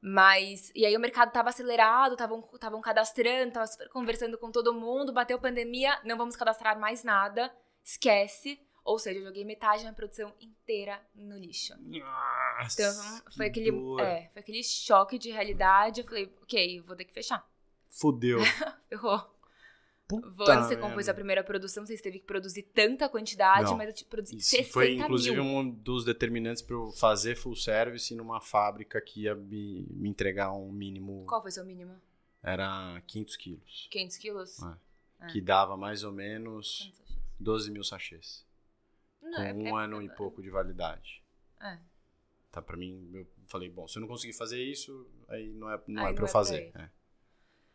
Mas, 0.00 0.72
e 0.74 0.86
aí 0.86 0.96
o 0.96 1.00
mercado 1.00 1.30
tava 1.30 1.50
acelerado, 1.50 2.14
estavam 2.14 2.80
cadastrando, 2.80 3.52
tava 3.52 3.66
conversando 3.92 4.38
com 4.38 4.50
todo 4.50 4.72
mundo, 4.72 5.12
bateu 5.12 5.38
pandemia, 5.38 6.00
não 6.04 6.16
vamos 6.16 6.36
cadastrar 6.36 6.78
mais 6.78 7.04
nada, 7.04 7.52
esquece. 7.84 8.58
Ou 8.82 8.98
seja, 8.98 9.18
eu 9.20 9.24
joguei 9.24 9.44
metade 9.44 9.84
da 9.84 9.92
produção 9.92 10.34
inteira 10.40 11.00
no 11.14 11.36
lixo. 11.36 11.74
Nossa, 11.78 12.82
Então 12.82 13.32
foi 13.36 13.50
que 13.50 13.60
aquele, 13.60 14.00
é, 14.00 14.30
foi 14.32 14.40
aquele 14.40 14.64
choque 14.64 15.18
de 15.18 15.30
realidade. 15.30 16.00
Eu 16.00 16.06
falei, 16.06 16.34
ok, 16.42 16.80
vou 16.80 16.96
ter 16.96 17.04
que 17.04 17.12
fechar. 17.12 17.46
Fudeu. 17.90 18.38
Ferrou. 18.88 19.39
Puta 20.18 20.62
você 20.62 20.76
compôs 20.76 21.08
a 21.08 21.14
primeira 21.14 21.42
produção, 21.44 21.86
vocês 21.86 22.00
teve 22.00 22.18
que 22.18 22.26
produzir 22.26 22.62
tanta 22.64 23.08
quantidade, 23.08 23.64
Não. 23.70 23.76
mas 23.76 23.88
eu 23.88 23.94
te 23.94 24.04
produzi 24.04 24.36
Isso 24.36 24.50
60 24.50 24.72
foi, 24.72 24.94
inclusive, 24.96 25.36
mil. 25.36 25.44
um 25.44 25.70
dos 25.70 26.04
determinantes 26.04 26.62
para 26.62 26.74
eu 26.76 26.90
fazer 26.92 27.36
full 27.36 27.54
service 27.56 28.14
numa 28.14 28.40
fábrica 28.40 29.00
que 29.00 29.22
ia 29.22 29.34
me, 29.34 29.86
me 29.90 30.08
entregar 30.08 30.52
um 30.52 30.70
mínimo. 30.72 31.24
Qual 31.26 31.40
foi 31.40 31.50
o 31.50 31.54
seu 31.54 31.64
mínimo? 31.64 31.94
Era 32.42 33.00
500 33.06 33.36
quilos. 33.36 33.88
500 33.90 34.16
quilos? 34.16 34.62
Ah, 34.62 34.78
Ah. 35.20 35.26
Que 35.26 35.40
dava 35.40 35.76
mais 35.76 36.02
ou 36.02 36.10
menos 36.12 36.78
Quantos 36.80 37.00
achas? 37.02 37.18
12 37.38 37.70
mil 37.70 37.84
sachês. 37.84 38.46
Não, 39.22 39.32
Com 39.32 39.42
é- 39.42 39.52
um 39.52 39.78
é- 39.78 39.84
ano 39.84 40.00
e 40.02 40.08
pouco 40.08 40.42
de 40.42 40.48
validade. 40.48 41.22
É. 41.60 41.78
Tá, 42.50 42.60
pra 42.62 42.76
mim, 42.76 43.08
eu 43.12 43.26
falei, 43.46 43.68
bom, 43.68 43.86
se 43.86 43.98
eu 43.98 44.00
não 44.00 44.08
conseguir 44.08 44.32
fazer 44.32 44.60
isso, 44.62 45.06
aí 45.28 45.52
não 45.52 45.70
é, 45.70 45.78
não 45.86 46.04
Aí 46.06 46.12
é 46.12 46.14
pra 46.14 46.24
eu 46.24 46.28
é 46.28 46.30
fazer. 46.32 46.72
é. 46.74 46.90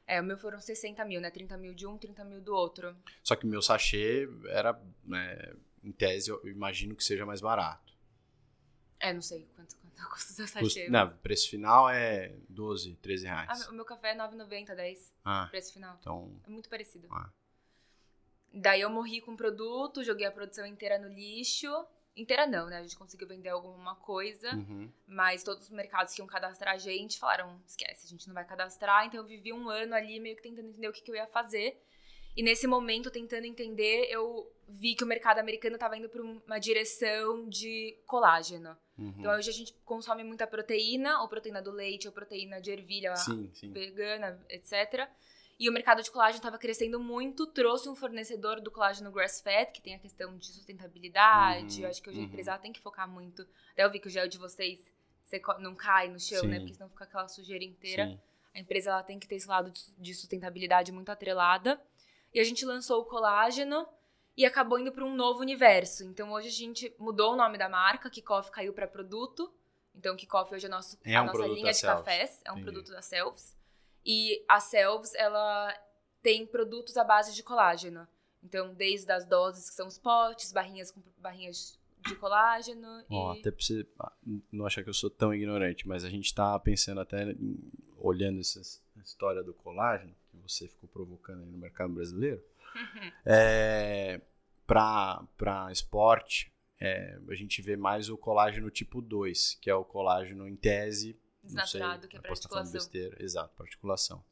É, 0.07 0.21
o 0.21 0.23
meu 0.23 0.37
foram 0.37 0.59
60 0.59 1.03
mil, 1.05 1.19
né? 1.19 1.31
30 1.31 1.57
mil 1.57 1.73
de 1.73 1.87
um, 1.87 1.97
30 1.97 2.23
mil 2.25 2.39
do 2.41 2.53
outro. 2.53 2.95
Só 3.23 3.35
que 3.35 3.45
o 3.45 3.49
meu 3.49 3.61
sachê 3.61 4.27
era, 4.49 4.79
né, 5.03 5.53
em 5.83 5.91
tese, 5.91 6.29
eu 6.29 6.47
imagino 6.47 6.95
que 6.95 7.03
seja 7.03 7.25
mais 7.25 7.41
barato. 7.41 7.93
É, 8.99 9.11
não 9.11 9.21
sei 9.21 9.47
quanto, 9.55 9.75
quanto 9.77 9.95
custa 10.11 10.31
o 10.31 10.35
seu 10.35 10.45
Custa- 10.45 10.59
sachê. 10.79 10.89
não, 10.89 11.07
o 11.07 11.17
preço 11.17 11.49
final 11.49 11.89
é 11.89 12.35
12, 12.49 12.95
13 12.97 13.25
reais. 13.25 13.61
Ah, 13.65 13.69
o 13.71 13.73
meu 13.73 13.83
café 13.85 14.11
é 14.11 14.15
9,90, 14.17 14.75
10. 14.75 15.13
Ah, 15.25 15.47
Preço 15.49 15.73
final. 15.73 15.97
então. 15.99 16.39
É 16.45 16.49
muito 16.49 16.69
parecido. 16.69 17.07
Ah. 17.11 17.29
Daí 18.53 18.81
eu 18.81 18.89
morri 18.89 19.19
com 19.21 19.33
o 19.33 19.37
produto, 19.37 20.03
joguei 20.03 20.25
a 20.25 20.31
produção 20.31 20.65
inteira 20.65 20.97
no 20.99 21.07
lixo. 21.09 21.67
Inteira 22.15 22.47
não, 22.47 22.67
né? 22.67 22.78
A 22.78 22.82
gente 22.82 22.97
conseguiu 22.97 23.28
vender 23.28 23.49
alguma 23.49 23.95
coisa. 23.95 24.54
uhum. 24.56 24.89
Mas 25.08 25.43
todos 25.43 25.65
os 25.65 25.69
mercados 25.69 26.13
que 26.13 26.21
iam 26.21 26.28
cadastrar 26.28 26.73
a 26.73 26.78
gente 26.78 27.19
falaram: 27.19 27.62
esquece, 27.67 28.06
a 28.06 28.10
gente 28.10 28.28
não 28.28 28.34
vai 28.34 28.45
cadastrar. 28.45 29.06
Então 29.06 29.19
eu 29.19 29.25
vivi 29.25 29.51
um 29.51 29.69
ano 29.69 29.93
ali 29.93 30.19
meio 30.19 30.36
que 30.36 30.43
tentando 30.43 30.69
entender 30.69 30.88
o 30.88 30.93
que, 30.93 31.01
que 31.01 31.12
eu 31.12 31.15
ia 31.15 31.28
fazer. 31.28 31.82
E 32.36 32.43
nesse 32.43 32.67
momento, 32.67 33.10
tentando 33.10 33.45
entender, 33.45 34.08
eu 34.10 34.51
vi 34.67 34.93
que 34.93 35.04
o 35.04 35.08
mercado 35.08 35.39
americano 35.39 35.75
estava 35.75 35.95
indo 35.97 36.10
para 36.10 36.21
uma 36.21 36.60
direção 36.60 37.47
de 37.47 37.97
colágeno. 38.06 38.75
Uhum. 38.97 39.13
Então 39.19 39.32
hoje 39.34 39.49
a 39.49 39.54
gente 39.54 39.73
consome 39.86 40.23
muita 40.23 40.45
proteína, 40.45 41.21
ou 41.21 41.30
proteína 41.30 41.62
do 41.62 41.71
leite, 41.71 42.08
ou 42.08 42.13
proteína 42.13 42.60
de 42.60 42.71
ervilha 42.71 43.15
sim, 43.15 43.49
sim. 43.54 43.71
vegana, 43.71 44.41
etc. 44.49 45.10
E 45.57 45.69
o 45.69 45.73
mercado 45.73 46.03
de 46.03 46.11
colágeno 46.11 46.37
estava 46.37 46.57
crescendo 46.57 46.99
muito, 46.99 47.47
trouxe 47.47 47.87
um 47.87 47.95
fornecedor 47.95 48.59
do 48.59 48.69
colágeno 48.69 49.09
grass-fed, 49.11 49.71
que 49.71 49.81
tem 49.81 49.95
a 49.95 49.99
questão 49.99 50.37
de 50.37 50.47
sustentabilidade. 50.47 51.77
Uhum, 51.77 51.83
eu 51.85 51.89
acho 51.89 52.01
que 52.01 52.09
hoje 52.09 52.19
uhum. 52.19 52.25
a 52.25 52.27
empresa 52.27 52.57
tem 52.57 52.73
que 52.73 52.81
focar 52.81 53.07
muito. 53.07 53.47
Até 53.71 53.83
eu 53.85 53.91
vi 53.91 53.99
que 53.99 54.07
o 54.07 54.11
gel 54.11 54.27
de 54.27 54.37
vocês 54.37 54.79
você 55.23 55.41
não 55.59 55.73
cai 55.73 56.07
no 56.09 56.19
chão, 56.19 56.43
né? 56.45 56.55
Sim. 56.55 56.59
Porque 56.61 56.73
senão 56.75 56.89
fica 56.89 57.03
aquela 57.05 57.27
sujeira 57.27 57.63
inteira. 57.63 58.07
sim. 58.07 58.19
A 58.53 58.59
empresa 58.59 58.89
ela 58.91 59.03
tem 59.03 59.19
que 59.19 59.27
ter 59.27 59.35
esse 59.35 59.47
lado 59.47 59.69
de- 59.71 59.91
de 59.97 60.13
sustentabilidade 60.13 60.91
muito 60.91 61.09
atrelada. 61.09 61.81
E 62.33 62.39
a 62.39 62.43
gente 62.43 62.63
lançou 62.65 63.01
o 63.01 63.05
colágeno 63.05 63.87
e 64.37 64.45
acabou 64.45 64.77
indo 64.79 64.91
para 64.91 65.03
um 65.03 65.13
novo 65.15 65.39
universo. 65.39 66.03
Então 66.05 66.31
hoje 66.31 66.47
a 66.49 66.51
gente 66.51 66.93
mudou 66.99 67.33
o 67.33 67.35
nome 67.35 67.57
da 67.57 67.67
marca, 67.67 68.09
Kickoff 68.09 68.51
caiu 68.51 68.71
para 68.73 68.87
produto. 68.87 69.53
Então 69.93 70.15
Kickoff 70.15 70.53
hoje 70.53 70.65
é 70.67 70.69
nosso, 70.69 70.97
É 71.03 71.15
a 71.15 71.23
um 71.23 71.25
nossa 71.27 71.47
linha 71.47 71.71
de 71.73 71.81
cafés, 71.81 72.41
é 72.45 72.51
um 72.51 72.55
Entendi. 72.55 72.71
produto 72.71 72.91
da 72.91 73.01
Selves. 73.01 73.54
E 74.05 74.43
a 74.47 74.59
Selves, 74.59 75.13
ela 75.15 75.73
tem 76.21 76.45
produtos 76.45 76.97
à 76.97 77.03
base 77.03 77.33
de 77.33 77.41
colágeno. 77.43 78.07
Então, 78.43 78.73
desde 78.73 79.11
as 79.11 79.25
doses 79.25 79.69
que 79.69 79.75
são 79.75 79.87
os 79.87 79.97
potes, 79.97 80.51
barrinhas 80.51 80.91
com 80.91 81.01
barrinhas 81.17 81.79
de 82.07 82.15
colágeno 82.15 83.03
Ó, 83.09 83.33
e 83.33 83.39
até 83.39 83.49
pra 83.49 83.59
você 83.59 83.87
ah, 83.99 84.11
não 84.51 84.65
achar 84.67 84.83
que 84.83 84.89
eu 84.89 84.93
sou 84.93 85.09
tão 85.09 85.33
ignorante, 85.33 85.87
mas 85.87 86.05
a 86.05 86.09
gente 86.09 86.33
tá 86.33 86.57
pensando 86.59 87.01
até, 87.01 87.31
em- 87.31 87.57
olhando 87.97 88.39
essa 88.39 88.61
história 89.03 89.41
do 89.43 89.53
colágeno, 89.55 90.13
que 90.29 90.37
você 90.37 90.67
ficou 90.67 90.87
provocando 90.87 91.41
aí 91.41 91.49
no 91.49 91.57
mercado 91.57 91.93
brasileiro, 91.93 92.43
é, 93.25 94.21
pra 94.67 95.69
esporte, 95.71 96.51
é, 96.79 97.17
a 97.27 97.33
gente 97.35 97.61
vê 97.61 97.75
mais 97.75 98.09
o 98.09 98.17
colágeno 98.17 98.69
tipo 98.69 99.01
2, 99.01 99.57
que 99.61 99.69
é 99.69 99.75
o 99.75 99.83
colágeno 99.85 100.47
em 100.47 100.55
tese, 100.55 101.17
sei, 101.47 101.55
desnaturado, 101.55 102.08
que 102.08 102.17
é 102.17 102.19
para 102.19 102.31
articulação. 102.31 102.73
besteira, 102.73 103.23
exato, 103.23 103.53
para 103.55 103.65
articulação. 103.65 104.23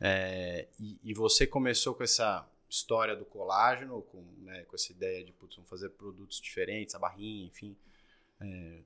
É, 0.00 0.68
e, 0.78 0.98
e 1.02 1.14
você 1.14 1.46
começou 1.46 1.94
com 1.94 2.02
essa 2.02 2.48
história 2.68 3.14
do 3.14 3.24
colágeno, 3.24 4.02
com, 4.02 4.22
né, 4.38 4.64
com 4.64 4.74
essa 4.74 4.90
ideia 4.90 5.24
de 5.24 5.32
putz, 5.32 5.54
vamos 5.56 5.70
fazer 5.70 5.90
produtos 5.90 6.40
diferentes, 6.40 6.94
a 6.94 6.98
barrinha, 6.98 7.46
enfim. 7.46 7.76
É, 8.40 8.80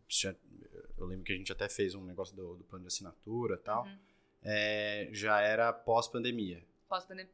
eu 0.96 1.06
lembro 1.06 1.24
que 1.24 1.32
a 1.32 1.36
gente 1.36 1.50
até 1.50 1.68
fez 1.68 1.94
um 1.94 2.04
negócio 2.04 2.36
do, 2.36 2.56
do 2.56 2.64
plano 2.64 2.84
de 2.84 2.88
assinatura 2.88 3.54
e 3.54 3.58
tal. 3.58 3.84
Uhum. 3.84 3.98
É, 4.42 5.08
já 5.12 5.40
era 5.40 5.72
pós-pandemia. 5.72 6.64
Pós-pandemia. 6.88 7.32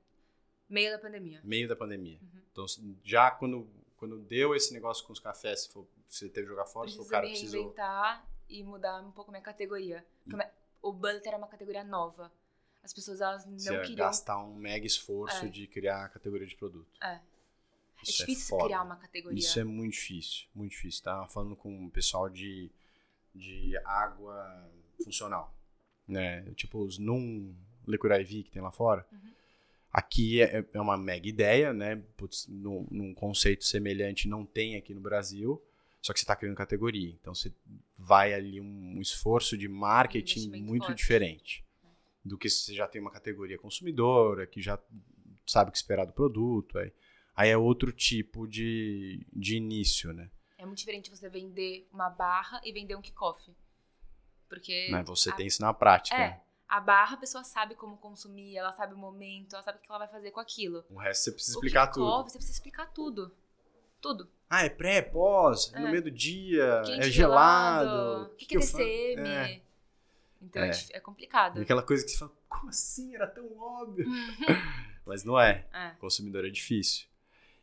Meio 0.69 0.93
da 0.93 0.99
pandemia. 0.99 1.41
Meio 1.45 1.69
da 1.69 1.77
pandemia. 1.77 2.19
Uhum. 2.23 2.41
Então, 2.53 2.67
já 3.03 3.31
quando, 3.31 3.69
quando 3.97 4.19
deu 4.19 4.55
esse 4.55 4.73
negócio 4.73 5.05
com 5.05 5.13
os 5.13 5.21
cafés, 5.21 5.71
você 6.09 6.29
teve 6.29 6.47
que 6.47 6.53
jogar 6.53 6.67
fora, 6.67 6.89
se 6.89 6.99
o 6.99 7.07
cara 7.07 7.27
reinventar 7.27 8.27
e 8.49 8.63
mudar 8.63 9.01
um 9.03 9.11
pouco 9.13 9.31
minha 9.31 9.43
categoria. 9.43 10.05
Porque 10.29 10.47
O 10.83 10.93
Butter 10.93 11.23
era 11.29 11.37
uma 11.39 11.49
categoria 11.49 11.83
nova. 11.85 12.31
As 12.83 12.93
pessoas 12.93 13.21
elas 13.21 13.47
não 13.47 13.59
Você 13.59 13.73
ia 13.73 13.81
queriam. 13.81 13.97
gastar 14.07 14.39
um 14.45 14.55
mega 14.55 14.87
esforço 14.87 15.47
É. 15.47 15.49
de 15.49 15.67
criar 15.67 16.05
a 16.05 16.09
categoria 16.09 16.47
de 16.47 16.55
produto. 16.55 16.87
É. 17.03 17.15
É 17.15 17.21
Isso 18.03 18.19
difícil 18.19 18.49
foda. 18.51 18.65
criar 18.65 18.83
uma 18.83 18.97
categoria. 18.97 19.39
Isso 19.39 19.59
é 19.59 19.65
muito 19.65 19.93
difícil, 19.95 20.47
muito 20.55 20.73
difícil. 20.73 21.03
Tava 21.03 21.27
falando 21.29 21.57
com 21.57 21.87
o 21.87 21.91
pessoal 21.91 22.29
de, 22.29 22.71
de 23.35 23.75
água 23.85 24.71
funcional, 25.03 25.55
né? 26.07 26.43
Tipo 26.55 26.85
os 26.85 26.99
Num 26.99 27.57
Liquid 27.89 28.13
IV 28.31 28.43
que 28.45 28.51
tem 28.51 28.61
lá 28.61 28.71
fora. 28.71 29.07
Uhum. 29.11 29.33
Aqui 29.91 30.43
é, 30.43 30.63
é 30.73 30.81
uma 30.81 30.99
mega 30.99 31.27
ideia, 31.27 31.73
né? 31.73 31.97
Putz, 32.17 32.47
num, 32.49 32.87
num 32.91 33.15
conceito 33.15 33.65
semelhante 33.65 34.29
não 34.29 34.45
tem 34.45 34.77
aqui 34.77 34.93
no 34.93 35.01
Brasil, 35.01 35.63
só 36.05 36.13
que 36.13 36.19
você 36.19 36.25
está 36.25 36.37
criando 36.37 36.55
categoria. 36.55 37.17
Então 37.19 37.35
você 37.35 37.51
vai 37.97 38.35
ali 38.35 38.61
um, 38.61 38.99
um 38.99 39.01
esforço 39.01 39.57
de 39.57 39.67
marketing 39.67 40.41
investimento 40.41 40.67
muito 40.67 40.85
forte. 40.85 40.99
diferente 40.99 41.65
do 42.23 42.37
que 42.37 42.51
se 42.51 42.67
você 42.67 42.75
já 42.75 42.87
tem 42.87 43.01
uma 43.01 43.11
categoria 43.11 43.59
consumidora, 43.59 44.47
que 44.47 44.61
já 44.61 44.79
sabe 45.47 45.71
o 45.71 45.73
que 45.73 45.79
esperar 45.79 46.05
do 46.05 46.13
produto. 46.13 46.79
Aí, 46.79 46.93
aí 47.35 47.49
é 47.49 47.57
outro 47.57 47.91
tipo 47.91 48.47
de, 48.47 49.27
de 49.33 49.57
início, 49.57 50.13
né? 50.13 50.31
É 50.59 50.67
muito 50.67 50.79
diferente 50.79 51.09
você 51.09 51.27
vender 51.31 51.89
uma 51.91 52.11
barra 52.11 52.61
e 52.63 52.71
vender 52.71 52.95
um 52.97 53.01
kickoff. 53.01 53.57
Porque. 54.47 54.91
Né? 54.91 55.03
Você 55.05 55.31
a- 55.31 55.35
tem 55.35 55.47
isso 55.47 55.63
na 55.63 55.73
prática. 55.73 56.23
É. 56.23 56.45
A 56.69 56.81
barra 56.81 57.15
a 57.15 57.19
pessoa 57.19 57.45
sabe 57.45 57.75
como 57.75 57.97
consumir, 57.97 58.59
ela 58.59 58.73
sabe 58.73 58.93
o 58.93 58.99
momento, 58.99 59.55
ela 59.55 59.63
sabe 59.63 59.79
o 59.79 59.81
que 59.81 59.91
ela 59.91 60.01
vai 60.01 60.09
fazer 60.09 60.33
com 60.33 60.41
aquilo. 60.41 60.85
O 60.91 60.99
resto 60.99 61.25
você 61.25 61.33
precisa 61.33 61.57
explicar 61.57 61.87
tudo. 61.87 62.25
você 62.25 62.37
precisa 62.37 62.59
explicar 62.59 62.93
tudo. 62.93 63.35
Tudo. 64.05 64.29
Ah, 64.51 64.63
é 64.65 64.69
pré, 64.69 65.01
pós, 65.01 65.73
é 65.75 65.81
no 65.81 65.87
É. 65.89 65.91
meio 65.91 66.03
do 66.03 66.11
dia, 66.11 66.83
Quente, 66.85 67.01
é 67.01 67.11
gelado. 67.11 68.25
O 68.33 68.37
que, 68.37 68.45
que 68.45 68.55
é 68.55 68.59
eu 68.59 68.61
faço? 68.63 68.77
DCM? 68.77 69.29
É. 69.29 69.61
Então 70.43 70.63
é. 70.63 70.71
É. 70.71 70.97
é 70.97 71.01
complicado. 71.01 71.59
E 71.59 71.63
aquela 71.63 71.83
coisa 71.83 72.05
que 72.05 72.11
você 72.11 72.19
fala, 72.19 72.33
como 72.49 72.69
assim? 72.69 73.15
Era 73.15 73.27
tão 73.27 73.51
óbvio. 73.59 74.05
Mas 75.07 75.25
não 75.25 75.41
é. 75.41 75.67
É. 75.73 75.91
Consumidor 75.99 76.45
é 76.45 76.51
difícil. 76.51 77.07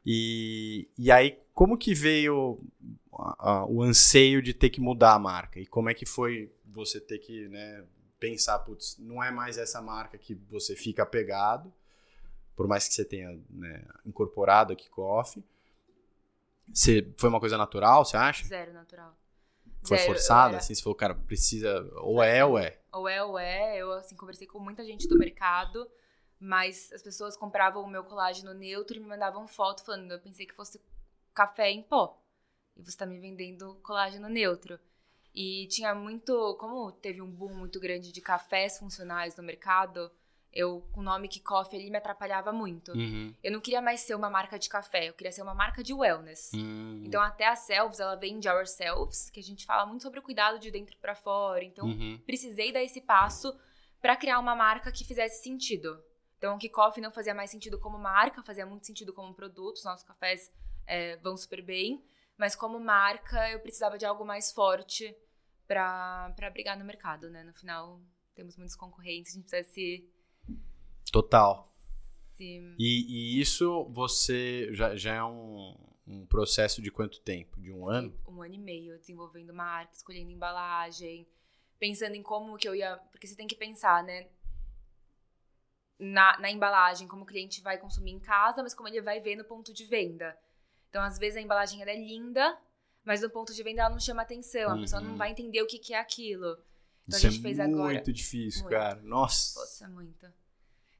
E, 0.03 0.87
e 0.97 1.11
aí, 1.11 1.37
como 1.53 1.77
que 1.77 1.93
veio 1.93 2.59
a- 3.13 3.51
a- 3.51 3.65
o 3.67 3.83
anseio 3.83 4.41
de 4.41 4.51
ter 4.51 4.71
que 4.71 4.81
mudar 4.81 5.13
a 5.13 5.19
marca? 5.19 5.59
E 5.59 5.65
como 5.67 5.91
é 5.91 5.93
que 5.93 6.07
foi 6.07 6.51
você 6.65 6.99
ter 6.99 7.19
que 7.19 7.47
né, 7.49 7.83
pensar, 8.19 8.57
putz, 8.59 8.97
não 8.97 9.23
é 9.23 9.29
mais 9.29 9.59
essa 9.59 9.79
marca 9.79 10.17
que 10.17 10.33
você 10.49 10.75
fica 10.75 11.03
apegado, 11.03 11.71
por 12.55 12.67
mais 12.67 12.87
que 12.87 12.95
você 12.95 13.05
tenha 13.05 13.39
né, 13.49 13.85
incorporado 14.05 14.73
a 14.73 14.75
Kickoff. 14.75 15.43
Você, 16.73 17.13
foi 17.17 17.29
uma 17.29 17.39
coisa 17.39 17.57
natural, 17.57 18.05
você 18.05 18.17
acha? 18.17 18.45
Zero 18.45 18.73
natural. 18.73 19.17
Foi 19.83 19.97
Zero, 19.97 20.13
forçada? 20.13 20.57
Assim, 20.57 20.75
você 20.75 20.81
falou, 20.81 20.95
cara, 20.95 21.15
precisa, 21.15 21.89
ou 21.97 22.21
é 22.21 22.45
ou 22.45 22.57
é. 22.57 22.79
Ou 22.91 23.07
é 23.07 23.23
ou 23.23 23.37
é. 23.37 23.77
Eu, 23.77 23.91
assim, 23.93 24.15
conversei 24.15 24.47
com 24.47 24.59
muita 24.59 24.83
gente 24.83 25.07
do 25.07 25.17
mercado, 25.17 25.89
mas 26.39 26.91
as 26.93 27.01
pessoas 27.01 27.35
compravam 27.35 27.83
o 27.83 27.89
meu 27.89 28.03
colágeno 28.03 28.53
neutro 28.53 28.97
e 28.97 28.99
me 28.99 29.07
mandavam 29.07 29.47
foto 29.47 29.83
falando, 29.83 30.11
eu 30.11 30.19
pensei 30.19 30.45
que 30.45 30.53
fosse 30.53 30.79
café 31.33 31.71
em 31.71 31.81
pó. 31.81 32.21
E 32.75 32.83
você 32.83 32.97
tá 32.97 33.05
me 33.05 33.19
vendendo 33.19 33.75
colágeno 33.83 34.29
neutro. 34.29 34.79
E 35.33 35.67
tinha 35.67 35.95
muito, 35.95 36.55
como 36.59 36.91
teve 36.91 37.21
um 37.21 37.29
boom 37.29 37.53
muito 37.53 37.79
grande 37.79 38.11
de 38.11 38.21
cafés 38.21 38.77
funcionais 38.77 39.35
no 39.35 39.43
mercado, 39.43 40.11
eu, 40.53 40.81
com 40.91 40.99
o 40.99 41.03
nome 41.03 41.27
Kickoff 41.27 41.75
ali, 41.75 41.89
me 41.89 41.97
atrapalhava 41.97 42.51
muito. 42.51 42.91
Uhum. 42.91 43.33
Eu 43.43 43.51
não 43.51 43.61
queria 43.61 43.81
mais 43.81 44.01
ser 44.01 44.15
uma 44.15 44.29
marca 44.29 44.59
de 44.59 44.67
café, 44.67 45.09
eu 45.09 45.13
queria 45.13 45.31
ser 45.31 45.41
uma 45.41 45.53
marca 45.55 45.81
de 45.83 45.93
wellness. 45.93 46.51
Hum. 46.53 47.03
Então, 47.05 47.21
até 47.21 47.47
a 47.47 47.55
Selves, 47.55 47.99
ela 47.99 48.15
vende 48.15 48.49
Ourselves, 48.49 49.29
que 49.29 49.39
a 49.39 49.43
gente 49.43 49.65
fala 49.65 49.85
muito 49.85 50.01
sobre 50.03 50.19
o 50.19 50.21
cuidado 50.23 50.59
de 50.59 50.69
dentro 50.69 50.97
pra 50.97 51.15
fora. 51.15 51.63
Então, 51.63 51.85
Uhum. 51.85 52.19
precisei 52.25 52.71
dar 52.73 52.83
esse 52.83 52.99
passo 53.01 53.57
pra 54.01 54.15
criar 54.15 54.39
uma 54.39 54.55
marca 54.55 54.91
que 54.91 55.05
fizesse 55.05 55.41
sentido. 55.43 56.03
Então, 56.37 56.55
o 56.55 56.57
Kickoff 56.57 56.99
não 56.99 57.11
fazia 57.11 57.33
mais 57.35 57.51
sentido 57.51 57.79
como 57.79 57.97
marca, 57.99 58.41
fazia 58.43 58.65
muito 58.65 58.85
sentido 58.87 59.13
como 59.13 59.33
produto. 59.33 59.77
Os 59.77 59.83
nossos 59.85 60.05
cafés 60.05 60.51
é, 60.87 61.15
vão 61.17 61.37
super 61.37 61.61
bem. 61.61 62.03
Mas 62.35 62.55
como 62.55 62.79
marca, 62.79 63.49
eu 63.51 63.59
precisava 63.59 63.97
de 63.97 64.05
algo 64.05 64.25
mais 64.25 64.51
forte 64.51 65.15
pra 65.67 66.33
brigar 66.51 66.77
no 66.77 66.83
mercado, 66.83 67.29
né? 67.29 67.43
No 67.43 67.53
final, 67.53 68.01
temos 68.33 68.57
muitos 68.57 68.75
concorrentes, 68.75 69.31
a 69.33 69.35
gente 69.35 69.47
precisa 69.47 69.69
se... 69.71 70.09
Total. 71.11 71.67
se... 72.37 72.73
E, 72.79 73.05
e 73.37 73.41
isso 73.41 73.85
você 73.91 74.69
já, 74.73 74.95
já 74.95 75.15
é 75.15 75.23
um, 75.23 75.75
um 76.07 76.25
processo 76.25 76.81
de 76.81 76.89
quanto 76.91 77.19
tempo? 77.21 77.59
De 77.59 77.71
um 77.71 77.87
ano? 77.87 78.13
um 78.27 78.41
ano 78.41 78.53
e 78.55 78.57
meio 78.57 78.97
desenvolvendo 78.99 79.53
marca, 79.53 79.93
escolhendo 79.93 80.31
embalagem, 80.31 81.27
pensando 81.79 82.15
em 82.15 82.23
como 82.23 82.57
que 82.57 82.67
eu 82.67 82.75
ia. 82.75 82.97
Porque 83.11 83.27
você 83.27 83.35
tem 83.35 83.47
que 83.47 83.55
pensar, 83.55 84.03
né? 84.03 84.27
Na, 85.99 86.39
na 86.39 86.49
embalagem, 86.49 87.07
como 87.07 87.23
o 87.23 87.25
cliente 87.27 87.61
vai 87.61 87.77
consumir 87.77 88.11
em 88.11 88.19
casa, 88.19 88.63
mas 88.63 88.73
como 88.73 88.87
ele 88.89 89.01
vai 89.01 89.19
ver 89.19 89.35
no 89.35 89.43
ponto 89.43 89.71
de 89.71 89.85
venda. 89.85 90.35
Então, 90.89 91.03
às 91.03 91.19
vezes, 91.19 91.37
a 91.37 91.41
embalagem 91.41 91.79
ela 91.81 91.91
é 91.91 91.95
linda, 91.95 92.57
mas 93.05 93.21
no 93.21 93.29
ponto 93.29 93.53
de 93.53 93.61
venda 93.61 93.81
ela 93.81 93.89
não 93.91 93.99
chama 93.99 94.23
atenção. 94.23 94.71
A 94.71 94.77
pessoa 94.79 94.99
não 95.01 95.11
Uhum. 95.11 95.17
vai 95.17 95.29
entender 95.31 95.61
o 95.61 95.67
que, 95.67 95.77
que 95.77 95.93
é 95.93 95.99
aquilo. 95.99 96.57
Então, 97.07 97.17
Isso 97.19 97.27
a 97.27 97.29
gente 97.29 97.39
é 97.39 97.41
fez 97.43 97.57
muito 97.59 97.75
agora. 97.75 98.01
difícil, 98.01 98.61
Muito. 98.63 98.73
cara. 98.75 99.01
Nossa. 99.03 99.59
Poxa, 99.59 99.87
muito. 99.89 100.25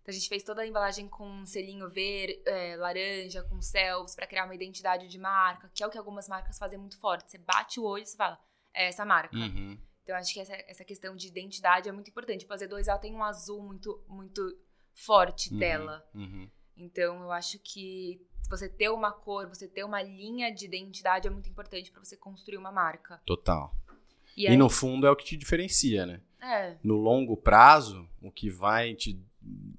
Então 0.01 0.11
a 0.11 0.15
gente 0.17 0.27
fez 0.29 0.43
toda 0.43 0.61
a 0.61 0.67
embalagem 0.67 1.07
com 1.07 1.27
um 1.27 1.45
selinho 1.45 1.87
verde, 1.89 2.41
é, 2.45 2.75
laranja, 2.75 3.43
com 3.43 3.61
céus, 3.61 4.15
pra 4.15 4.25
criar 4.27 4.45
uma 4.45 4.55
identidade 4.55 5.07
de 5.07 5.17
marca, 5.19 5.69
que 5.73 5.83
é 5.83 5.87
o 5.87 5.89
que 5.91 5.97
algumas 5.97 6.27
marcas 6.27 6.57
fazem 6.57 6.79
muito 6.79 6.97
forte. 6.99 7.29
Você 7.31 7.37
bate 7.37 7.79
o 7.79 7.83
olho 7.83 8.03
e 8.03 8.05
você 8.07 8.17
fala, 8.17 8.39
é 8.73 8.87
essa 8.87 9.05
marca. 9.05 9.35
Uhum. 9.37 9.77
Então 10.03 10.15
acho 10.15 10.33
que 10.33 10.39
essa, 10.39 10.55
essa 10.67 10.83
questão 10.83 11.15
de 11.15 11.27
identidade 11.27 11.87
é 11.87 11.91
muito 11.91 12.09
importante. 12.09 12.39
Tipo, 12.39 12.53
a 12.53 12.57
Z2 12.57 12.87
ela 12.87 12.97
tem 12.97 13.13
um 13.15 13.23
azul 13.23 13.61
muito, 13.61 14.03
muito 14.07 14.41
forte 14.95 15.53
Uhum. 15.53 15.59
dela. 15.59 16.03
Uhum. 16.15 16.49
Então 16.75 17.21
eu 17.21 17.31
acho 17.31 17.59
que 17.59 18.25
você 18.49 18.67
ter 18.67 18.89
uma 18.89 19.11
cor, 19.11 19.47
você 19.47 19.67
ter 19.67 19.83
uma 19.83 20.01
linha 20.01 20.51
de 20.53 20.65
identidade 20.65 21.27
é 21.27 21.31
muito 21.31 21.47
importante 21.47 21.91
pra 21.91 22.03
você 22.03 22.17
construir 22.17 22.57
uma 22.57 22.71
marca. 22.71 23.21
Total. 23.25 23.73
E, 24.35 24.43
E, 24.43 24.47
aí, 24.47 24.57
no 24.57 24.69
fundo 24.69 25.05
é 25.05 25.11
o 25.11 25.15
que 25.15 25.25
te 25.25 25.37
diferencia, 25.37 26.05
né? 26.05 26.21
é, 26.41 26.75
No 26.83 26.95
longo 26.95 27.37
prazo, 27.37 28.09
o 28.21 28.31
que 28.31 28.49
vai 28.49 28.95
te, 28.95 29.21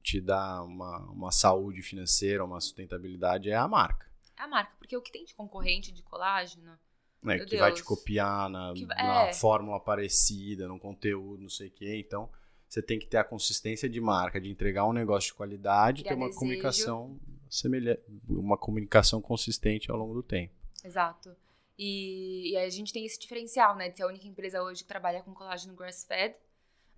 te 0.02 0.20
dar 0.20 0.62
uma, 0.64 0.98
uma 1.10 1.30
saúde 1.32 1.82
financeira, 1.82 2.44
uma 2.44 2.60
sustentabilidade 2.60 3.50
é 3.50 3.54
a 3.56 3.66
marca. 3.68 4.06
é 4.36 4.42
a 4.42 4.48
marca, 4.48 4.72
porque 4.78 4.96
o 4.96 5.02
que 5.02 5.12
tem 5.12 5.24
de 5.24 5.34
concorrente 5.34 5.92
de 5.92 6.02
colágeno? 6.02 6.78
Meu 7.22 7.46
que 7.46 7.56
vai 7.56 7.70
te 7.70 7.76
Deus. 7.76 7.86
copiar 7.86 8.50
na, 8.50 8.72
Que- 8.74 8.84
na 8.84 9.26
é. 9.28 9.32
fórmula 9.34 9.78
parecida, 9.78 10.66
no 10.66 10.78
conteúdo, 10.78 11.40
não 11.42 11.48
sei 11.48 11.68
o 11.68 11.70
quê. 11.70 11.96
Então, 12.04 12.28
você 12.68 12.82
tem 12.82 12.98
que 12.98 13.06
ter 13.06 13.18
a 13.18 13.24
consistência 13.24 13.88
de 13.88 14.00
marca, 14.00 14.40
de 14.40 14.50
entregar 14.50 14.86
um 14.86 14.92
negócio 14.92 15.28
de 15.28 15.34
qualidade, 15.34 16.02
Criar 16.02 16.14
ter 16.14 16.18
uma 16.18 16.26
desejo. 16.26 16.40
comunicação 16.40 17.20
semelhante, 17.48 18.02
uma 18.28 18.56
comunicação 18.58 19.20
consistente 19.22 19.88
ao 19.90 19.96
longo 19.96 20.14
do 20.14 20.22
tempo. 20.22 20.52
Exato. 20.84 21.36
E, 21.78 22.52
e 22.52 22.56
a 22.56 22.68
gente 22.70 22.92
tem 22.92 23.04
esse 23.04 23.18
diferencial, 23.20 23.76
né? 23.76 23.88
De 23.88 23.96
ser 23.98 24.02
a 24.02 24.06
única 24.08 24.26
empresa 24.26 24.60
hoje 24.62 24.82
que 24.82 24.88
trabalha 24.88 25.22
com 25.22 25.32
colágeno 25.32 25.74
grass-fed. 25.74 26.34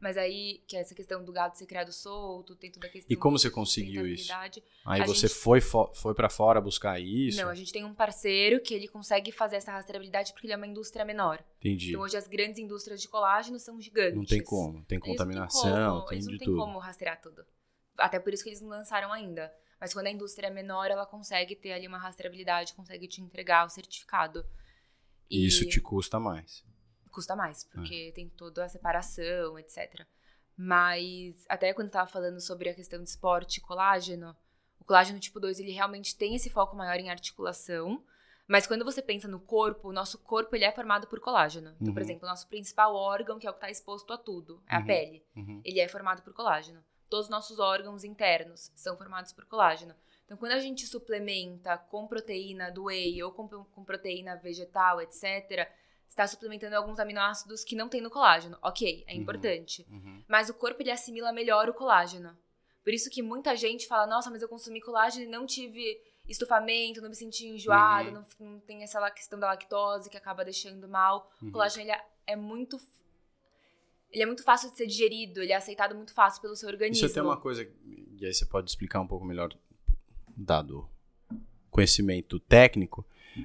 Mas 0.00 0.18
aí, 0.18 0.62
que 0.66 0.76
é 0.76 0.80
essa 0.80 0.94
questão 0.94 1.24
do 1.24 1.32
gado 1.32 1.56
ser 1.56 1.64
criado 1.66 1.90
solto, 1.92 2.54
tem 2.54 2.70
toda 2.70 2.86
a 2.86 2.90
questão 2.90 3.06
E 3.10 3.16
como 3.16 3.38
você 3.38 3.48
conseguiu 3.48 4.06
isso? 4.06 4.30
Aí 4.84 5.00
A 5.00 5.06
você 5.06 5.28
gente- 5.28 5.38
foi, 5.38 5.60
fo 5.60 5.90
foi 5.94 6.14
para 6.14 6.28
fora 6.28 6.60
buscar 6.60 7.00
isso? 7.00 7.40
Não, 7.40 7.48
a 7.48 7.54
gente 7.54 7.72
tem 7.72 7.84
um 7.84 7.94
parceiro 7.94 8.60
que 8.60 8.74
ele 8.74 8.86
consegue 8.86 9.32
fazer 9.32 9.56
essa 9.56 9.72
rastreabilidade 9.72 10.32
porque 10.32 10.46
ele 10.46 10.52
é 10.52 10.56
uma 10.56 10.66
indústria 10.66 11.04
menor. 11.04 11.42
Entendi. 11.58 11.90
Então 11.90 12.02
hoje 12.02 12.16
as 12.16 12.26
grandes 12.26 12.58
indústrias 12.58 13.00
de 13.00 13.08
colágeno 13.08 13.58
são 13.58 13.80
gigantes. 13.80 14.14
Não 14.16 14.24
tem 14.26 14.42
como. 14.42 14.84
Tem 14.84 14.96
Eles 14.98 15.06
não 15.08 15.12
contaminação, 15.16 15.94
como, 16.00 16.06
tem 16.06 16.16
eles 16.16 16.26
de 16.26 16.32
não 16.32 16.38
têm 16.38 16.48
tudo. 16.48 16.58
como 16.58 16.78
rastrear 16.78 17.20
tudo. 17.22 17.46
Até 17.96 18.18
por 18.18 18.34
isso 18.34 18.42
que 18.42 18.50
eles 18.50 18.60
não 18.60 18.68
lançaram 18.68 19.12
ainda. 19.12 19.50
Mas 19.80 19.92
quando 19.94 20.06
a 20.08 20.10
indústria 20.10 20.48
é 20.48 20.50
menor, 20.50 20.90
ela 20.90 21.06
consegue 21.06 21.54
ter 21.56 21.72
ali 21.72 21.86
uma 21.86 21.98
rastreabilidade, 21.98 22.74
consegue 22.74 23.06
te 23.08 23.22
entregar 23.22 23.64
o 23.66 23.70
certificado. 23.70 24.44
E 25.30 25.46
isso 25.46 25.66
te 25.66 25.80
custa 25.80 26.20
mais. 26.20 26.62
Custa 27.14 27.34
mais, 27.36 27.64
É. 27.64 27.68
porque 27.74 28.12
tem 28.14 28.28
toda 28.28 28.64
a 28.64 28.68
separação, 28.68 29.58
etc. 29.58 30.04
Mas 30.56 31.44
até 31.48 31.72
quando 31.74 31.88
eu 31.88 31.92
tava 31.92 32.08
falando 32.10 32.40
sobre 32.40 32.68
a 32.68 32.74
questão 32.74 33.02
de 33.02 33.08
esporte 33.08 33.58
e 33.58 33.60
colágeno, 33.60 34.36
o 34.80 34.84
colágeno 34.84 35.18
tipo 35.18 35.40
2, 35.40 35.58
ele 35.60 35.72
realmente 35.72 36.16
tem 36.16 36.34
esse 36.34 36.48
foco 36.50 36.76
maior 36.76 36.96
em 36.98 37.10
articulação, 37.10 38.02
mas 38.46 38.66
quando 38.66 38.84
você 38.84 39.00
pensa 39.02 39.26
no 39.26 39.40
corpo, 39.40 39.88
o 39.88 39.92
nosso 39.92 40.18
corpo 40.18 40.54
ele 40.54 40.64
é 40.64 40.72
formado 40.72 41.06
por 41.06 41.18
colágeno. 41.20 41.74
Então, 41.80 41.92
por 41.92 42.00
Uhum. 42.00 42.04
exemplo, 42.06 42.26
o 42.26 42.30
nosso 42.30 42.46
principal 42.48 42.94
órgão, 42.94 43.38
que 43.38 43.46
é 43.46 43.50
o 43.50 43.52
que 43.52 43.58
está 43.58 43.70
exposto 43.70 44.12
a 44.12 44.18
tudo, 44.18 44.62
é 44.68 44.76
Uhum. 44.76 44.82
a 44.82 44.86
pele. 44.86 45.26
Uhum. 45.36 45.60
Ele 45.64 45.80
é 45.80 45.88
formado 45.88 46.22
por 46.22 46.32
colágeno. 46.34 46.84
Todos 47.08 47.26
os 47.26 47.30
nossos 47.30 47.58
órgãos 47.58 48.04
internos 48.04 48.70
são 48.74 48.96
formados 48.96 49.32
por 49.32 49.44
colágeno. 49.46 49.94
Então, 50.24 50.36
quando 50.36 50.52
a 50.52 50.58
gente 50.58 50.86
suplementa 50.86 51.76
com 51.76 52.06
proteína 52.06 52.70
do 52.70 52.84
whey 52.84 53.22
ou 53.22 53.30
com, 53.32 53.46
com 53.48 53.84
proteína 53.84 54.36
vegetal, 54.36 55.00
etc., 55.00 55.68
está 56.08 56.26
suplementando 56.26 56.76
alguns 56.76 56.98
aminoácidos 56.98 57.64
que 57.64 57.74
não 57.74 57.88
tem 57.88 58.00
no 58.00 58.10
colágeno. 58.10 58.56
Ok, 58.62 59.04
é 59.06 59.14
Uhum. 59.14 59.20
importante. 59.20 59.86
Uhum. 59.90 60.22
Mas 60.28 60.48
o 60.48 60.54
corpo 60.54 60.80
ele 60.82 60.90
assimila 60.90 61.32
melhor 61.32 61.68
o 61.68 61.74
colágeno. 61.74 62.36
Por 62.82 62.92
isso 62.92 63.10
que 63.10 63.22
muita 63.22 63.56
gente 63.56 63.86
fala: 63.86 64.06
nossa, 64.06 64.30
mas 64.30 64.42
eu 64.42 64.48
consumi 64.48 64.80
colágeno 64.80 65.24
e 65.24 65.28
não 65.28 65.46
tive 65.46 66.00
estufamento, 66.28 67.02
não 67.02 67.08
me 67.10 67.14
senti 67.14 67.46
enjoado, 67.46 68.08
Uhum. 68.10 68.24
não, 68.40 68.52
não 68.52 68.60
tem 68.60 68.82
essa 68.82 69.10
questão 69.10 69.38
da 69.38 69.46
lactose 69.48 70.08
que 70.08 70.16
acaba 70.16 70.44
deixando 70.44 70.88
mal. 70.88 71.30
Uhum. 71.42 71.48
O 71.48 71.52
colágeno 71.52 71.82
ele 71.82 71.92
é, 71.92 72.04
é 72.28 72.36
muito. 72.36 72.78
Ele 74.10 74.22
é 74.22 74.26
muito 74.26 74.44
fácil 74.44 74.70
de 74.70 74.76
ser 74.76 74.86
digerido, 74.86 75.42
ele 75.42 75.50
é 75.52 75.56
aceitado 75.56 75.92
muito 75.94 76.14
fácil 76.14 76.40
pelo 76.40 76.54
seu 76.54 76.68
organismo. 76.68 77.04
Isso 77.04 77.12
até 77.18 77.20
uma 77.26 77.36
coisa, 77.36 77.68
e 77.84 78.24
aí 78.24 78.32
você 78.32 78.46
pode 78.46 78.70
explicar 78.70 79.00
um 79.00 79.08
pouco 79.08 79.24
melhor, 79.24 79.52
dado 80.36 80.88
conhecimento 81.68 82.38
técnico, 82.38 83.04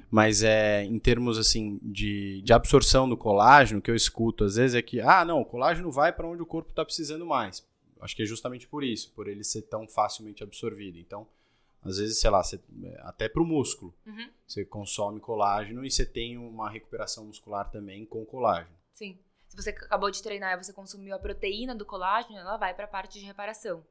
mas 0.10 0.44
é 0.44 0.84
em 0.84 1.00
termos 1.00 1.38
assim 1.38 1.80
de, 1.82 2.42
de 2.42 2.54
absorção 2.54 3.08
do 3.10 3.18
colágeno, 3.18 3.82
que 3.82 3.90
eu 3.92 3.96
escuto 3.96 4.44
às 4.44 4.56
vezes 4.56 4.76
é 4.76 4.82
que, 4.82 5.00
ah, 5.02 5.24
não, 5.26 5.42
o 5.42 5.46
colágeno 5.46 5.92
vai 5.92 6.12
para 6.14 6.28
onde 6.28 6.42
o 6.42 6.46
corpo 6.46 6.70
está 6.70 6.84
precisando 6.86 7.26
mais. 7.26 7.66
Acho 8.02 8.16
que 8.16 8.24
é 8.24 8.26
justamente 8.26 8.68
por 8.68 8.84
isso, 8.84 9.12
por 9.14 9.28
ele 9.28 9.44
ser 9.44 9.64
tão 9.64 9.88
facilmente 9.88 10.44
absorvido. 10.44 10.98
Então, 10.98 11.28
às 11.84 11.98
vezes, 11.98 12.20
sei 12.20 12.30
lá, 12.30 12.42
você- 12.44 12.60
até 13.00 13.28
para 13.28 13.42
o 13.42 13.46
músculo, 13.46 13.94
Uhum, 14.06 14.30
você 14.48 14.64
consome 14.66 15.20
colágeno 15.20 15.86
e 15.86 15.92
você 15.92 16.06
tem 16.06 16.38
uma 16.38 16.70
recuperação 16.70 17.26
muscular 17.26 17.70
também 17.70 18.06
com 18.06 18.26
colágeno. 18.26 18.76
sim. 18.94 19.18
Se 19.50 19.56
você 19.56 19.72
acabou 19.72 20.12
de 20.12 20.22
treinar 20.22 20.54
e 20.54 20.64
você 20.64 20.72
consumiu 20.72 21.16
a 21.16 21.20
proteína 21.20 21.74
do 21.74 21.84
colágeno, 21.84 22.38
ela 22.38 22.56
vai 22.56 22.72
para 22.72 22.86
a 22.86 22.88
parte 22.88 23.20
de 23.20 23.26
reparação. 23.26 23.84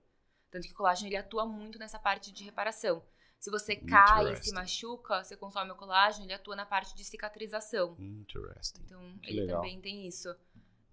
Tanto 0.53 0.69
que 0.69 0.73
o 0.73 0.77
colágeno 0.77 1.09
ele 1.09 1.17
atua 1.17 1.45
muito 1.45 1.81
nessa 1.81 1.99
parte 1.99 2.31
de 2.33 2.45
reparação. 2.45 3.03
Se 3.39 3.51
você 3.51 3.77
cai 3.77 4.33
e 4.33 4.37
se 4.37 4.53
machuca, 4.53 5.23
você 5.23 5.37
consome 5.37 5.71
o 5.71 5.77
colágeno, 5.77 6.25
ele 6.27 6.33
atua 6.35 6.57
na 6.57 6.67
parte 6.67 6.95
de 6.97 7.05
cicatrização. 7.05 7.95
Interesting. 7.99 8.81
Então, 8.85 9.19
Que 9.23 9.31
ele 9.31 9.41
legal. 9.43 9.61
também 9.61 9.81
tem 9.81 10.07
isso. 10.09 10.35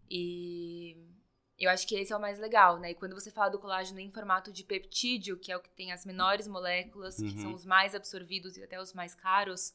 E 0.09 0.95
eu 1.57 1.69
acho 1.69 1.87
que 1.87 1.95
esse 1.95 2.13
é 2.13 2.17
o 2.17 2.21
mais 2.21 2.37
legal, 2.39 2.79
né? 2.79 2.91
E 2.91 2.95
quando 2.95 3.13
você 3.15 3.31
fala 3.31 3.49
do 3.49 3.59
colágeno 3.59 3.99
em 3.99 4.11
formato 4.11 4.51
de 4.51 4.63
peptídeo, 4.63 5.37
que 5.39 5.51
é 5.51 5.57
o 5.57 5.59
que 5.61 5.69
tem 5.71 5.91
as 5.91 6.05
menores 6.05 6.47
moléculas, 6.47 7.17
Uhum. 7.19 7.29
que 7.31 7.41
são 7.41 7.53
os 7.53 7.65
mais 7.65 7.95
absorvidos 7.95 8.57
e 8.57 8.63
até 8.63 8.79
os 8.79 8.93
mais 8.93 9.15
caros, 9.15 9.73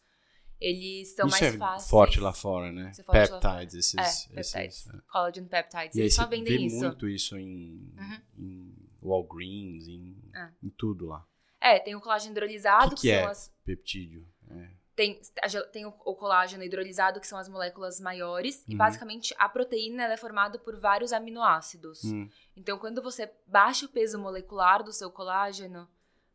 eles 0.60 1.14
são 1.16 1.26
Isso 1.26 1.40
mais 1.40 1.54
é 1.54 1.58
fáceis. 1.58 1.90
forte 1.90 2.20
lá 2.20 2.32
fora, 2.32 2.70
né? 2.70 2.90
Isso 2.92 3.00
é 3.00 3.04
Peptides, 3.04 3.74
esses, 3.74 3.94
É, 3.96 4.02
esses- 4.02 4.52
peptides. 4.52 4.88
é. 4.90 5.00
Collagen 5.10 5.44
peptides. 5.46 5.96
E 5.96 6.00
Eles 6.00 6.14
só 6.14 6.26
vendem 6.26 6.58
vê 6.58 6.64
isso. 6.66 6.76
muito 6.76 7.08
isso 7.08 7.36
em, 7.36 7.92
Uhum. 7.98 8.20
em 8.38 8.76
Walgreens, 9.02 9.88
em, 9.88 10.16
É. 10.34 10.50
em 10.62 10.68
tudo 10.70 11.06
lá. 11.06 11.26
É, 11.60 11.78
tem 11.78 11.94
o 11.94 12.00
colágeno 12.00 12.32
hidrolisado, 12.32 12.94
Que 12.94 13.02
que, 13.02 13.08
que 13.08 13.14
são 13.14 13.28
é? 13.28 13.30
as. 13.30 13.52
Peptídeo. 13.64 14.26
É. 14.50 14.68
Tem, 14.96 15.18
tem 15.72 15.86
o, 15.86 15.94
o 16.04 16.14
colágeno 16.14 16.62
hidrolisado, 16.62 17.20
que 17.20 17.26
são 17.26 17.38
as 17.38 17.48
moléculas 17.48 18.00
maiores. 18.00 18.64
E 18.68 18.72
Uhum. 18.72 18.78
basicamente 18.78 19.34
a 19.38 19.48
proteína 19.48 20.04
é 20.04 20.16
formada 20.16 20.58
por 20.58 20.76
vários 20.78 21.12
aminoácidos. 21.12 22.04
Hum, 22.04 22.28
Então, 22.56 22.78
quando 22.78 23.00
você 23.02 23.30
baixa 23.46 23.86
o 23.86 23.88
peso 23.88 24.18
molecular 24.18 24.82
do 24.82 24.92
seu 24.92 25.10
colágeno, 25.10 25.88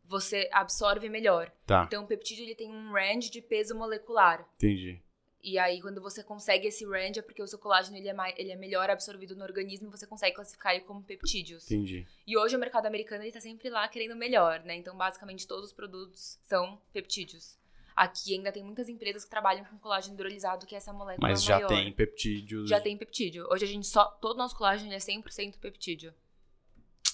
você 0.03 0.49
absorve 0.51 1.09
melhor. 1.09 1.51
tá, 1.65 1.83
Então, 1.87 2.03
o 2.03 2.07
peptídeo 2.07 2.43
ele 2.45 2.55
tem 2.55 2.71
um 2.71 2.91
range 2.91 3.29
de 3.29 3.41
peso 3.41 3.75
molecular. 3.75 4.47
entendi. 4.55 5.01
E 5.47 5.59
aí, 5.59 5.79
quando 5.79 6.01
você 6.01 6.23
consegue 6.23 6.67
esse 6.67 6.83
range, 6.85 7.19
é 7.19 7.21
porque 7.21 7.39
o 7.41 7.45
seu 7.45 7.59
colágeno 7.59 7.95
ele 7.97 8.07
é, 8.09 8.13
mai- 8.13 8.33
ele 8.35 8.51
é 8.51 8.55
melhor 8.55 8.89
absorvido 8.89 9.35
no 9.35 9.43
organismo 9.43 9.87
e 9.87 9.91
você 9.91 10.07
consegue 10.07 10.35
classificar 10.35 10.73
ele 10.73 10.83
como 10.85 11.03
peptídeos. 11.03 11.69
Entendi. 11.69 12.07
E 12.25 12.35
hoje 12.35 12.55
o 12.55 12.59
mercado 12.59 12.87
americano 12.87 13.23
ele 13.23 13.31
tá 13.31 13.39
sempre 13.39 13.69
lá 13.69 13.87
querendo 13.87 14.15
melhor, 14.15 14.61
né? 14.61 14.75
Então, 14.75 14.97
basicamente, 14.97 15.45
todos 15.47 15.65
os 15.65 15.71
produtos 15.73 16.39
são 16.41 16.81
peptídeos. 16.91 17.59
Aqui 17.95 18.33
ainda 18.33 18.51
tem 18.51 18.63
muitas 18.63 18.89
empresas 18.89 19.23
que 19.23 19.29
trabalham 19.29 19.63
com 19.65 19.77
colágeno 19.77 20.15
hidrolisado, 20.15 20.65
que 20.65 20.73
é 20.73 20.79
essa 20.79 20.91
molécula 20.91 21.29
Mas 21.29 21.43
já 21.43 21.55
maior. 21.57 21.67
tem 21.67 21.93
peptídeos. 21.93 22.67
Já 22.67 22.81
tem 22.81 22.97
peptídeo. 22.97 23.47
Hoje 23.51 23.65
a 23.65 23.67
gente 23.67 23.85
só... 23.85 24.03
Todo 24.19 24.35
nosso 24.37 24.57
colágeno 24.57 24.91
é 24.91 24.97
100% 24.97 25.59
peptídeo. 25.59 26.11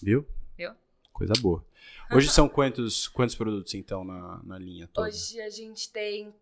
Viu? 0.02 0.26
Viu? 0.58 0.72
Coisa 1.13 1.34
boa. 1.39 1.63
Hoje 2.12 2.30
são 2.30 2.50
quantos, 2.50 3.08
quantos 3.08 3.36
produtos, 3.36 3.74
então, 3.74 4.04
na, 4.04 4.41
na 4.44 4.58
linha 4.58 4.88
toda? 4.88 5.08
Hoje 5.08 5.39
a 5.41 5.50
gente 5.50 5.91
tem 5.91 6.34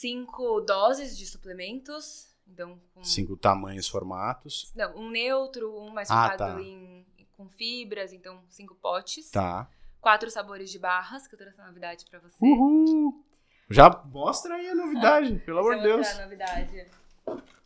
cinco 0.00 0.60
doses 0.60 1.16
de 1.16 1.26
suplementos. 1.26 2.30
Então, 2.46 2.80
com... 2.94 3.02
Cinco 3.04 3.36
tamanhos, 3.36 3.88
formatos. 3.88 4.72
Não, 4.74 4.96
um 4.96 5.10
neutro, 5.10 5.74
um 5.78 5.90
mais 5.90 6.10
Ah, 6.10 6.30
focado 6.32 6.54
tá. 6.56 6.60
em... 6.62 7.06
com 7.36 7.48
fibras, 7.48 8.12
então 8.12 8.42
cinco 8.48 8.74
potes. 8.74 9.30
Tá. 9.30 9.68
Quatro 10.00 10.30
sabores 10.30 10.70
de 10.70 10.78
barras, 10.78 11.26
que 11.26 11.34
eu 11.34 11.38
trouxe 11.38 11.56
uma 11.58 11.68
novidade 11.68 12.04
pra 12.10 12.18
você. 12.18 12.36
Uhul! 12.40 13.24
Já 13.70 13.88
mostra 14.06 14.54
aí 14.56 14.68
a 14.68 14.74
novidade, 14.74 15.38
pelo 15.46 15.60
amor 15.60 15.76
de 15.76 15.82
Deus. 15.82 16.06
a 16.08 16.22
novidade. 16.24 16.86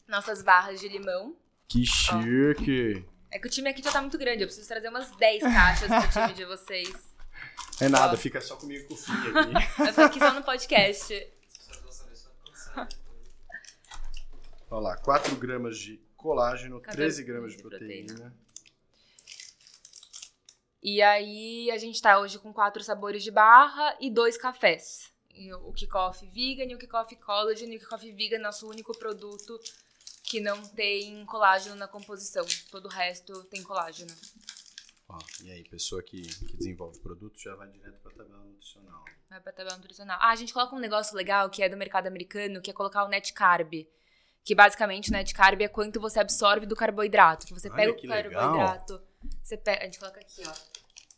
Nossas 0.07 0.43
barras 0.43 0.79
de 0.79 0.89
limão. 0.89 1.35
Que 1.67 1.85
chique. 1.85 3.05
É 3.31 3.39
que 3.41 3.47
o 3.49 3.51
time 3.51 3.69
aqui 3.71 3.83
já 3.83 3.91
tá 3.91 4.01
muito 4.01 4.17
grande, 4.19 4.43
eu 4.43 4.47
preciso 4.47 4.69
trazer 4.69 4.89
umas 4.89 5.11
10 5.17 5.43
caixas 5.43 5.89
pro 5.89 6.11
time 6.13 6.33
de 6.35 6.45
vocês. 6.45 7.17
É 7.81 7.89
nada, 7.89 8.15
Ó. 8.15 8.17
fica 8.17 8.41
só 8.41 8.57
comigo 8.57 8.87
com 8.89 8.95
o 8.95 8.97
Fih 8.97 9.13
aqui. 9.13 9.83
Eu 9.89 9.95
tô 9.95 10.01
aqui 10.03 10.19
só 10.19 10.33
no 10.33 10.43
podcast. 10.43 11.29
Olha 14.71 14.81
lá, 14.83 14.97
4 14.97 15.37
gramas 15.37 15.79
de 15.79 15.99
colágeno, 16.17 16.81
Cadê 16.81 16.97
13 16.97 17.23
o- 17.23 17.27
gramas 17.27 17.51
de 17.53 17.57
de 17.59 17.63
proteína. 17.63 18.35
E 20.83 21.03
aí 21.03 21.71
a 21.71 21.79
gente 21.79 22.01
tá 22.01 22.19
hoje 22.21 22.39
com 22.39 22.53
quatro 22.53 22.83
sabores 22.83 23.23
de 23.23 23.31
barra 23.31 23.97
e 24.01 24.11
dois 24.11 24.37
cafés. 24.37 25.11
E 25.35 25.53
o 25.53 25.73
Kickoff 25.73 26.25
Vegan 26.31 26.65
e 26.71 26.75
o 26.75 26.79
Kickoff 26.79 27.15
Collagen. 27.17 27.73
E 27.73 27.77
o 27.77 27.81
Kickoff 27.81 28.11
Vegan 28.13 28.37
é 28.37 28.41
nosso 28.41 28.69
único 28.69 28.97
produto 28.97 29.59
que 30.23 30.41
não 30.41 30.63
tem 30.63 31.25
colágeno 31.27 31.77
na 31.77 31.89
composição. 31.89 32.45
Todo 32.71 32.87
o 32.87 32.89
resto 32.89 33.45
tem 33.45 33.63
colágeno. 33.63 34.15
Ó, 35.09 35.19
e 35.45 35.51
aí, 35.51 35.63
pessoa 35.69 36.03
que, 36.03 36.21
que 36.23 36.57
desenvolve 36.57 36.99
produto 37.01 37.39
já 37.39 37.55
vai 37.55 37.69
direto 37.69 37.99
pra 38.01 38.13
tabela 38.13 38.45
nutricional. 38.45 39.05
Vai 39.31 39.41
pra 39.41 39.53
tabela 39.53 39.77
nutricional. 39.77 40.19
Ah, 40.21 40.31
a 40.31 40.37
gente 40.37 40.53
coloca 40.53 40.75
um 40.75 40.81
negócio 40.81 41.17
legal 41.17 41.49
que 41.51 41.63
é 41.63 41.69
do 41.69 41.77
mercado 41.77 42.07
americano, 42.09 42.61
que 42.61 42.71
é 42.71 42.75
colocar 42.75 43.05
o 43.05 43.09
net 43.09 43.33
carb. 43.33 43.87
Que 44.47 44.55
basicamente 44.55 45.11
o 45.11 45.13
net 45.13 45.35
carb 45.35 45.61
é 45.61 45.67
quanto 45.67 46.01
você 46.01 46.21
absorve 46.21 46.67
do 46.67 46.77
carboidrato. 46.77 47.45
Que 47.45 47.53
você 47.53 47.67
Olha 47.69 47.77
pega 47.77 47.93
o 47.93 48.01
legal. 48.01 48.33
carboidrato. 48.33 49.03
Você 49.43 49.57
pega, 49.57 49.83
a 49.83 49.85
gente 49.87 49.99
coloca 49.99 50.21
aqui, 50.21 50.43
ó. 50.47 50.53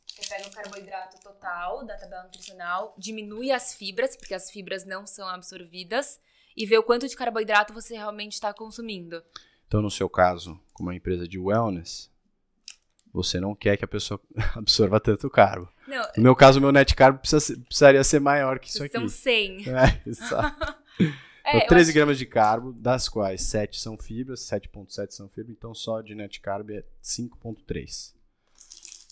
Você 0.06 0.26
pega 0.34 0.48
o 0.48 0.50
carboidrato 0.50 1.20
total 1.20 1.84
da 1.84 1.94
tabela 1.98 2.22
nutricional, 2.24 2.94
diminui 2.96 3.52
as 3.52 3.74
fibras, 3.74 4.16
porque 4.16 4.32
as 4.32 4.50
fibras 4.50 4.86
não 4.86 5.06
são 5.06 5.28
absorvidas, 5.28 6.18
e 6.56 6.64
vê 6.64 6.78
o 6.78 6.82
quanto 6.82 7.06
de 7.06 7.14
carboidrato 7.14 7.74
você 7.74 7.94
realmente 7.94 8.32
está 8.32 8.52
consumindo. 8.54 9.22
Então, 9.66 9.82
no 9.82 9.90
seu 9.90 10.08
caso, 10.08 10.58
como 10.72 10.88
uma 10.88 10.96
empresa 10.96 11.28
de 11.28 11.38
wellness, 11.38 12.10
você 13.12 13.38
não 13.38 13.54
quer 13.54 13.76
que 13.76 13.84
a 13.84 13.88
pessoa 13.88 14.18
absorva 14.56 14.98
tanto 14.98 15.28
carbo. 15.28 15.70
Não, 15.86 16.02
No 16.16 16.22
meu 16.22 16.34
caso, 16.34 16.58
o 16.58 16.62
meu 16.62 16.72
net 16.72 16.94
carb 16.96 17.18
precisa 17.18 17.60
precisaria 17.60 18.02
ser 18.02 18.20
maior 18.20 18.58
que 18.58 18.70
isso 18.70 18.82
aqui. 18.82 18.98
são 18.98 19.06
100. 19.06 19.68
É, 19.68 20.02
exato. 20.08 20.78
É, 21.48 21.56
Então, 21.56 21.60
eu 21.62 21.66
13 21.68 21.90
acho- 21.90 21.94
gramas 21.96 22.18
de 22.18 22.26
carbo, 22.26 22.72
das 22.74 23.08
quais 23.08 23.42
7 23.42 23.80
são 23.80 23.96
fibras, 23.96 24.40
7.7 24.40 25.14
são 25.14 25.28
fibras, 25.28 25.56
então 25.56 25.74
só 25.74 26.00
de 26.02 26.14
net 26.14 26.40
carb 26.40 26.70
é 26.70 26.84
5.3. 27.02 28.14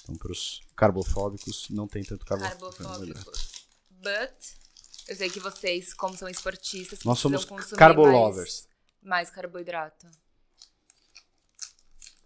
Então, 0.02 0.16
para 0.16 0.30
os 0.32 0.60
carbofóbicos, 0.76 1.68
não 1.70 1.88
tem 1.88 2.04
tanto 2.04 2.24
carboidrato. 2.26 2.76
carbofóbicos. 2.76 3.64
But, 3.90 4.54
eu 5.08 5.16
sei 5.16 5.30
que 5.30 5.40
vocês, 5.40 5.94
como 5.94 6.16
são 6.16 6.28
esportistas, 6.28 7.02
Nós 7.04 7.18
somos 7.18 7.44
carbolovers. 7.76 8.68
Mais, 9.00 9.28
mais 9.28 9.30
carboidrato. 9.30 10.06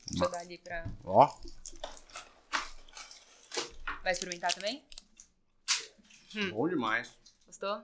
Deixa 0.09 0.25
eu 0.25 0.31
dar 0.31 0.41
ali 0.41 0.59
pra... 0.59 0.85
Ó, 1.05 1.33
Vai 4.03 4.13
experimentar 4.13 4.53
também? 4.55 4.83
Hum. 6.35 6.51
bom 6.51 6.69
demais. 6.69 7.11
Gostou? 7.47 7.83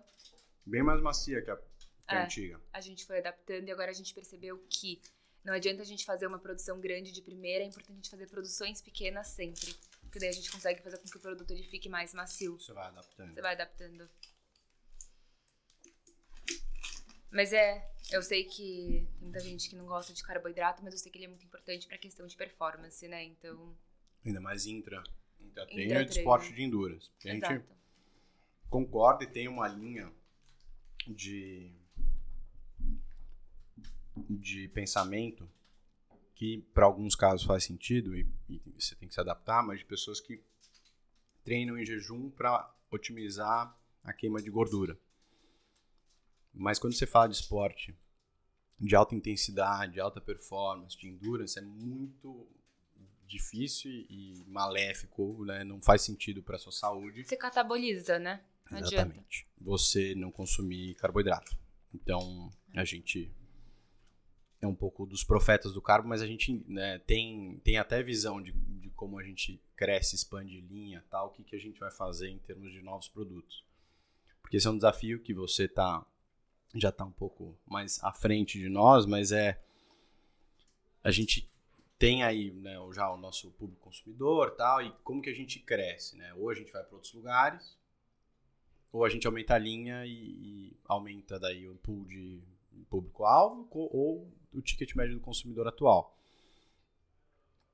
Bem 0.64 0.82
mais 0.82 1.00
macia 1.02 1.42
que 1.42 1.50
a, 1.50 1.58
que 2.06 2.14
a 2.14 2.20
É. 2.20 2.24
antiga. 2.24 2.60
A 2.72 2.80
gente 2.80 3.04
foi 3.04 3.18
adaptando 3.18 3.68
e 3.68 3.72
agora 3.72 3.90
a 3.90 3.94
gente 3.94 4.14
percebeu 4.14 4.58
que 4.70 5.00
não 5.44 5.52
adianta 5.54 5.82
a 5.82 5.84
gente 5.84 6.04
fazer 6.04 6.26
uma 6.26 6.38
produção 6.38 6.80
grande 6.80 7.12
de 7.12 7.22
primeira, 7.22 7.62
é 7.64 7.66
importante 7.66 7.92
a 7.92 7.96
gente 7.96 8.10
fazer 8.10 8.26
produções 8.28 8.80
pequenas 8.82 9.28
sempre. 9.28 9.74
Porque 10.02 10.18
daí 10.18 10.28
a 10.28 10.32
gente 10.32 10.50
consegue 10.50 10.82
fazer 10.82 10.98
com 10.98 11.08
que 11.08 11.16
o 11.16 11.20
produto 11.20 11.50
ele 11.50 11.62
fique 11.64 11.88
mais 11.88 12.12
macio. 12.14 12.58
Você 12.58 12.72
vai 12.72 12.86
adaptando. 12.86 13.32
Você 13.34 13.40
vai 13.42 13.52
adaptando. 13.54 14.10
Mas 17.30 17.52
é, 17.52 17.90
eu 18.12 18.22
sei 18.22 18.44
que 18.44 19.06
tem 19.18 19.20
muita 19.24 19.40
gente 19.40 19.68
que 19.68 19.76
não 19.76 19.84
gosta 19.86 20.12
de 20.12 20.22
carboidrato, 20.22 20.82
mas 20.82 20.94
eu 20.94 20.98
sei 20.98 21.10
que 21.12 21.18
ele 21.18 21.26
é 21.26 21.28
muito 21.28 21.44
importante 21.44 21.86
pra 21.86 21.98
questão 21.98 22.26
de 22.26 22.36
performance, 22.36 23.06
né? 23.08 23.24
Então, 23.24 23.76
Ainda 24.24 24.40
mais 24.40 24.66
intra. 24.66 25.02
Intra-treino 25.40 25.82
e 25.82 25.84
Intra-treino. 25.86 26.18
esporte 26.20 26.52
de 26.52 26.62
endurance. 26.62 27.10
Porque 27.10 27.28
a 27.28 27.32
gente 27.34 27.44
exato. 27.44 27.76
concorda 28.70 29.24
e 29.24 29.26
tem 29.26 29.48
uma 29.48 29.68
linha 29.68 30.10
de 31.06 31.72
de 34.28 34.68
pensamento 34.68 35.48
que 36.34 36.58
para 36.74 36.84
alguns 36.84 37.14
casos 37.14 37.46
faz 37.46 37.64
sentido 37.64 38.14
e, 38.14 38.26
e 38.48 38.60
você 38.78 38.94
tem 38.94 39.08
que 39.08 39.14
se 39.14 39.20
adaptar, 39.20 39.62
mas 39.62 39.78
de 39.78 39.84
pessoas 39.84 40.20
que 40.20 40.42
treinam 41.42 41.78
em 41.78 41.84
jejum 41.84 42.30
para 42.30 42.74
otimizar 42.90 43.74
a 44.02 44.12
queima 44.12 44.42
de 44.42 44.50
gordura. 44.50 44.98
Mas 46.52 46.78
quando 46.78 46.94
você 46.94 47.06
fala 47.06 47.28
de 47.28 47.36
esporte 47.36 47.96
de 48.78 48.94
alta 48.94 49.14
intensidade, 49.14 50.00
alta 50.00 50.20
performance, 50.20 50.96
de 50.96 51.08
endurance, 51.08 51.58
é 51.58 51.62
muito 51.62 52.46
difícil 53.26 53.90
e 53.90 54.44
maléfico, 54.46 55.44
né? 55.44 55.64
Não 55.64 55.80
faz 55.80 56.02
sentido 56.02 56.42
para 56.42 56.58
sua 56.58 56.72
saúde. 56.72 57.24
Você 57.24 57.36
cataboliza, 57.36 58.18
né? 58.18 58.44
Não 58.70 58.78
Exatamente. 58.78 59.46
Adianta. 59.46 59.46
Você 59.60 60.14
não 60.14 60.30
consumir 60.30 60.94
carboidrato. 60.94 61.56
Então, 61.94 62.50
a 62.74 62.84
gente 62.84 63.32
um 64.66 64.74
pouco 64.74 65.06
dos 65.06 65.24
profetas 65.24 65.72
do 65.72 65.82
carbo, 65.82 66.08
mas 66.08 66.22
a 66.22 66.26
gente 66.26 66.64
né, 66.66 66.98
tem, 67.00 67.60
tem 67.64 67.78
até 67.78 68.02
visão 68.02 68.42
de, 68.42 68.52
de 68.52 68.90
como 68.90 69.18
a 69.18 69.22
gente 69.22 69.60
cresce, 69.74 70.16
expande 70.16 70.60
linha, 70.60 71.04
tal, 71.10 71.28
o 71.28 71.30
que, 71.30 71.44
que 71.44 71.56
a 71.56 71.58
gente 71.60 71.78
vai 71.78 71.90
fazer 71.90 72.28
em 72.28 72.38
termos 72.38 72.72
de 72.72 72.82
novos 72.82 73.08
produtos. 73.08 73.64
Porque 74.40 74.56
esse 74.56 74.66
é 74.66 74.70
um 74.70 74.76
desafio 74.76 75.20
que 75.20 75.34
você 75.34 75.66
tá, 75.66 76.04
já 76.74 76.90
está 76.90 77.04
um 77.04 77.12
pouco 77.12 77.58
mais 77.66 78.02
à 78.02 78.12
frente 78.12 78.58
de 78.58 78.68
nós, 78.68 79.06
mas 79.06 79.32
é 79.32 79.60
a 81.02 81.10
gente 81.10 81.48
tem 81.98 82.24
aí 82.24 82.50
né, 82.50 82.76
já 82.92 83.10
o 83.10 83.16
nosso 83.16 83.50
público 83.52 83.82
consumidor 83.82 84.50
tal, 84.56 84.82
e 84.82 84.90
como 85.02 85.22
que 85.22 85.30
a 85.30 85.34
gente 85.34 85.60
cresce, 85.60 86.16
né? 86.16 86.34
Ou 86.34 86.50
a 86.50 86.54
gente 86.54 86.72
vai 86.72 86.82
para 86.82 86.94
outros 86.94 87.12
lugares, 87.12 87.78
ou 88.92 89.04
a 89.04 89.08
gente 89.08 89.26
aumenta 89.26 89.54
a 89.54 89.58
linha 89.58 90.04
e, 90.04 90.10
e 90.10 90.76
aumenta 90.84 91.38
daí 91.38 91.68
o 91.68 91.76
pool 91.76 92.04
de 92.04 92.42
público-alvo, 92.84 93.68
ou 93.72 94.32
o 94.52 94.62
ticket 94.62 94.94
médio 94.94 95.14
do 95.14 95.20
consumidor 95.20 95.66
atual. 95.68 96.16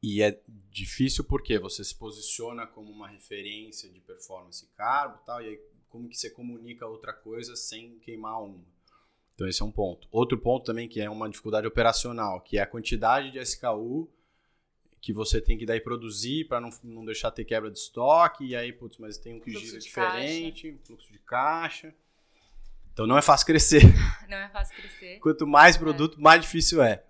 E 0.02 0.20
é 0.22 0.40
difícil 0.70 1.24
porque 1.24 1.58
você 1.58 1.84
se 1.84 1.94
posiciona 1.94 2.66
como 2.66 2.90
uma 2.90 3.08
referência 3.08 3.88
de 3.88 4.00
performance 4.00 4.66
carbo 4.76 5.18
tal, 5.24 5.40
e 5.42 5.48
aí 5.48 5.60
como 5.88 6.08
que 6.08 6.16
você 6.16 6.30
comunica 6.30 6.86
outra 6.86 7.12
coisa 7.12 7.54
sem 7.54 7.98
queimar 8.00 8.42
uma. 8.42 8.64
Então 9.34 9.46
esse 9.46 9.62
é 9.62 9.64
um 9.64 9.70
ponto. 9.70 10.08
Outro 10.10 10.38
ponto 10.38 10.64
também 10.64 10.88
que 10.88 11.00
é 11.00 11.08
uma 11.08 11.28
dificuldade 11.28 11.66
operacional, 11.66 12.40
que 12.40 12.58
é 12.58 12.62
a 12.62 12.66
quantidade 12.66 13.30
de 13.30 13.38
SKU 13.38 14.10
que 15.02 15.12
você 15.12 15.40
tem 15.40 15.58
que 15.58 15.66
daí 15.66 15.80
produzir 15.80 16.46
para 16.46 16.60
não, 16.60 16.70
não 16.84 17.04
deixar 17.04 17.32
ter 17.32 17.44
quebra 17.44 17.68
de 17.68 17.76
estoque, 17.76 18.46
e 18.46 18.54
aí, 18.54 18.72
putz, 18.72 18.98
mas 18.98 19.18
tem 19.18 19.34
um 19.34 19.40
que 19.40 19.50
gira 19.50 19.78
diferente, 19.80 20.70
caixa. 20.70 20.86
fluxo 20.86 21.12
de 21.12 21.18
caixa. 21.18 21.94
Então 22.92 23.06
não 23.06 23.16
é 23.16 23.22
fácil 23.22 23.46
crescer. 23.46 23.82
Não 24.28 24.36
é 24.38 24.48
fácil 24.48 24.74
crescer. 24.76 25.18
Quanto 25.18 25.46
mais 25.46 25.76
é. 25.76 25.78
produto, 25.78 26.18
é. 26.18 26.22
mais 26.22 26.40
difícil 26.40 26.82
é. 26.82 27.04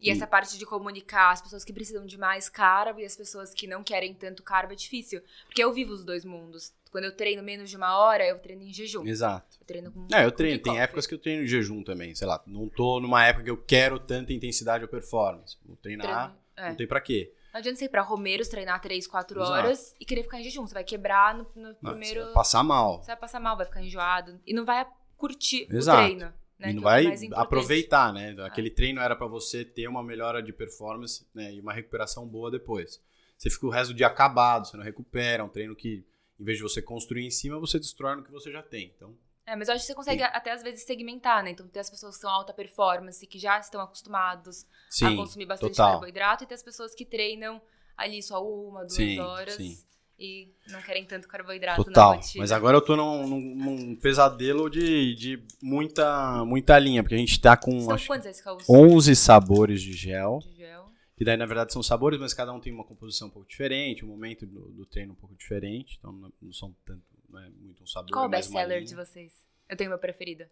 E, 0.00 0.08
e 0.08 0.10
essa 0.10 0.26
parte 0.26 0.58
de 0.58 0.64
comunicar 0.66 1.30
as 1.30 1.40
pessoas 1.40 1.64
que 1.64 1.72
precisam 1.72 2.04
de 2.04 2.18
mais 2.18 2.48
carbo 2.48 2.98
e 3.00 3.04
as 3.04 3.14
pessoas 3.14 3.54
que 3.54 3.66
não 3.66 3.84
querem 3.84 4.12
tanto 4.14 4.42
carbo 4.42 4.72
é 4.72 4.76
difícil. 4.76 5.22
Porque 5.46 5.62
eu 5.62 5.72
vivo 5.72 5.92
os 5.92 6.04
dois 6.04 6.24
mundos. 6.24 6.72
Quando 6.90 7.04
eu 7.04 7.16
treino 7.16 7.42
menos 7.42 7.70
de 7.70 7.76
uma 7.76 7.96
hora, 7.96 8.26
eu 8.26 8.38
treino 8.38 8.62
em 8.62 8.72
jejum. 8.72 9.06
Exato. 9.06 9.56
Eu 9.60 9.66
treino 9.66 9.92
com. 9.92 10.06
É, 10.14 10.24
eu 10.24 10.32
treino. 10.32 10.60
Tem 10.60 10.80
épocas 10.80 11.06
que 11.06 11.14
eu 11.14 11.18
treino 11.18 11.44
em 11.44 11.46
jejum 11.46 11.82
também. 11.82 12.14
Sei 12.14 12.26
lá, 12.26 12.42
não 12.46 12.68
tô 12.68 13.00
numa 13.00 13.24
época 13.24 13.44
que 13.44 13.50
eu 13.50 13.56
quero 13.56 13.98
tanta 13.98 14.32
intensidade 14.32 14.84
ou 14.84 14.90
performance. 14.90 15.56
Vou 15.64 15.76
treinar, 15.76 16.06
treino, 16.06 16.38
é. 16.56 16.68
não 16.70 16.76
tem 16.76 16.86
pra 16.86 17.00
quê. 17.00 17.32
Não 17.52 17.58
adianta 17.58 17.78
você 17.78 17.84
ir 17.84 17.90
pra 17.90 18.02
Romeiros 18.02 18.48
treinar 18.48 18.80
3, 18.80 19.06
4 19.06 19.40
horas 19.40 19.94
e 20.00 20.06
querer 20.06 20.22
ficar 20.22 20.40
em 20.40 20.44
jejum. 20.44 20.66
Você 20.66 20.72
vai 20.72 20.84
quebrar 20.84 21.34
no, 21.34 21.46
no 21.54 21.76
não, 21.82 21.90
primeiro. 21.90 22.20
Você 22.20 22.24
vai 22.26 22.34
passar 22.34 22.62
mal. 22.62 23.02
Você 23.02 23.08
vai 23.08 23.16
passar 23.16 23.40
mal, 23.40 23.56
vai 23.56 23.66
ficar 23.66 23.82
enjoado. 23.82 24.40
E 24.46 24.54
não 24.54 24.64
vai 24.64 24.86
curtir 25.22 25.68
Exato. 25.70 26.02
o 26.02 26.04
treino. 26.04 26.34
Né, 26.58 26.70
e 26.70 26.74
não 26.74 26.90
é 26.90 27.02
vai 27.04 27.28
aproveitar, 27.34 28.12
né? 28.12 28.34
É. 28.36 28.42
Aquele 28.42 28.70
treino 28.70 29.00
era 29.00 29.14
para 29.14 29.28
você 29.28 29.64
ter 29.64 29.86
uma 29.86 30.02
melhora 30.02 30.42
de 30.42 30.52
performance 30.52 31.24
né, 31.32 31.54
e 31.54 31.60
uma 31.60 31.72
recuperação 31.72 32.26
boa 32.26 32.50
depois. 32.50 33.00
Você 33.38 33.48
fica 33.48 33.66
o 33.66 33.70
resto 33.70 33.92
do 33.92 33.96
dia 33.96 34.08
acabado, 34.08 34.66
você 34.66 34.76
não 34.76 34.84
recupera. 34.84 35.42
É 35.42 35.44
um 35.44 35.48
treino 35.48 35.76
que, 35.76 36.04
em 36.38 36.44
vez 36.44 36.58
de 36.58 36.62
você 36.62 36.82
construir 36.82 37.24
em 37.24 37.30
cima, 37.30 37.58
você 37.58 37.78
destrói 37.78 38.16
no 38.16 38.24
que 38.24 38.30
você 38.32 38.50
já 38.50 38.62
tem. 38.62 38.92
Então, 38.96 39.16
é, 39.46 39.56
mas 39.56 39.68
eu 39.68 39.74
acho 39.74 39.82
que 39.82 39.88
você 39.88 39.94
consegue 39.94 40.22
Sim. 40.22 40.30
até 40.32 40.52
às 40.52 40.62
vezes 40.62 40.84
segmentar, 40.84 41.42
né? 41.42 41.50
Então 41.50 41.66
tem 41.66 41.80
as 41.80 41.90
pessoas 41.90 42.14
que 42.16 42.20
são 42.20 42.30
alta 42.30 42.52
performance, 42.52 43.26
que 43.26 43.38
já 43.38 43.58
estão 43.58 43.80
acostumados 43.80 44.64
Sim, 44.88 45.06
a 45.06 45.16
consumir 45.16 45.46
bastante 45.46 45.72
total. 45.72 45.92
carboidrato, 45.92 46.44
e 46.44 46.46
tem 46.46 46.54
as 46.54 46.62
pessoas 46.62 46.94
que 46.94 47.04
treinam 47.04 47.60
ali 47.96 48.22
só 48.22 48.44
uma, 48.44 48.80
duas 48.80 48.94
sim, 48.94 49.18
horas. 49.18 49.54
Sim. 49.54 49.76
E 50.24 50.54
não 50.68 50.80
querem 50.80 51.04
tanto 51.04 51.26
carboidrato 51.26 51.82
Total. 51.82 52.20
Mas 52.36 52.52
agora 52.52 52.76
eu 52.76 52.80
tô 52.80 52.94
num, 52.94 53.26
num, 53.26 53.96
pesadelo 53.96 54.70
de, 54.70 55.16
de 55.16 55.44
muita, 55.60 56.44
muita 56.44 56.78
linha, 56.78 57.02
porque 57.02 57.16
a 57.16 57.18
gente 57.18 57.40
tá 57.40 57.56
com 57.56 57.80
são 57.80 57.94
acho, 57.94 58.06
quantos 58.06 58.40
11 58.70 59.16
sabores 59.16 59.82
de 59.82 59.92
gel. 59.92 60.38
De 60.38 60.54
gel. 60.58 60.92
Que 61.16 61.24
daí, 61.24 61.36
na 61.36 61.44
verdade, 61.44 61.72
são 61.72 61.82
sabores, 61.82 62.20
mas 62.20 62.32
cada 62.32 62.52
um 62.52 62.60
tem 62.60 62.72
uma 62.72 62.84
composição 62.84 63.26
um 63.26 63.30
pouco 63.32 63.48
diferente, 63.48 64.04
um 64.04 64.08
momento 64.08 64.46
do, 64.46 64.70
do 64.70 64.86
treino 64.86 65.12
um 65.12 65.16
pouco 65.16 65.34
diferente. 65.34 65.96
Então 65.98 66.12
não, 66.12 66.52
são 66.52 66.72
tanto, 66.84 67.02
não 67.28 67.40
é 67.40 67.50
muito 67.50 67.82
um 67.82 67.86
sabor. 67.88 68.12
Qual 68.12 68.24
é 68.24 68.28
o 68.28 68.30
best-seller 68.30 68.84
de 68.84 68.94
vocês? 68.94 69.44
Eu 69.68 69.76
tenho 69.76 69.90
meu 69.90 69.98
preferido. 69.98 70.44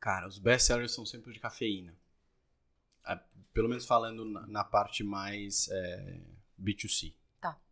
Cara, 0.00 0.26
os 0.26 0.40
best-sellers 0.40 0.90
são 0.90 1.06
sempre 1.06 1.32
de 1.32 1.38
cafeína. 1.38 1.94
É, 3.06 3.16
pelo 3.54 3.68
menos 3.68 3.86
falando 3.86 4.24
na, 4.24 4.44
na 4.48 4.64
parte 4.64 5.04
mais. 5.04 5.68
É, 5.70 6.18
B2C. 6.60 7.14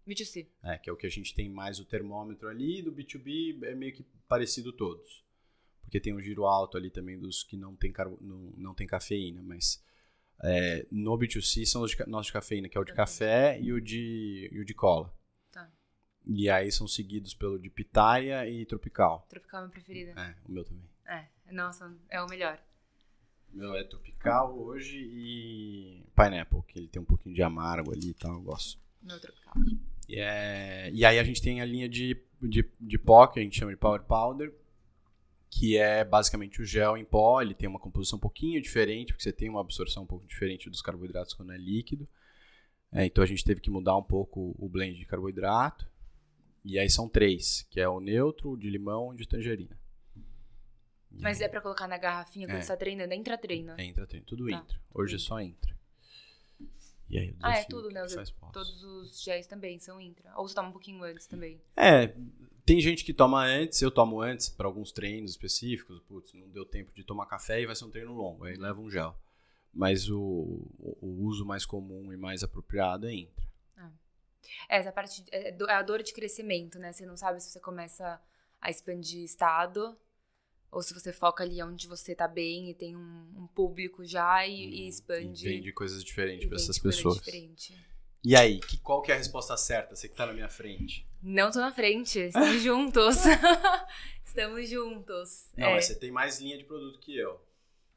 Tá, 0.06 0.12
B2C. 0.12 0.46
É, 0.62 0.78
que 0.78 0.88
é 0.88 0.92
o 0.92 0.96
que 0.96 1.06
a 1.06 1.10
gente 1.10 1.34
tem 1.34 1.48
mais 1.48 1.80
o 1.80 1.84
termômetro 1.84 2.48
ali, 2.48 2.80
do 2.82 2.92
B2B 2.92 3.62
é 3.64 3.74
meio 3.74 3.92
que 3.92 4.04
parecido 4.28 4.72
todos. 4.72 5.24
Porque 5.82 6.00
tem 6.00 6.14
um 6.14 6.20
giro 6.20 6.46
alto 6.46 6.76
ali 6.76 6.90
também 6.90 7.18
dos 7.18 7.42
que 7.42 7.56
não 7.56 7.74
tem, 7.74 7.92
carbo, 7.92 8.18
não, 8.20 8.52
não 8.56 8.74
tem 8.74 8.86
cafeína, 8.86 9.42
mas 9.42 9.82
é, 10.42 10.86
no 10.90 11.16
B2C 11.16 11.64
são 11.64 11.82
os 11.82 11.92
de, 11.92 12.06
nossos 12.06 12.26
de 12.26 12.32
cafeína, 12.32 12.68
que 12.68 12.76
é 12.76 12.80
o 12.80 12.84
de 12.84 12.92
café 12.92 13.58
e 13.60 13.72
o 13.72 13.80
de, 13.80 14.48
e 14.52 14.60
o 14.60 14.64
de 14.64 14.74
cola. 14.74 15.12
Tá. 15.52 15.70
E 16.24 16.50
aí 16.50 16.70
são 16.72 16.88
seguidos 16.88 17.34
pelo 17.34 17.58
de 17.58 17.70
pitaia 17.70 18.48
e 18.48 18.64
tropical. 18.66 19.26
Tropical 19.28 19.60
é 19.60 19.62
meu 19.62 19.70
preferido. 19.70 20.18
É, 20.18 20.36
o 20.44 20.52
meu 20.52 20.64
também. 20.64 20.88
É, 21.06 21.28
nossa, 21.52 21.96
é 22.08 22.20
o 22.20 22.26
melhor. 22.26 22.60
Meu 23.52 23.74
é 23.74 23.84
tropical 23.84 24.58
hoje 24.58 24.98
e 24.98 26.04
pineapple, 26.14 26.62
que 26.66 26.78
ele 26.78 26.88
tem 26.88 27.00
um 27.00 27.06
pouquinho 27.06 27.34
de 27.34 27.42
amargo 27.42 27.92
ali 27.92 28.10
e 28.10 28.14
tal, 28.14 28.34
eu 28.34 28.42
gosto. 28.42 28.78
Meu 29.00 29.20
tropical. 29.20 29.54
E, 30.08 30.18
é, 30.18 30.90
e 30.92 31.04
aí 31.04 31.18
a 31.18 31.24
gente 31.24 31.42
tem 31.42 31.60
a 31.60 31.64
linha 31.64 31.88
de, 31.88 32.16
de, 32.40 32.68
de 32.80 32.98
pó, 32.98 33.26
que 33.26 33.40
a 33.40 33.42
gente 33.42 33.58
chama 33.58 33.72
de 33.72 33.78
Power 33.78 34.02
Powder, 34.02 34.54
que 35.50 35.76
é 35.76 36.04
basicamente 36.04 36.60
o 36.60 36.64
gel 36.64 36.96
em 36.96 37.04
pó, 37.04 37.40
ele 37.40 37.54
tem 37.54 37.68
uma 37.68 37.78
composição 37.78 38.16
um 38.16 38.20
pouquinho 38.20 38.60
diferente, 38.60 39.12
porque 39.12 39.22
você 39.22 39.32
tem 39.32 39.48
uma 39.48 39.60
absorção 39.60 40.02
um 40.02 40.06
pouco 40.06 40.26
diferente 40.26 40.68
dos 40.68 40.82
carboidratos 40.82 41.34
quando 41.34 41.52
é 41.52 41.56
líquido. 41.56 42.08
É, 42.92 43.04
então 43.04 43.22
a 43.22 43.26
gente 43.26 43.44
teve 43.44 43.60
que 43.60 43.70
mudar 43.70 43.96
um 43.96 44.02
pouco 44.02 44.54
o 44.58 44.68
blend 44.68 44.98
de 44.98 45.06
carboidrato. 45.06 45.88
E 46.64 46.78
aí 46.78 46.90
são 46.90 47.08
três, 47.08 47.66
que 47.70 47.80
é 47.80 47.88
o 47.88 48.00
neutro, 48.00 48.50
o 48.50 48.56
de 48.56 48.68
limão 48.68 49.12
e 49.12 49.14
o 49.14 49.18
de 49.18 49.28
tangerina. 49.28 49.78
Mas 51.10 51.40
é 51.40 51.48
pra 51.48 51.60
colocar 51.60 51.86
na 51.86 51.96
garrafinha 51.96 52.46
quando 52.46 52.58
é. 52.58 52.62
você 52.62 52.68
tá 52.68 52.76
treinando? 52.76 53.14
Entra 53.14 53.38
treino? 53.38 53.72
É, 53.78 53.84
entra 53.84 54.06
treino. 54.06 54.26
Tudo 54.26 54.46
tá. 54.48 54.56
entra. 54.56 54.78
Hoje 54.92 55.14
entra. 55.14 55.26
só 55.26 55.40
entra. 55.40 55.75
E 57.08 57.18
aí, 57.18 57.36
ah, 57.40 57.58
é 57.58 57.64
tudo, 57.64 57.88
né? 57.88 58.02
Os, 58.04 58.14
todos 58.52 58.82
os 58.82 59.22
géis 59.22 59.46
também 59.46 59.78
são 59.78 60.00
intra. 60.00 60.32
Ou 60.36 60.48
você 60.48 60.54
toma 60.54 60.68
um 60.68 60.72
pouquinho 60.72 61.04
antes 61.04 61.26
também? 61.26 61.60
É, 61.76 62.12
tem 62.64 62.80
gente 62.80 63.04
que 63.04 63.14
toma 63.14 63.44
antes, 63.44 63.80
eu 63.80 63.92
tomo 63.92 64.20
antes 64.20 64.48
para 64.48 64.66
alguns 64.66 64.90
treinos 64.90 65.30
específicos. 65.30 66.00
Putz, 66.00 66.32
não 66.34 66.48
deu 66.48 66.66
tempo 66.66 66.92
de 66.92 67.04
tomar 67.04 67.26
café 67.26 67.60
e 67.60 67.66
vai 67.66 67.76
ser 67.76 67.84
um 67.84 67.90
treino 67.90 68.12
longo, 68.12 68.44
aí 68.44 68.56
leva 68.56 68.80
um 68.80 68.90
gel. 68.90 69.16
Mas 69.72 70.10
o, 70.10 70.66
o, 70.78 71.22
uso 71.24 71.44
mais 71.44 71.64
comum 71.64 72.12
e 72.12 72.16
mais 72.16 72.42
apropriado 72.42 73.06
é 73.06 73.14
intra. 73.14 73.46
Ah. 73.76 73.90
É, 74.68 74.78
essa 74.78 74.90
parte 74.90 75.22
é, 75.30 75.50
é 75.50 75.72
a 75.74 75.82
dor 75.82 76.02
de 76.02 76.12
crescimento, 76.12 76.78
né? 76.78 76.92
Você 76.92 77.06
não 77.06 77.16
sabe 77.16 77.40
se 77.40 77.50
você 77.50 77.60
começa 77.60 78.20
a 78.60 78.70
expandir 78.70 79.22
estado 79.22 79.96
ou 80.70 80.82
se 80.82 80.92
você 80.92 81.12
foca 81.12 81.42
ali 81.42 81.62
onde 81.62 81.86
você 81.86 82.14
tá 82.14 82.28
bem 82.28 82.70
e 82.70 82.74
tem 82.74 82.96
um, 82.96 83.26
um 83.36 83.46
público 83.46 84.04
já 84.04 84.46
e, 84.46 84.52
hum, 84.52 84.70
e 84.70 84.88
expande. 84.88 85.46
E 85.46 85.50
vende 85.50 85.72
coisas 85.72 86.02
diferentes 86.02 86.46
para 86.48 86.56
essas 86.56 86.78
pessoas. 86.78 87.16
Diferente. 87.16 87.74
E 88.24 88.34
aí, 88.34 88.58
que, 88.58 88.76
qual 88.78 89.02
que 89.02 89.12
é 89.12 89.14
a 89.14 89.18
resposta 89.18 89.56
certa? 89.56 89.94
Você 89.94 90.08
que 90.08 90.16
tá 90.16 90.26
na 90.26 90.32
minha 90.32 90.48
frente. 90.48 91.06
Não 91.22 91.50
tô 91.50 91.60
na 91.60 91.72
frente, 91.72 92.18
estamos 92.18 92.60
juntos. 92.62 93.18
estamos 94.24 94.68
juntos. 94.68 95.48
Não, 95.56 95.68
é. 95.68 95.74
mas 95.74 95.86
você 95.86 95.94
tem 95.94 96.10
mais 96.10 96.40
linha 96.40 96.58
de 96.58 96.64
produto 96.64 96.98
que 96.98 97.16
eu. 97.16 97.40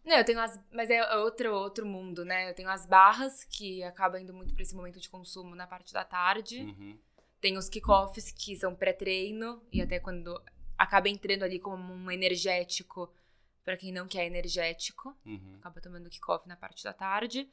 Não, 0.05 0.17
eu 0.17 0.23
tenho 0.23 0.39
as. 0.39 0.59
Mas 0.71 0.89
é 0.89 1.15
outro, 1.17 1.53
outro 1.53 1.85
mundo, 1.85 2.23
né? 2.23 2.49
Eu 2.49 2.53
tenho 2.53 2.69
as 2.69 2.85
barras, 2.85 3.43
que 3.43 3.83
acabam 3.83 4.21
indo 4.21 4.33
muito 4.33 4.53
pra 4.53 4.63
esse 4.63 4.75
momento 4.75 4.99
de 4.99 5.09
consumo 5.09 5.55
na 5.55 5.67
parte 5.67 5.91
da 5.93 6.03
tarde. 6.03 6.59
Uhum. 6.59 6.97
Tem 7.41 7.57
os 7.57 7.69
kickoffs, 7.69 8.31
que 8.31 8.55
são 8.55 8.75
pré-treino, 8.75 9.61
e 9.71 9.81
até 9.81 9.99
quando 9.99 10.39
acaba 10.79 11.09
entrando 11.09 11.43
ali 11.43 11.59
como 11.59 11.93
um 11.93 12.09
energético 12.09 13.13
para 13.65 13.75
quem 13.75 13.91
não 13.91 14.07
quer 14.07 14.25
energético. 14.25 15.15
Uhum. 15.25 15.57
Acaba 15.59 15.81
tomando 15.81 16.09
kickoff 16.09 16.47
na 16.47 16.55
parte 16.55 16.83
da 16.83 16.93
tarde. 16.93 17.47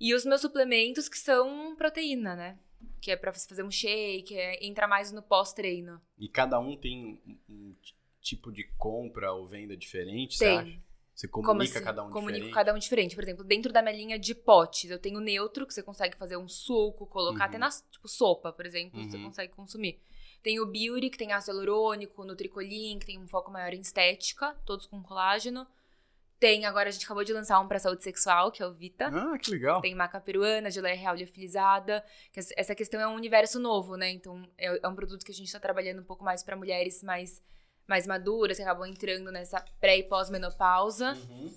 E 0.00 0.12
os 0.12 0.24
meus 0.24 0.40
suplementos, 0.40 1.08
que 1.08 1.16
são 1.16 1.74
proteína, 1.76 2.34
né? 2.34 2.58
Que 3.00 3.12
é 3.12 3.16
pra 3.16 3.32
você 3.32 3.48
fazer 3.48 3.62
um 3.62 3.70
shake, 3.70 4.36
é, 4.36 4.64
entra 4.64 4.86
mais 4.86 5.12
no 5.12 5.22
pós-treino. 5.22 6.00
E 6.18 6.28
cada 6.28 6.58
um 6.58 6.76
tem 6.76 7.20
um 7.48 7.74
tipo 8.20 8.52
de 8.52 8.64
compra 8.76 9.32
ou 9.32 9.46
venda 9.46 9.76
diferente, 9.76 10.38
tem. 10.38 10.48
você 10.48 10.70
acha? 10.70 10.88
Você 11.14 11.26
comunica 11.26 11.78
assim? 11.78 11.84
cada 11.84 12.04
um 12.04 12.10
comunico 12.10 12.34
diferente? 12.34 12.54
cada 12.54 12.74
um 12.74 12.78
diferente. 12.78 13.14
Por 13.16 13.24
exemplo, 13.24 13.42
dentro 13.42 13.72
da 13.72 13.82
minha 13.82 13.94
linha 13.96 14.18
de 14.18 14.36
potes, 14.36 14.88
eu 14.88 15.00
tenho 15.00 15.18
neutro, 15.18 15.66
que 15.66 15.74
você 15.74 15.82
consegue 15.82 16.16
fazer 16.16 16.36
um 16.36 16.46
suco, 16.46 17.06
colocar 17.06 17.44
uhum. 17.44 17.48
até 17.48 17.58
na 17.58 17.68
tipo, 17.90 18.06
sopa, 18.06 18.52
por 18.52 18.64
exemplo, 18.64 19.00
uhum. 19.00 19.10
você 19.10 19.18
consegue 19.18 19.52
consumir. 19.52 20.00
Tem 20.42 20.60
o 20.60 20.66
Beauty, 20.66 21.10
que 21.10 21.18
tem 21.18 21.32
ácido 21.32 21.58
hialurônico, 21.58 22.24
Nutricolin, 22.24 22.98
que 22.98 23.06
tem 23.06 23.18
um 23.18 23.26
foco 23.26 23.50
maior 23.50 23.72
em 23.72 23.80
estética, 23.80 24.54
todos 24.64 24.86
com 24.86 25.02
colágeno. 25.02 25.66
Tem, 26.38 26.64
agora 26.66 26.88
a 26.88 26.92
gente 26.92 27.04
acabou 27.04 27.24
de 27.24 27.32
lançar 27.32 27.58
um 27.58 27.66
para 27.66 27.80
saúde 27.80 28.04
sexual, 28.04 28.52
que 28.52 28.62
é 28.62 28.66
o 28.66 28.72
Vita. 28.72 29.08
Ah, 29.08 29.36
que 29.36 29.50
legal. 29.50 29.80
Tem 29.80 29.92
maca 29.92 30.20
peruana, 30.20 30.70
geleia 30.70 30.94
real 30.94 31.16
liofilizada. 31.16 32.04
Que 32.32 32.38
essa 32.56 32.76
questão 32.76 33.00
é 33.00 33.08
um 33.08 33.14
universo 33.14 33.58
novo, 33.58 33.96
né? 33.96 34.08
Então, 34.10 34.48
é, 34.56 34.78
é 34.80 34.88
um 34.88 34.94
produto 34.94 35.24
que 35.24 35.32
a 35.32 35.34
gente 35.34 35.48
está 35.48 35.58
trabalhando 35.58 36.00
um 36.00 36.04
pouco 36.04 36.24
mais 36.24 36.44
para 36.44 36.54
mulheres 36.54 37.02
mais, 37.02 37.42
mais 37.88 38.06
maduras, 38.06 38.56
que 38.56 38.62
acabam 38.62 38.86
entrando 38.86 39.32
nessa 39.32 39.64
pré 39.80 39.98
e 39.98 40.04
pós-menopausa. 40.04 41.14
Uhum. 41.14 41.52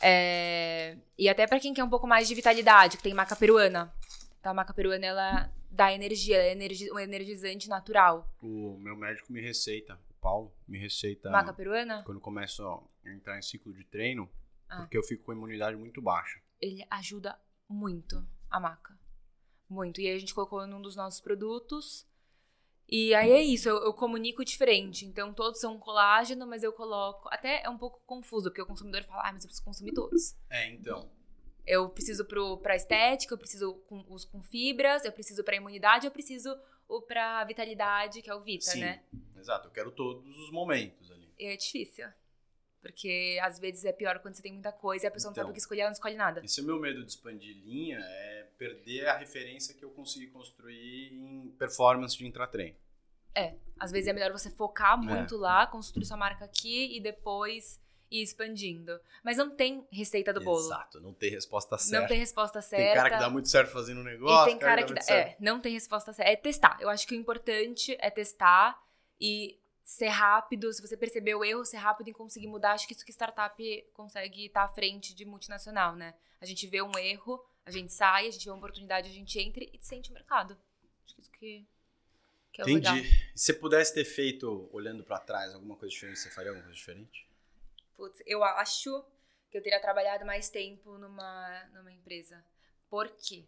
É, 0.00 0.96
e 1.18 1.28
até 1.28 1.46
para 1.46 1.60
quem 1.60 1.74
quer 1.74 1.84
um 1.84 1.90
pouco 1.90 2.06
mais 2.06 2.26
de 2.26 2.34
vitalidade, 2.34 2.96
que 2.96 3.02
tem 3.02 3.12
maca 3.12 3.36
peruana. 3.36 3.92
Então, 4.40 4.52
a 4.52 4.54
maca 4.54 4.72
peruana, 4.72 5.04
ela 5.04 5.52
dá 5.76 5.92
energia, 5.92 6.38
é 6.38 6.50
energi 6.50 6.90
um 6.90 6.98
energizante 6.98 7.68
natural. 7.68 8.28
O 8.42 8.76
meu 8.78 8.96
médico 8.96 9.32
me 9.32 9.40
receita, 9.40 10.00
o 10.10 10.14
Paulo, 10.14 10.52
me 10.66 10.78
receita... 10.78 11.30
Maca 11.30 11.52
peruana? 11.52 12.02
Quando 12.04 12.20
começo 12.20 12.66
a 12.66 12.82
entrar 13.10 13.38
em 13.38 13.42
ciclo 13.42 13.72
de 13.72 13.84
treino, 13.84 14.28
ah. 14.68 14.78
porque 14.78 14.96
eu 14.96 15.02
fico 15.02 15.24
com 15.24 15.32
a 15.32 15.34
imunidade 15.34 15.76
muito 15.76 16.00
baixa. 16.00 16.40
Ele 16.60 16.84
ajuda 16.90 17.38
muito 17.68 18.26
a 18.50 18.58
maca. 18.58 18.98
Muito. 19.68 20.00
E 20.00 20.08
aí 20.08 20.16
a 20.16 20.18
gente 20.18 20.34
colocou 20.34 20.66
num 20.66 20.80
dos 20.80 20.96
nossos 20.96 21.20
produtos. 21.20 22.06
E 22.88 23.12
aí 23.14 23.32
é 23.32 23.42
isso, 23.42 23.68
eu, 23.68 23.78
eu, 23.78 23.92
comunico 23.92 24.44
diferente. 24.44 25.04
Então, 25.04 25.34
todos 25.34 25.60
são 25.60 25.76
colágeno, 25.76 26.46
mas 26.46 26.62
eu 26.62 26.72
coloco. 26.72 27.28
Até 27.32 27.64
é 27.64 27.68
um 27.68 27.76
pouco 27.76 28.00
confuso, 28.06 28.48
porque 28.48 28.62
o 28.62 28.66
consumidor 28.66 29.02
fala, 29.02 29.28
ah, 29.28 29.32
mas 29.32 29.42
eu 29.42 29.48
preciso 29.48 29.64
consumir 29.64 29.92
todos. 29.92 30.36
É, 30.48 30.70
então. 30.70 31.10
Eu 31.66 31.88
preciso 31.88 32.24
pro, 32.24 32.58
pra 32.58 32.76
estética, 32.76 33.34
eu 33.34 33.38
preciso 33.38 33.74
com, 33.88 34.04
os 34.08 34.24
com 34.24 34.42
fibras, 34.42 35.04
eu 35.04 35.12
preciso 35.12 35.42
pra 35.42 35.56
imunidade, 35.56 36.06
eu 36.06 36.12
preciso 36.12 36.56
o 36.88 37.02
pra 37.02 37.44
vitalidade, 37.44 38.22
que 38.22 38.30
é 38.30 38.34
o 38.34 38.42
Vita, 38.42 38.70
Sim, 38.70 38.80
né? 38.80 39.02
Exato, 39.36 39.68
eu 39.68 39.72
quero 39.72 39.90
todos 39.90 40.36
os 40.38 40.52
momentos 40.52 41.10
ali. 41.10 41.28
E 41.38 41.46
é 41.46 41.56
difícil. 41.56 42.06
Porque 42.80 43.38
às 43.42 43.58
vezes 43.58 43.84
é 43.84 43.92
pior 43.92 44.20
quando 44.20 44.34
você 44.34 44.42
tem 44.42 44.52
muita 44.52 44.70
coisa 44.70 45.06
e 45.06 45.08
a 45.08 45.10
pessoa 45.10 45.32
então, 45.32 45.42
não 45.42 45.48
sabe 45.48 45.50
o 45.50 45.54
que 45.54 45.58
escolher, 45.58 45.80
ela 45.80 45.90
não 45.90 45.94
escolhe 45.94 46.14
nada. 46.14 46.44
Esse 46.44 46.60
é 46.60 46.62
o 46.62 46.66
meu 46.66 46.78
medo 46.78 47.04
de 47.04 47.10
expandir 47.10 47.56
linha, 47.56 47.98
é 47.98 48.46
perder 48.56 49.08
a 49.08 49.16
referência 49.16 49.74
que 49.74 49.84
eu 49.84 49.90
consegui 49.90 50.28
construir 50.28 51.12
em 51.12 51.48
performance 51.58 52.16
de 52.16 52.24
intratreino. 52.24 52.76
É, 53.34 53.56
às 53.78 53.90
vezes 53.90 54.08
é 54.08 54.12
melhor 54.12 54.30
você 54.30 54.50
focar 54.50 54.96
muito 54.96 55.34
é. 55.34 55.38
lá, 55.38 55.66
construir 55.66 56.06
sua 56.06 56.16
marca 56.16 56.44
aqui 56.44 56.96
e 56.96 57.00
depois 57.00 57.80
ir 58.10 58.22
expandindo. 58.22 59.00
Mas 59.22 59.36
não 59.36 59.50
tem 59.50 59.86
receita 59.90 60.32
do 60.32 60.40
bolo. 60.40 60.66
Exato, 60.66 61.00
não 61.00 61.12
tem 61.12 61.30
resposta 61.30 61.76
certa. 61.78 62.00
Não 62.00 62.08
tem 62.08 62.18
resposta 62.18 62.62
certa. 62.62 62.84
Tem 62.84 62.94
cara 62.94 63.10
que 63.10 63.18
dá 63.18 63.30
muito 63.30 63.48
certo 63.48 63.70
fazendo 63.70 64.00
um 64.00 64.04
negócio. 64.04 64.48
E 64.48 64.50
tem 64.50 64.58
cara, 64.58 64.82
cara 64.82 64.86
que, 64.86 65.06
dá, 65.06 65.14
é, 65.14 65.36
não 65.40 65.60
tem 65.60 65.72
resposta 65.72 66.12
certa. 66.12 66.30
É 66.30 66.36
testar. 66.36 66.78
Eu 66.80 66.88
acho 66.88 67.06
que 67.06 67.14
o 67.14 67.18
importante 67.18 67.96
é 68.00 68.10
testar 68.10 68.80
e 69.20 69.58
ser 69.86 70.08
rápido, 70.08 70.72
se 70.72 70.82
você 70.82 70.96
perceber 70.96 71.36
o 71.36 71.44
erro, 71.44 71.64
ser 71.64 71.76
rápido 71.76 72.08
em 72.08 72.12
conseguir 72.12 72.48
mudar. 72.48 72.72
Acho 72.72 72.88
que 72.88 72.92
isso 72.92 73.04
que 73.04 73.12
startup 73.12 73.86
consegue 73.94 74.46
estar 74.46 74.64
à 74.64 74.68
frente 74.68 75.14
de 75.14 75.24
multinacional, 75.24 75.94
né? 75.94 76.14
A 76.40 76.44
gente 76.44 76.66
vê 76.66 76.82
um 76.82 76.98
erro, 76.98 77.42
a 77.64 77.70
gente 77.70 77.92
sai, 77.92 78.26
a 78.26 78.30
gente 78.30 78.44
vê 78.44 78.50
uma 78.50 78.58
oportunidade, 78.58 79.08
a 79.08 79.12
gente 79.12 79.38
entra 79.38 79.64
e 79.64 79.78
sente 79.80 80.10
o 80.10 80.14
mercado. 80.14 80.58
Acho 81.04 81.14
que 81.14 81.20
isso 81.20 81.30
que, 81.30 81.66
que 82.52 82.62
é 82.62 82.64
o 82.64 82.68
Entendi. 82.68 83.08
E 83.34 83.38
se 83.38 83.52
pudesse 83.54 83.94
ter 83.94 84.04
feito, 84.04 84.68
olhando 84.72 85.04
para 85.04 85.20
trás, 85.20 85.54
alguma 85.54 85.76
coisa 85.76 85.92
diferente, 85.92 86.18
você 86.18 86.30
faria 86.30 86.50
alguma 86.50 86.64
coisa 86.64 86.76
diferente? 86.76 87.25
Putz, 87.96 88.22
eu 88.26 88.44
acho 88.44 89.04
que 89.50 89.56
eu 89.56 89.62
teria 89.62 89.80
trabalhado 89.80 90.24
mais 90.24 90.50
tempo 90.50 90.98
numa, 90.98 91.64
numa 91.72 91.92
empresa. 91.92 92.44
Por 92.88 93.08
quê? 93.08 93.46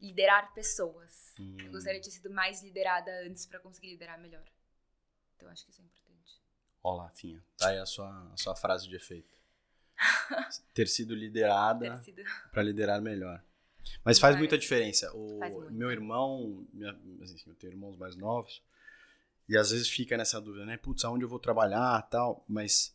Liderar 0.00 0.52
pessoas. 0.54 1.34
Hum. 1.38 1.56
Eu 1.60 1.72
gostaria 1.72 2.00
de 2.00 2.06
ter 2.06 2.12
sido 2.12 2.30
mais 2.30 2.62
liderada 2.62 3.10
antes 3.24 3.46
para 3.46 3.60
conseguir 3.60 3.90
liderar 3.90 4.18
melhor. 4.18 4.44
Então, 5.36 5.48
acho 5.48 5.64
que 5.64 5.70
isso 5.70 5.82
é 5.82 5.84
importante. 5.84 6.40
Olá, 6.82 7.08
Finha. 7.10 7.44
Tá 7.58 7.68
aí 7.68 7.78
a 7.78 7.86
sua, 7.86 8.32
a 8.32 8.36
sua 8.36 8.56
frase 8.56 8.88
de 8.88 8.96
efeito. 8.96 9.36
Ter 10.74 10.88
sido 10.88 11.14
liderada 11.14 12.02
para 12.50 12.62
liderar 12.62 13.00
melhor. 13.00 13.42
Mas 14.04 14.18
faz 14.18 14.36
muita 14.36 14.58
diferença. 14.58 15.12
O 15.14 15.70
meu 15.70 15.90
irmão, 15.90 16.66
minha, 16.72 16.98
assim, 17.22 17.36
eu 17.46 17.54
tenho 17.54 17.72
irmãos 17.72 17.96
mais 17.96 18.16
novos, 18.16 18.62
e 19.48 19.56
às 19.56 19.70
vezes 19.70 19.88
fica 19.88 20.16
nessa 20.16 20.40
dúvida, 20.40 20.64
né? 20.64 20.76
Putz, 20.76 21.04
aonde 21.04 21.24
eu 21.24 21.28
vou 21.28 21.38
trabalhar 21.38 22.00
tal, 22.02 22.44
mas 22.48 22.94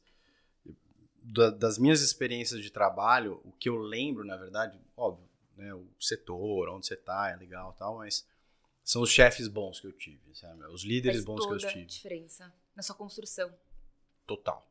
da, 1.28 1.50
das 1.50 1.78
minhas 1.78 2.02
experiências 2.02 2.62
de 2.62 2.72
trabalho, 2.72 3.42
o 3.44 3.52
que 3.52 3.68
eu 3.68 3.78
lembro, 3.78 4.24
na 4.24 4.38
verdade, 4.38 4.80
óbvio, 4.96 5.28
né? 5.58 5.74
O 5.74 5.86
setor, 6.00 6.70
onde 6.70 6.88
você 6.88 6.96
tá, 6.96 7.30
é 7.32 7.36
legal 7.36 7.74
tal, 7.74 7.98
mas 7.98 8.26
são 8.84 9.02
os 9.02 9.10
chefes 9.10 9.48
bons 9.48 9.80
que 9.80 9.88
eu 9.88 9.92
tive, 9.92 10.34
sabe? 10.34 10.64
Os 10.68 10.84
líderes 10.84 11.18
Faz 11.18 11.26
bons 11.26 11.46
que 11.46 11.54
eu 11.54 11.58
tive. 11.58 11.86
diferença 11.86 12.54
na 12.76 12.82
sua 12.82 12.96
construção. 12.96 13.54
Total. 14.26 14.66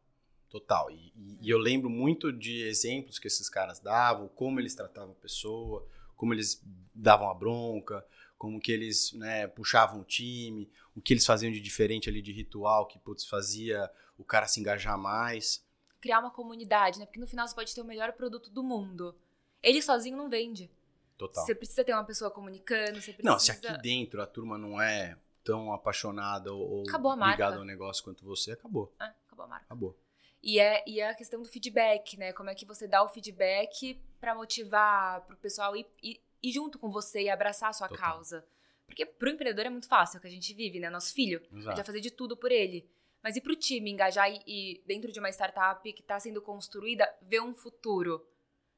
Total. 0.48 0.90
E, 0.90 1.12
e, 1.14 1.38
e, 1.42 1.50
eu 1.50 1.58
lembro 1.58 1.90
muito 1.90 2.32
de 2.32 2.62
exemplos 2.62 3.18
que 3.18 3.26
esses 3.26 3.48
caras 3.48 3.80
davam, 3.80 4.28
como 4.28 4.58
eles 4.58 4.74
tratavam 4.74 5.12
a 5.12 5.20
pessoa, 5.20 5.86
como 6.16 6.32
eles 6.32 6.62
davam 6.94 7.28
a 7.28 7.34
bronca, 7.34 8.06
como 8.38 8.60
que 8.60 8.72
eles 8.72 9.12
né, 9.12 9.46
puxavam 9.48 10.00
o 10.00 10.04
time, 10.04 10.70
o 10.94 11.02
que 11.02 11.12
eles 11.12 11.26
faziam 11.26 11.52
de 11.52 11.60
diferente 11.60 12.08
ali 12.08 12.22
de 12.22 12.32
ritual 12.32 12.86
que 12.86 12.98
putz, 12.98 13.26
fazia 13.26 13.90
o 14.16 14.24
cara 14.24 14.46
se 14.46 14.60
engajar 14.60 14.96
mais. 14.96 15.65
Criar 16.06 16.20
uma 16.20 16.30
comunidade, 16.30 17.00
né? 17.00 17.06
Porque 17.06 17.18
no 17.18 17.26
final 17.26 17.48
você 17.48 17.54
pode 17.54 17.74
ter 17.74 17.80
o 17.80 17.84
melhor 17.84 18.12
produto 18.12 18.48
do 18.48 18.62
mundo. 18.62 19.12
Ele 19.60 19.82
sozinho 19.82 20.16
não 20.16 20.30
vende. 20.30 20.70
Total. 21.18 21.44
Você 21.44 21.52
precisa 21.52 21.82
ter 21.82 21.92
uma 21.92 22.04
pessoa 22.04 22.30
comunicando, 22.30 23.00
você 23.00 23.12
precisa... 23.12 23.28
Não, 23.28 23.38
se 23.40 23.50
aqui 23.50 23.76
dentro 23.82 24.22
a 24.22 24.26
turma 24.26 24.56
não 24.56 24.80
é 24.80 25.18
tão 25.42 25.72
apaixonada 25.72 26.52
ou 26.52 26.84
ligada 26.84 27.56
ao 27.56 27.64
negócio 27.64 28.04
quanto 28.04 28.24
você, 28.24 28.52
acabou. 28.52 28.94
É, 29.00 29.06
acabou 29.26 29.46
a 29.46 29.48
marca. 29.48 29.64
Acabou. 29.64 29.98
E 30.40 30.60
é, 30.60 30.84
e 30.86 31.00
é 31.00 31.08
a 31.08 31.14
questão 31.14 31.42
do 31.42 31.48
feedback, 31.48 32.16
né? 32.16 32.32
Como 32.32 32.48
é 32.48 32.54
que 32.54 32.64
você 32.64 32.86
dá 32.86 33.02
o 33.02 33.08
feedback 33.08 34.00
para 34.20 34.32
motivar 34.32 35.22
pro 35.22 35.36
pessoal 35.36 35.74
ir, 35.74 35.86
ir, 36.00 36.20
ir, 36.40 36.52
junto 36.52 36.78
com 36.78 36.88
você 36.88 37.22
e 37.22 37.28
abraçar 37.28 37.70
a 37.70 37.72
sua 37.72 37.88
Total. 37.88 38.12
causa. 38.12 38.46
Porque 38.86 39.04
pro 39.04 39.28
empreendedor 39.28 39.66
é 39.66 39.70
muito 39.70 39.88
fácil, 39.88 40.16
é 40.16 40.18
o 40.18 40.20
que 40.20 40.28
a 40.28 40.30
gente 40.30 40.54
vive, 40.54 40.78
né? 40.78 40.88
Nosso 40.88 41.12
filho, 41.12 41.40
Exato. 41.40 41.56
a 41.56 41.60
gente 41.60 41.76
vai 41.76 41.84
fazer 41.84 42.00
de 42.00 42.12
tudo 42.12 42.36
por 42.36 42.52
ele. 42.52 42.88
Mas 43.26 43.34
e 43.34 43.40
pro 43.40 43.56
time 43.56 43.90
engajar 43.90 44.30
e, 44.30 44.40
e 44.46 44.84
dentro 44.86 45.10
de 45.10 45.18
uma 45.18 45.28
startup 45.30 45.92
que 45.92 46.00
está 46.00 46.20
sendo 46.20 46.40
construída, 46.40 47.12
ver 47.22 47.40
um 47.40 47.52
futuro, 47.52 48.24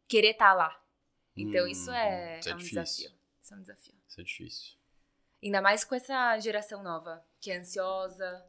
querer 0.08 0.30
estar 0.30 0.52
tá 0.52 0.54
lá. 0.54 0.82
Então 1.36 1.66
hum, 1.66 1.68
isso 1.68 1.90
é, 1.90 2.38
isso 2.38 2.48
é, 2.48 2.52
é 2.52 2.54
um 2.54 2.56
difícil. 2.56 2.82
desafio. 2.82 3.10
Isso 3.42 3.52
é 3.52 3.56
um 3.58 3.60
desafio. 3.60 3.94
Isso 4.08 4.20
é 4.22 4.24
difícil. 4.24 4.78
Ainda 5.44 5.60
mais 5.60 5.84
com 5.84 5.94
essa 5.94 6.38
geração 6.38 6.82
nova, 6.82 7.22
que 7.38 7.50
é 7.50 7.58
ansiosa. 7.58 8.42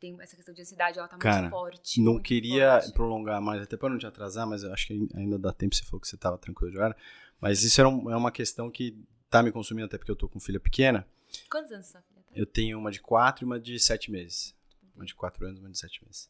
Tem 0.00 0.18
essa 0.22 0.34
questão 0.34 0.54
de 0.54 0.62
ansiedade, 0.62 0.98
ela 0.98 1.06
tá 1.06 1.18
Cara, 1.18 1.42
muito 1.42 1.50
forte. 1.50 2.00
Não 2.00 2.12
muito 2.12 2.24
queria 2.24 2.80
forte. 2.80 2.94
prolongar 2.94 3.42
mais, 3.42 3.60
até 3.60 3.76
para 3.76 3.90
não 3.90 3.98
te 3.98 4.06
atrasar, 4.06 4.46
mas 4.46 4.62
eu 4.62 4.72
acho 4.72 4.86
que 4.86 5.06
ainda 5.14 5.38
dá 5.38 5.52
tempo, 5.52 5.74
você 5.74 5.84
falou 5.84 6.00
que 6.00 6.08
você 6.08 6.16
tava 6.16 6.38
tranquilo 6.38 6.72
de 6.72 6.78
hora. 6.78 6.96
Mas 7.38 7.62
isso 7.62 7.78
é 7.78 7.86
uma 7.86 8.32
questão 8.32 8.70
que 8.70 8.98
tá 9.28 9.42
me 9.42 9.52
consumindo, 9.52 9.84
até 9.84 9.98
porque 9.98 10.10
eu 10.10 10.16
tô 10.16 10.30
com 10.30 10.40
filha 10.40 10.58
pequena. 10.58 11.06
Quantos 11.50 11.72
anos 11.72 11.88
sua 11.88 12.00
filha 12.00 12.22
tem? 12.22 12.38
Eu 12.38 12.46
tenho 12.46 12.78
uma 12.78 12.90
de 12.90 13.02
quatro 13.02 13.44
e 13.44 13.46
uma 13.46 13.60
de 13.60 13.78
sete 13.78 14.10
meses. 14.10 14.56
Uma 14.98 15.06
de 15.06 15.14
quatro 15.14 15.46
anos 15.46 15.60
uma 15.60 15.70
de 15.70 15.78
sete 15.78 16.04
meses. 16.04 16.28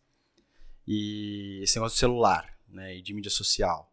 E 0.87 1.61
esse 1.63 1.77
negócio 1.77 1.97
de 1.97 2.01
celular, 2.01 2.57
né, 2.69 2.97
e 2.97 3.03
de 3.03 3.13
mídia 3.13 3.31
social 3.31 3.93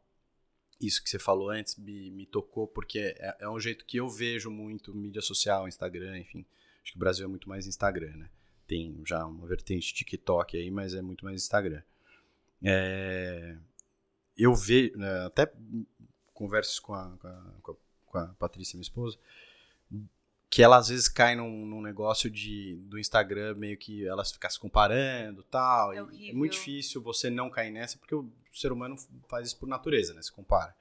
isso 0.79 1.01
que 1.01 1.09
você 1.09 1.19
falou 1.19 1.49
antes 1.49 1.75
me, 1.75 2.11
me 2.11 2.25
tocou, 2.25 2.67
porque 2.67 2.99
é, 3.17 3.37
é, 3.39 3.49
um 3.49 3.59
jeito 3.59 3.85
que 3.85 3.97
eu 3.97 4.09
vejo 4.09 4.51
muito 4.51 4.93
mídia 4.93 5.21
social, 5.21 5.67
Instagram, 5.67 6.19
enfim. 6.19 6.45
Acho 6.83 6.91
que 6.91 6.97
o 6.97 6.99
Brasil 6.99 7.25
é 7.25 7.27
muito 7.27 7.47
mais 7.47 7.65
Instagram, 7.65 8.15
né? 8.15 8.29
Tem 8.67 9.01
já 9.05 9.25
uma 9.25 9.47
vertente 9.47 9.93
TikTok 9.93 10.57
aí, 10.57 10.69
mas 10.69 10.93
é 10.93 11.01
muito 11.01 11.23
mais 11.23 11.41
Instagram. 11.41 11.81
É, 12.63 13.57
eu 14.37 14.53
vejo, 14.53 14.97
né, 14.97 15.25
até 15.25 15.51
converso 16.33 16.81
com 16.81 16.93
a, 16.93 17.17
com 17.61 17.71
a, 17.71 17.75
com 18.05 18.17
a 18.17 18.27
Patrícia, 18.27 18.75
minha 18.75 18.83
esposa, 18.83 19.17
que 20.55 20.63
ela 20.63 20.77
às 20.77 20.87
vezes 20.87 21.09
cai 21.09 21.35
num, 21.35 21.65
num, 21.65 21.81
negócio 21.81 22.31
de, 22.31 22.77
do 22.83 22.97
Instagram, 22.97 23.55
meio 23.55 23.77
que 23.77 24.07
elas 24.07 24.31
ficam 24.31 24.49
se 24.49 24.57
comparando 24.57 25.43
tal, 25.43 25.91
é 25.91 25.97
e 26.13 26.29
é 26.29 26.33
muito 26.33 26.53
difícil 26.53 27.01
você 27.01 27.29
não 27.29 27.49
cair 27.49 27.71
nessa, 27.71 27.97
porque 27.97 28.15
o 28.15 28.31
ser 28.53 28.71
humano 28.71 28.95
faz 29.27 29.47
isso 29.47 29.59
por 29.59 29.67
natureza, 29.67 30.13
né? 30.13 30.21
Se 30.21 30.31
compara. 30.31 30.73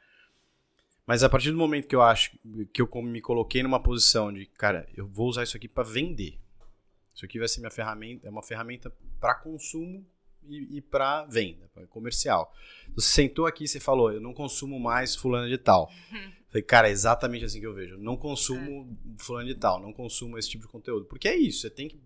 Mas 1.05 1.25
a 1.25 1.29
partir 1.29 1.51
do 1.51 1.57
momento 1.57 1.89
que 1.89 1.97
eu 1.97 2.03
acho 2.03 2.39
que 2.73 2.81
eu 2.81 2.89
me 3.03 3.21
coloquei 3.21 3.65
numa 3.65 3.83
posição 3.83 4.33
de, 4.33 4.47
cara, 4.47 4.89
eu 4.95 5.09
vou 5.09 5.27
usar 5.27 5.43
isso 5.43 5.57
aqui 5.57 5.67
para 5.67 5.83
vender. 5.83 6.39
Isso 7.13 7.25
aqui 7.25 7.41
vai 7.41 7.49
ser 7.49 7.59
minha 7.59 7.69
ferramenta, 7.73 8.29
é 8.29 8.31
uma 8.31 8.45
ferramenta 8.45 8.93
para 9.19 9.35
consumo 9.35 10.07
e, 10.45 10.77
e 10.77 10.81
para 10.81 11.25
venda, 11.25 11.69
pra 11.75 11.85
comercial. 11.89 12.55
Você 12.95 13.09
sentou 13.09 13.45
aqui 13.45 13.65
e 13.65 13.69
você 13.69 13.81
falou, 13.81 14.13
eu 14.13 14.21
não 14.21 14.33
consumo 14.33 14.79
mais 14.79 15.17
fulano 15.17 15.49
de 15.49 15.59
tal. 15.59 15.91
Falei, 16.55 16.63
cara, 16.63 16.89
é 16.89 16.93
exatamente 16.93 17.45
assim 17.45 17.59
que 17.59 17.67
eu 17.67 17.75
vejo. 17.75 17.99
Não 17.99 18.17
consumo 18.17 18.97
é. 19.19 19.23
fulano 19.25 19.49
de 19.49 19.57
tal, 19.57 19.81
não 19.83 19.93
consumo 19.93 20.39
esse 20.39 20.49
tipo 20.49 20.63
de 20.65 20.71
conteúdo. 20.71 21.05
Porque 21.05 21.27
é 21.27 21.35
isso, 21.35 21.63
você 21.63 21.69
tem 21.71 21.89
que. 21.89 22.01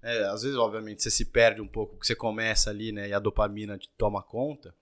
É, 0.00 0.22
às 0.26 0.42
vezes, 0.42 0.56
obviamente, 0.56 1.02
você 1.02 1.10
se 1.10 1.24
perde 1.24 1.60
um 1.60 1.66
pouco, 1.66 1.94
porque 1.96 2.06
você 2.06 2.14
começa 2.14 2.70
ali, 2.70 2.92
né, 2.92 3.08
e 3.08 3.12
a 3.12 3.18
dopamina 3.18 3.76
te 3.76 3.88
toma 3.98 4.22
conta. 4.22 4.72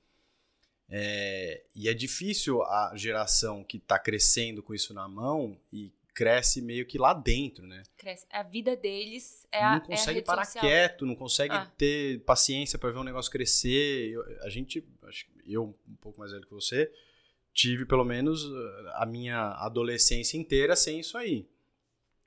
É, 0.86 1.62
e 1.74 1.88
é 1.88 1.94
difícil 1.94 2.62
a 2.62 2.92
geração 2.94 3.64
que 3.64 3.78
está 3.78 3.98
crescendo 3.98 4.62
com 4.62 4.74
isso 4.74 4.92
na 4.92 5.08
mão 5.08 5.58
e 5.72 5.90
cresce 6.14 6.60
meio 6.60 6.84
que 6.84 6.98
lá 6.98 7.14
dentro, 7.14 7.66
né? 7.66 7.82
Cresce. 7.96 8.26
A 8.30 8.42
vida 8.42 8.76
deles 8.76 9.46
é 9.50 9.62
a 9.62 9.72
Não 9.78 9.80
consegue 9.80 10.18
é 10.18 10.22
a 10.22 10.24
parar 10.26 10.44
social. 10.44 10.62
quieto, 10.62 11.06
não 11.06 11.14
consegue 11.16 11.54
Ah. 11.54 11.72
ter 11.78 12.20
paciência 12.20 12.78
para 12.78 12.90
ver 12.90 12.98
um 12.98 13.02
negócio 13.04 13.32
crescer. 13.32 14.10
Eu- 14.10 14.42
a 14.42 14.50
gente, 14.50 14.86
acho 15.04 15.24
que 15.24 15.52
eu 15.52 15.74
um 15.88 15.96
pouco 15.96 16.20
mais 16.20 16.32
velho 16.32 16.44
que 16.46 16.52
você, 16.54 16.92
tive 17.56 17.86
pelo 17.86 18.04
menos 18.04 18.44
a 18.96 19.06
minha 19.06 19.52
adolescência 19.64 20.36
inteira 20.36 20.76
sem 20.76 21.00
isso 21.00 21.16
aí. 21.16 21.48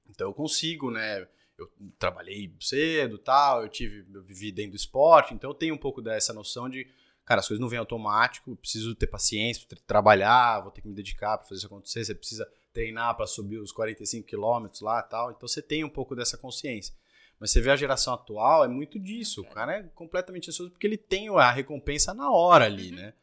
Então 0.09 0.27
eu 0.27 0.33
consigo, 0.33 0.89
né? 0.89 1.27
Eu 1.55 1.69
trabalhei 1.99 2.51
cedo, 2.59 3.17
tal, 3.19 3.61
eu 3.61 3.69
tive, 3.69 4.05
eu 4.11 4.23
vivi 4.23 4.51
dentro 4.51 4.71
do 4.71 4.77
esporte, 4.77 5.33
então 5.33 5.51
eu 5.51 5.53
tenho 5.53 5.75
um 5.75 5.77
pouco 5.77 6.01
dessa 6.01 6.33
noção 6.33 6.67
de, 6.67 6.87
cara, 7.23 7.41
as 7.41 7.47
coisas 7.47 7.61
não 7.61 7.69
vêm 7.69 7.77
automático, 7.77 8.55
preciso 8.55 8.95
ter 8.95 9.07
paciência, 9.07 9.67
trabalhar, 9.85 10.61
vou 10.61 10.71
ter 10.71 10.81
que 10.81 10.87
me 10.87 10.95
dedicar 10.95 11.37
para 11.37 11.45
fazer 11.47 11.59
isso 11.59 11.67
acontecer, 11.67 12.03
você 12.05 12.15
precisa 12.15 12.49
treinar 12.73 13.15
para 13.15 13.27
subir 13.27 13.59
os 13.59 13.71
45 13.71 14.25
quilômetros 14.25 14.81
lá, 14.81 15.03
tal. 15.03 15.31
Então 15.31 15.47
você 15.47 15.61
tem 15.61 15.83
um 15.83 15.89
pouco 15.89 16.15
dessa 16.15 16.37
consciência. 16.37 16.93
Mas 17.39 17.51
você 17.51 17.61
vê 17.61 17.69
a 17.69 17.75
geração 17.75 18.13
atual, 18.13 18.63
é 18.65 18.67
muito 18.67 18.97
disso. 18.99 19.41
O 19.41 19.45
cara 19.49 19.77
é 19.77 19.83
completamente 19.83 20.49
ansioso 20.49 20.71
porque 20.71 20.87
ele 20.87 20.97
tem 20.97 21.29
a 21.29 21.51
recompensa 21.51 22.13
na 22.13 22.31
hora 22.31 22.65
ali, 22.65 22.89
Uhum. 22.89 22.95
né? 22.95 23.13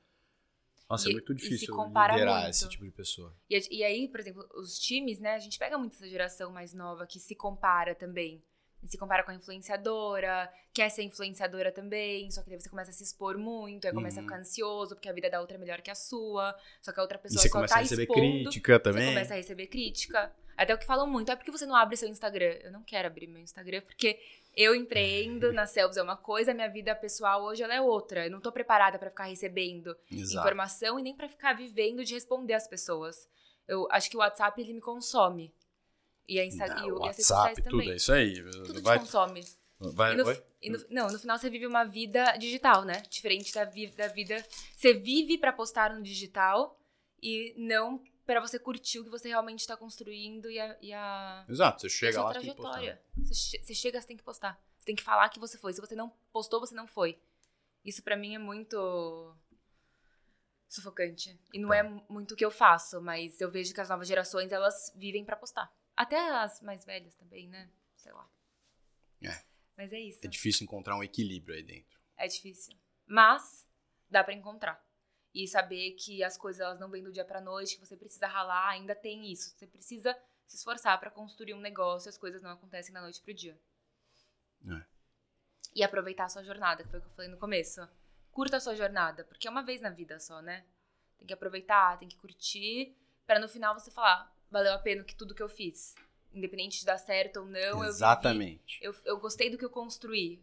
Nossa, 0.89 1.09
E- 1.09 1.11
é 1.11 1.15
muito 1.15 1.33
e 1.33 1.37
difícil 1.37 1.75
liderar 1.75 2.37
muito. 2.43 2.51
esse 2.51 2.69
tipo 2.69 2.85
de 2.85 2.91
pessoa. 2.93 3.35
E, 3.51 3.57
a- 3.57 3.61
e 3.71 3.83
aí, 3.85 4.09
por 4.09 4.21
exemplo, 4.21 4.49
os 4.55 4.79
times, 4.79 5.19
né? 5.19 5.35
A 5.35 5.39
gente 5.39 5.59
pega 5.59 5.77
muito 5.77 5.95
essa 5.95 6.09
geração 6.09 6.53
mais 6.53 6.73
nova 6.73 7.07
que 7.07 7.19
se 7.19 7.35
compara 7.35 7.95
também. 7.95 8.43
Se 8.85 8.97
compara 8.97 9.25
com 9.25 9.33
a 9.33 9.35
influenciadora, 9.35 10.49
quer 10.73 10.89
ser 10.91 11.03
influenciadora 11.03 11.73
também, 11.73 12.31
só 12.31 12.43
que 12.43 12.51
daí 12.51 12.61
você 12.61 12.69
começa 12.69 12.91
a 12.91 12.95
se 12.95 13.03
expor 13.03 13.37
muito, 13.37 13.85
aí 13.87 13.93
começa 13.93 14.21
a 14.21 14.23
Uhum. 14.23 14.29
ficar 14.29 14.39
ansioso, 14.41 14.95
porque 14.95 15.09
a 15.09 15.13
vida 15.13 15.29
da 15.29 15.41
outra 15.41 15.57
é 15.57 15.59
melhor 15.59 15.81
que 15.81 15.91
a 15.91 15.95
sua, 15.95 16.55
só 16.81 16.93
que 16.93 17.01
a 17.01 17.03
outra 17.03 17.19
E 17.19 17.23
pessoa 17.23 17.43
você 17.43 17.49
só 17.49 17.53
começa 17.53 17.75
tá 17.75 17.81
a 17.81 17.83
receber 17.83 18.03
expondo. 18.03 18.21
crítica 18.21 18.73
Você 18.75 18.79
também. 18.81 19.09
começa 19.09 19.35
a 19.35 19.37
receber 19.37 19.67
crítica. 19.67 20.33
Até 20.57 20.75
o 20.75 20.79
que 20.79 20.87
falam 20.87 21.07
muito, 21.07 21.31
é 21.33 21.37
porque 21.37 21.51
você 21.51 21.67
não 21.67 21.75
abre 21.75 21.97
seu 21.97 22.09
Instagram. 22.09 22.59
Eu 22.63 22.71
não 22.71 22.83
quero 22.83 23.09
abrir 23.09 23.27
meu 23.27 23.43
Instagram, 23.43 23.83
porque 23.83 24.19
eu 24.57 24.75
empreendo, 24.75 25.53
na 25.53 25.67
Selvos 25.67 25.97
é 25.99 26.03
uma 26.03 26.17
coisa, 26.17 26.51
a 26.51 26.55
minha 26.55 26.69
vida 26.69 26.95
pessoal 26.95 27.43
hoje 27.45 27.63
ela 27.63 27.75
é 27.75 27.81
outra. 27.81 28.25
Eu 28.27 28.31
não 28.31 28.41
tô 28.41 28.51
preparada 28.51 28.99
pra 28.99 29.11
ficar 29.11 29.25
recebendo 29.25 29.95
Exato. 30.11 30.39
informação 30.47 30.99
e 30.99 31.03
nem 31.03 31.15
pra 31.15 31.29
ficar 31.29 31.53
vivendo 31.53 32.03
de 32.05 32.15
responder 32.15 32.55
as 32.55 32.67
pessoas. 32.67 33.29
Eu 33.69 33.87
acho 33.91 34.09
que 34.09 34.17
o 34.17 34.21
WhatsApp 34.21 34.59
ele 34.61 34.73
me 34.73 34.81
consome. 34.81 35.53
E 36.29 36.41
a 36.41 36.45
Insta 36.45 36.67
Não, 36.69 36.89
e, 36.89 36.93
o, 36.93 36.99
WhatsApp, 37.01 37.55
tudo, 37.63 37.71
também. 37.71 37.91
é 37.91 37.97
isso 37.97 38.13
aí. 38.13 38.43
Tudo 38.51 38.75
te 38.75 38.81
vai, 38.81 38.99
consome. 38.99 39.45
vai, 39.79 40.15
E 40.15 40.17
no, 40.17 40.25
oi? 40.27 40.43
e 40.63 40.71
no- 40.71 40.85
não, 40.91 41.09
no 41.09 41.19
final 41.19 41.39
você 41.39 41.49
vive 41.51 41.67
uma 41.67 41.85
vida 41.85 42.37
digital, 42.37 42.85
né? 42.85 43.03
Diferente 43.11 43.53
da, 43.55 43.65
vi- 43.65 43.89
da 43.89 44.09
vida. 44.09 44.45
Você 44.77 44.95
vive 44.95 45.37
pra 45.39 45.53
postar 45.53 45.95
no 45.95 46.03
digital 46.03 46.81
e 47.23 47.55
não 47.59 48.03
pra 48.27 48.41
você 48.41 48.59
curtir 48.59 48.99
o 48.99 49.05
que 49.05 49.11
você 49.11 49.29
realmente 49.29 49.67
tá 49.67 49.77
construindo 49.77 50.51
e 50.51 50.59
a, 50.59 50.77
e 50.83 50.93
a, 50.93 51.47
Exato, 51.49 51.81
você 51.81 51.87
a 51.87 51.91
chega 51.91 52.23
lá 52.23 52.33
tem 52.33 52.43
que 52.43 52.55
postar. 52.55 52.73
trajetória. 52.73 53.03
Você, 53.17 53.59
você 53.63 53.75
chega, 53.75 54.01
você 54.01 54.07
tem 54.07 54.17
que 54.17 54.23
postar. 54.25 54.61
Você 54.79 54.85
tem 54.85 54.97
que 54.97 55.03
falar 55.03 55.29
que 55.31 55.39
você 55.39 55.57
foi. 55.57 55.73
Se 55.73 55.81
você 55.81 55.95
não 55.95 56.11
postou, 56.33 56.61
você 56.61 56.75
não 56.75 56.87
foi. 56.87 57.19
Isso 57.85 58.03
pra 58.03 58.17
mim 58.17 58.35
é 58.35 58.39
muito 58.39 59.35
sufocante. 60.69 61.39
E 61.53 61.59
não 61.59 61.69
Tá. 61.71 61.77
é 61.77 61.83
muito 62.09 62.35
o 62.35 62.37
que 62.37 62.45
eu 62.45 62.51
faço, 62.51 63.01
mas 63.01 63.41
eu 63.41 63.51
vejo 63.51 63.73
que 63.73 63.81
as 63.81 63.89
novas 63.89 64.09
gerações, 64.09 64.53
elas 64.53 64.93
vivem 64.97 65.25
pra 65.25 65.37
postar. 65.37 65.73
Até 65.97 66.19
as 66.19 66.61
mais 66.61 66.85
velhas 66.85 67.15
também, 67.15 67.49
né? 67.49 67.71
Sei 67.95 68.13
lá. 68.13 68.29
É. 69.23 69.43
Mas 69.77 69.93
é 69.93 70.01
isso. 70.01 70.21
É 70.25 70.29
difícil 70.29 70.65
encontrar 70.65 70.97
um 70.97 71.03
equilíbrio 71.03 71.55
aí 71.55 71.63
dentro. 71.63 71.99
É 72.17 72.27
difícil. 72.27 72.77
Mas 73.07 73.67
dá 74.11 74.23
pra 74.25 74.35
encontrar. 74.35 74.85
E 75.37 75.47
saber 75.47 75.91
que 75.91 76.25
as 76.25 76.39
coisas 76.39 76.61
elas 76.61 76.81
não 76.81 76.89
vêm 76.89 77.03
do 77.03 77.13
dia 77.13 77.23
pra 77.23 77.43
noite, 77.43 77.75
que 77.75 77.87
você 77.87 77.95
precisa 77.95 78.27
ralar, 78.27 78.71
ainda 78.71 78.95
tem 78.95 79.31
isso. 79.31 79.55
Você 79.55 79.67
precisa 79.67 80.19
se 80.47 80.57
esforçar 80.57 80.99
pra 80.99 81.11
construir 81.11 81.53
um 81.53 81.61
negócio, 81.61 82.09
as 82.09 82.17
coisas 82.17 82.41
não 82.41 82.53
acontecem 82.53 82.91
da 82.95 83.03
noite 83.03 83.21
pro 83.21 83.35
dia. 83.35 83.61
É. 84.67 84.83
E 85.75 85.83
aproveitar 85.85 86.25
a 86.25 86.29
sua 86.31 86.43
jornada, 86.43 86.83
que 86.83 86.89
foi 86.89 87.01
o 87.01 87.03
que 87.03 87.09
eu 87.09 87.13
falei 87.13 87.31
no 87.31 87.37
começo. 87.37 87.87
Curta 88.33 88.57
a 88.57 88.61
sua 88.61 88.75
jornada, 88.75 89.25
porque 89.25 89.47
é 89.47 89.51
uma 89.51 89.63
vez 89.63 89.83
na 89.83 89.91
vida 89.91 90.19
só, 90.19 90.41
né? 90.41 90.65
Tem 91.19 91.27
que 91.27 91.35
aproveitar, 91.35 91.99
tem 91.99 92.09
que 92.09 92.17
curtir, 92.17 92.97
pra 93.27 93.39
no 93.39 93.47
final 93.47 93.79
você 93.79 93.91
falar, 93.91 94.35
valeu 94.51 94.73
a 94.73 94.79
pena 94.79 95.05
que 95.05 95.15
tudo 95.15 95.35
que 95.35 95.43
eu 95.43 95.51
fiz. 95.51 95.95
Independente 96.33 96.81
de 96.81 96.87
dar 96.87 96.97
certo 96.97 97.41
ou 97.41 97.47
não, 97.47 97.85
eu. 97.85 97.85
Exatamente. 97.85 98.79
Eu, 98.81 98.95
eu 99.05 99.21
gostei 99.21 99.51
do 99.51 99.59
que 99.59 99.65
eu 99.67 99.71
construí. 99.71 100.43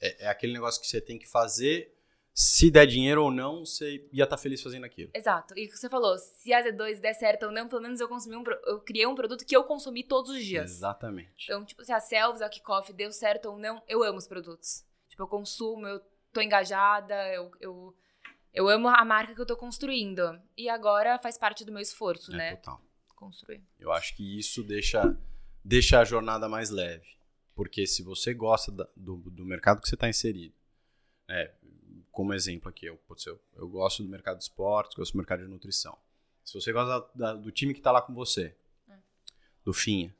É, 0.00 0.24
é 0.24 0.28
aquele 0.28 0.54
negócio 0.54 0.80
que 0.80 0.86
você 0.86 1.02
tem 1.02 1.18
que 1.18 1.28
fazer. 1.28 1.94
Se 2.38 2.70
der 2.70 2.84
dinheiro 2.86 3.24
ou 3.24 3.30
não, 3.30 3.64
você 3.64 4.06
ia 4.12 4.24
estar 4.24 4.36
feliz 4.36 4.60
fazendo 4.62 4.84
aquilo. 4.84 5.10
Exato. 5.14 5.54
E 5.58 5.64
o 5.64 5.70
que 5.70 5.76
você 5.78 5.88
falou, 5.88 6.18
se 6.18 6.52
a 6.52 6.62
Z2 6.62 7.00
der 7.00 7.14
certo 7.14 7.44
ou 7.46 7.50
não, 7.50 7.66
pelo 7.66 7.80
menos 7.80 7.98
eu 7.98 8.06
consumi 8.06 8.36
um, 8.36 8.44
eu 8.66 8.78
criei 8.82 9.06
um 9.06 9.14
produto 9.14 9.42
que 9.42 9.56
eu 9.56 9.64
consumi 9.64 10.04
todos 10.04 10.30
os 10.30 10.44
dias. 10.44 10.70
Exatamente. 10.70 11.44
Então, 11.44 11.64
tipo, 11.64 11.82
se 11.82 11.90
a 11.92 11.98
Selvs, 11.98 12.42
a 12.42 12.48
Kickoff 12.50 12.92
deu 12.92 13.10
certo 13.10 13.46
ou 13.46 13.58
não, 13.58 13.82
eu 13.88 14.02
amo 14.02 14.18
os 14.18 14.26
produtos. 14.28 14.84
Tipo, 15.08 15.22
eu 15.22 15.26
consumo, 15.28 15.86
eu 15.86 15.98
tô 16.30 16.42
engajada, 16.42 17.14
eu, 17.32 17.50
eu, 17.58 17.96
eu 18.52 18.68
amo 18.68 18.88
a 18.88 19.02
marca 19.02 19.34
que 19.34 19.40
eu 19.40 19.46
tô 19.46 19.56
construindo. 19.56 20.20
E 20.54 20.68
agora 20.68 21.18
faz 21.18 21.38
parte 21.38 21.64
do 21.64 21.72
meu 21.72 21.80
esforço, 21.80 22.34
É, 22.34 22.36
né? 22.36 22.56
total. 22.56 22.82
Construir. 23.14 23.62
Eu 23.80 23.90
acho 23.92 24.14
que 24.14 24.38
isso 24.38 24.62
deixa, 24.62 25.16
deixa 25.64 26.00
a 26.00 26.04
jornada 26.04 26.50
mais 26.50 26.68
leve. 26.68 27.16
Porque 27.54 27.86
se 27.86 28.02
você 28.02 28.34
gosta 28.34 28.70
do, 28.94 29.16
do 29.16 29.42
mercado 29.46 29.80
que 29.80 29.88
você 29.88 29.94
está 29.94 30.06
inserido, 30.06 30.54
né, 31.26 31.50
como 32.16 32.32
exemplo 32.32 32.70
aqui, 32.70 32.86
eu, 32.86 32.96
putz, 33.06 33.26
eu, 33.26 33.38
eu 33.56 33.68
gosto 33.68 34.02
do 34.02 34.08
mercado 34.08 34.38
de 34.38 34.44
esportes, 34.44 34.96
gosto 34.96 35.12
do 35.12 35.18
mercado 35.18 35.42
de 35.42 35.48
nutrição. 35.48 35.98
Se 36.42 36.54
você 36.54 36.72
gosta 36.72 36.88
da- 37.14 37.32
da- 37.32 37.38
do 37.38 37.50
time 37.52 37.74
que 37.74 37.80
está 37.80 37.92
lá 37.92 38.00
com 38.00 38.14
você, 38.14 38.56
Hum. 38.88 38.94
do 39.62 39.74
Finha, 39.74 40.14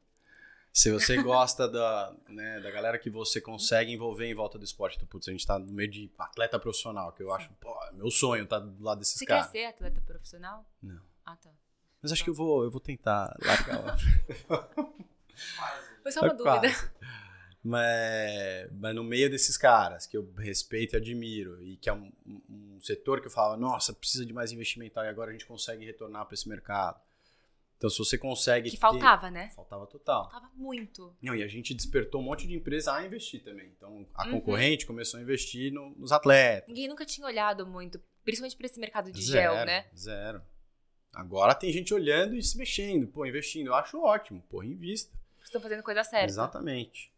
se 0.72 0.90
você 0.92 1.16
gosta 1.22 1.66
da, 1.66 2.14
né, 2.28 2.60
da 2.60 2.70
galera 2.70 2.98
que 2.98 3.08
você 3.08 3.40
consegue 3.40 3.90
envolver 3.92 4.26
em 4.26 4.34
volta 4.34 4.58
do 4.58 4.64
esporte, 4.66 4.96
então, 4.96 5.08
putz, 5.08 5.26
a 5.26 5.30
gente 5.30 5.40
está 5.40 5.58
no 5.58 5.72
meio 5.72 5.90
de 5.90 6.10
atleta 6.18 6.58
profissional, 6.60 7.12
que 7.12 7.22
eu 7.22 7.32
acho, 7.32 7.48
pô, 7.54 7.74
é 7.84 7.92
meu 7.92 8.10
sonho 8.10 8.44
estar 8.44 8.58
do 8.58 8.84
lado 8.84 8.98
desses 8.98 9.16
Você 9.18 9.24
caras. 9.24 9.46
quer 9.46 9.52
ser 9.60 9.64
atleta 9.64 10.00
profissional? 10.02 10.66
Não. 10.82 11.00
Ah, 11.24 11.34
tá. 11.36 11.50
Mas 12.02 12.12
acho 12.12 12.22
que 12.22 12.28
eu 12.28 12.34
vou, 12.34 12.62
eu 12.62 12.70
vou 12.70 12.80
tentar 12.80 13.34
largar 13.42 13.80
lá. 13.82 13.96
Foi 16.02 16.12
só 16.12 16.20
uma 16.20 16.28
Tá 16.28 16.34
dúvida. 16.34 16.60
quase. 16.72 16.90
Mas, 17.66 18.70
mas 18.72 18.94
no 18.94 19.02
meio 19.02 19.28
desses 19.28 19.56
caras 19.56 20.06
que 20.06 20.16
eu 20.16 20.32
respeito 20.38 20.94
e 20.94 20.96
admiro, 20.96 21.60
e 21.62 21.76
que 21.76 21.88
é 21.88 21.92
um, 21.92 22.10
um 22.48 22.78
setor 22.80 23.20
que 23.20 23.26
eu 23.26 23.30
falo, 23.30 23.56
nossa, 23.56 23.92
precisa 23.92 24.24
de 24.24 24.32
mais 24.32 24.52
investimento 24.52 24.98
e 25.00 25.08
agora 25.08 25.30
a 25.30 25.32
gente 25.32 25.46
consegue 25.46 25.84
retornar 25.84 26.24
para 26.26 26.34
esse 26.34 26.48
mercado. 26.48 27.00
Então, 27.76 27.90
se 27.90 27.98
você 27.98 28.16
consegue. 28.16 28.70
Que 28.70 28.76
ter- 28.76 28.80
faltava, 28.80 29.30
né? 29.30 29.50
Faltava 29.54 29.86
total. 29.86 30.30
Faltava 30.30 30.50
muito. 30.54 31.14
Não, 31.20 31.34
e 31.34 31.42
a 31.42 31.48
gente 31.48 31.74
despertou 31.74 32.22
um 32.22 32.24
monte 32.24 32.46
de 32.46 32.54
empresa 32.54 32.94
a 32.94 33.04
investir 33.04 33.42
também. 33.44 33.66
Então, 33.76 34.06
a 34.14 34.24
Uhum. 34.24 34.30
concorrente 34.32 34.86
começou 34.86 35.18
a 35.18 35.22
investir 35.22 35.70
no- 35.72 35.90
nos 35.90 36.10
atletas. 36.10 36.68
Ninguém 36.68 36.88
nunca 36.88 37.04
tinha 37.04 37.26
olhado 37.26 37.66
muito, 37.66 38.00
principalmente 38.24 38.56
pra 38.56 38.66
esse 38.66 38.80
mercado 38.80 39.12
de 39.12 39.22
zero, 39.22 39.54
gel, 39.56 39.66
né? 39.66 39.86
Zero. 39.94 40.40
Agora 41.14 41.54
tem 41.54 41.70
gente 41.72 41.92
olhando 41.92 42.34
e 42.34 42.42
se 42.42 42.56
mexendo, 42.56 43.08
pô, 43.08 43.26
investindo. 43.26 43.66
Eu 43.68 43.74
acho 43.74 44.00
ótimo, 44.00 44.42
pô, 44.48 44.62
invista. 44.62 45.14
Estão 45.44 45.60
fazendo 45.60 45.82
coisa 45.82 46.02
certa. 46.02 46.26
Exatamente. 46.26 47.12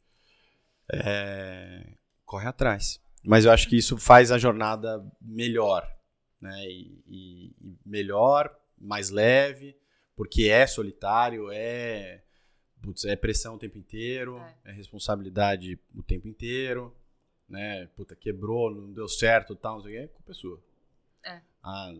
É, 0.92 1.86
Corre 2.24 2.46
atrás. 2.46 3.00
Mas 3.24 3.44
eu 3.44 3.50
acho 3.52 3.68
que 3.68 3.76
isso 3.76 3.96
faz 3.98 4.30
a 4.30 4.38
jornada 4.38 5.04
melhor, 5.20 5.90
né? 6.40 6.64
E, 6.66 7.02
e- 7.06 7.46
e 7.60 7.76
melhor, 7.84 8.54
mais 8.76 9.10
leve, 9.10 9.76
porque 10.14 10.44
é 10.48 10.66
solitário, 10.66 11.50
é, 11.50 12.22
putz, 12.82 13.04
é 13.04 13.16
pressão 13.16 13.54
o 13.54 13.58
tempo 13.58 13.78
inteiro, 13.78 14.38
é. 14.64 14.72
responsabilidade 14.72 15.78
o 15.94 16.02
tempo 16.02 16.28
inteiro, 16.28 16.94
né? 17.48 17.86
Puta, 17.96 18.14
quebrou, 18.14 18.70
não 18.74 18.92
deu 18.92 19.08
certo, 19.08 19.56
tal, 19.56 19.76
não 19.76 19.82
sei 19.82 19.98
o 19.98 20.02
é 20.04 20.06
culpa 20.08 20.34
sua. 20.34 20.62
É. 21.24 21.40
Ah, 21.62 21.94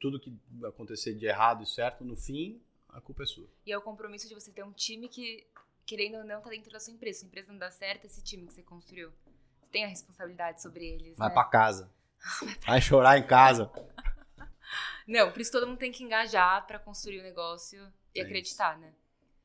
tudo 0.00 0.20
que 0.20 0.36
acontecer 0.64 1.14
de 1.14 1.26
errado 1.26 1.62
e 1.62 1.66
certo, 1.66 2.04
no 2.04 2.16
fim, 2.16 2.60
a 2.88 3.00
culpa 3.00 3.22
é 3.22 3.26
sua. 3.26 3.48
E 3.64 3.72
é 3.72 3.78
o 3.78 3.82
compromisso 3.82 4.28
de 4.28 4.34
você 4.34 4.52
ter 4.52 4.62
um 4.62 4.72
time 4.72 5.08
que, 5.08 5.46
querendo 5.86 6.18
ou 6.18 6.24
não, 6.24 6.40
tá 6.40 6.50
dentro 6.50 6.72
da 6.72 6.80
sua 6.80 6.92
empresa. 6.92 7.20
Se 7.20 7.24
a 7.24 7.28
empresa 7.28 7.52
não 7.52 7.58
dá 7.58 7.70
certo, 7.70 8.06
esse 8.06 8.22
time 8.22 8.46
que 8.46 8.54
você 8.54 8.62
construiu. 8.62 9.12
Você 9.60 9.70
tem 9.70 9.84
a 9.84 9.88
responsabilidade 9.88 10.62
sobre 10.62 10.86
eles. 10.86 11.16
Vai 11.16 11.28
né? 11.28 11.34
pra 11.34 11.44
casa. 11.44 11.90
Vai 12.66 12.80
chorar 12.80 13.18
em 13.18 13.26
casa. 13.26 13.70
Não, 15.06 15.30
por 15.30 15.40
isso 15.40 15.52
todo 15.52 15.66
mundo 15.66 15.78
tem 15.78 15.92
que 15.92 16.02
engajar 16.02 16.66
pra 16.66 16.78
construir 16.78 17.20
o 17.20 17.22
negócio 17.22 17.92
e 18.14 18.20
É 18.20 18.22
acreditar, 18.22 18.78
né? 18.78 18.92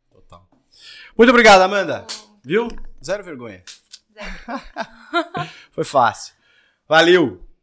Total. 0.10 0.48
Muito 1.18 1.30
obrigado, 1.30 1.62
Amanda. 1.62 2.08
Viu? 2.44 2.70
Zero 3.04 3.24
vergonha. 3.24 3.64
Zero. 4.14 4.32
Foi 5.72 5.84
fácil. 5.84 6.34
Valeu! 6.88 7.49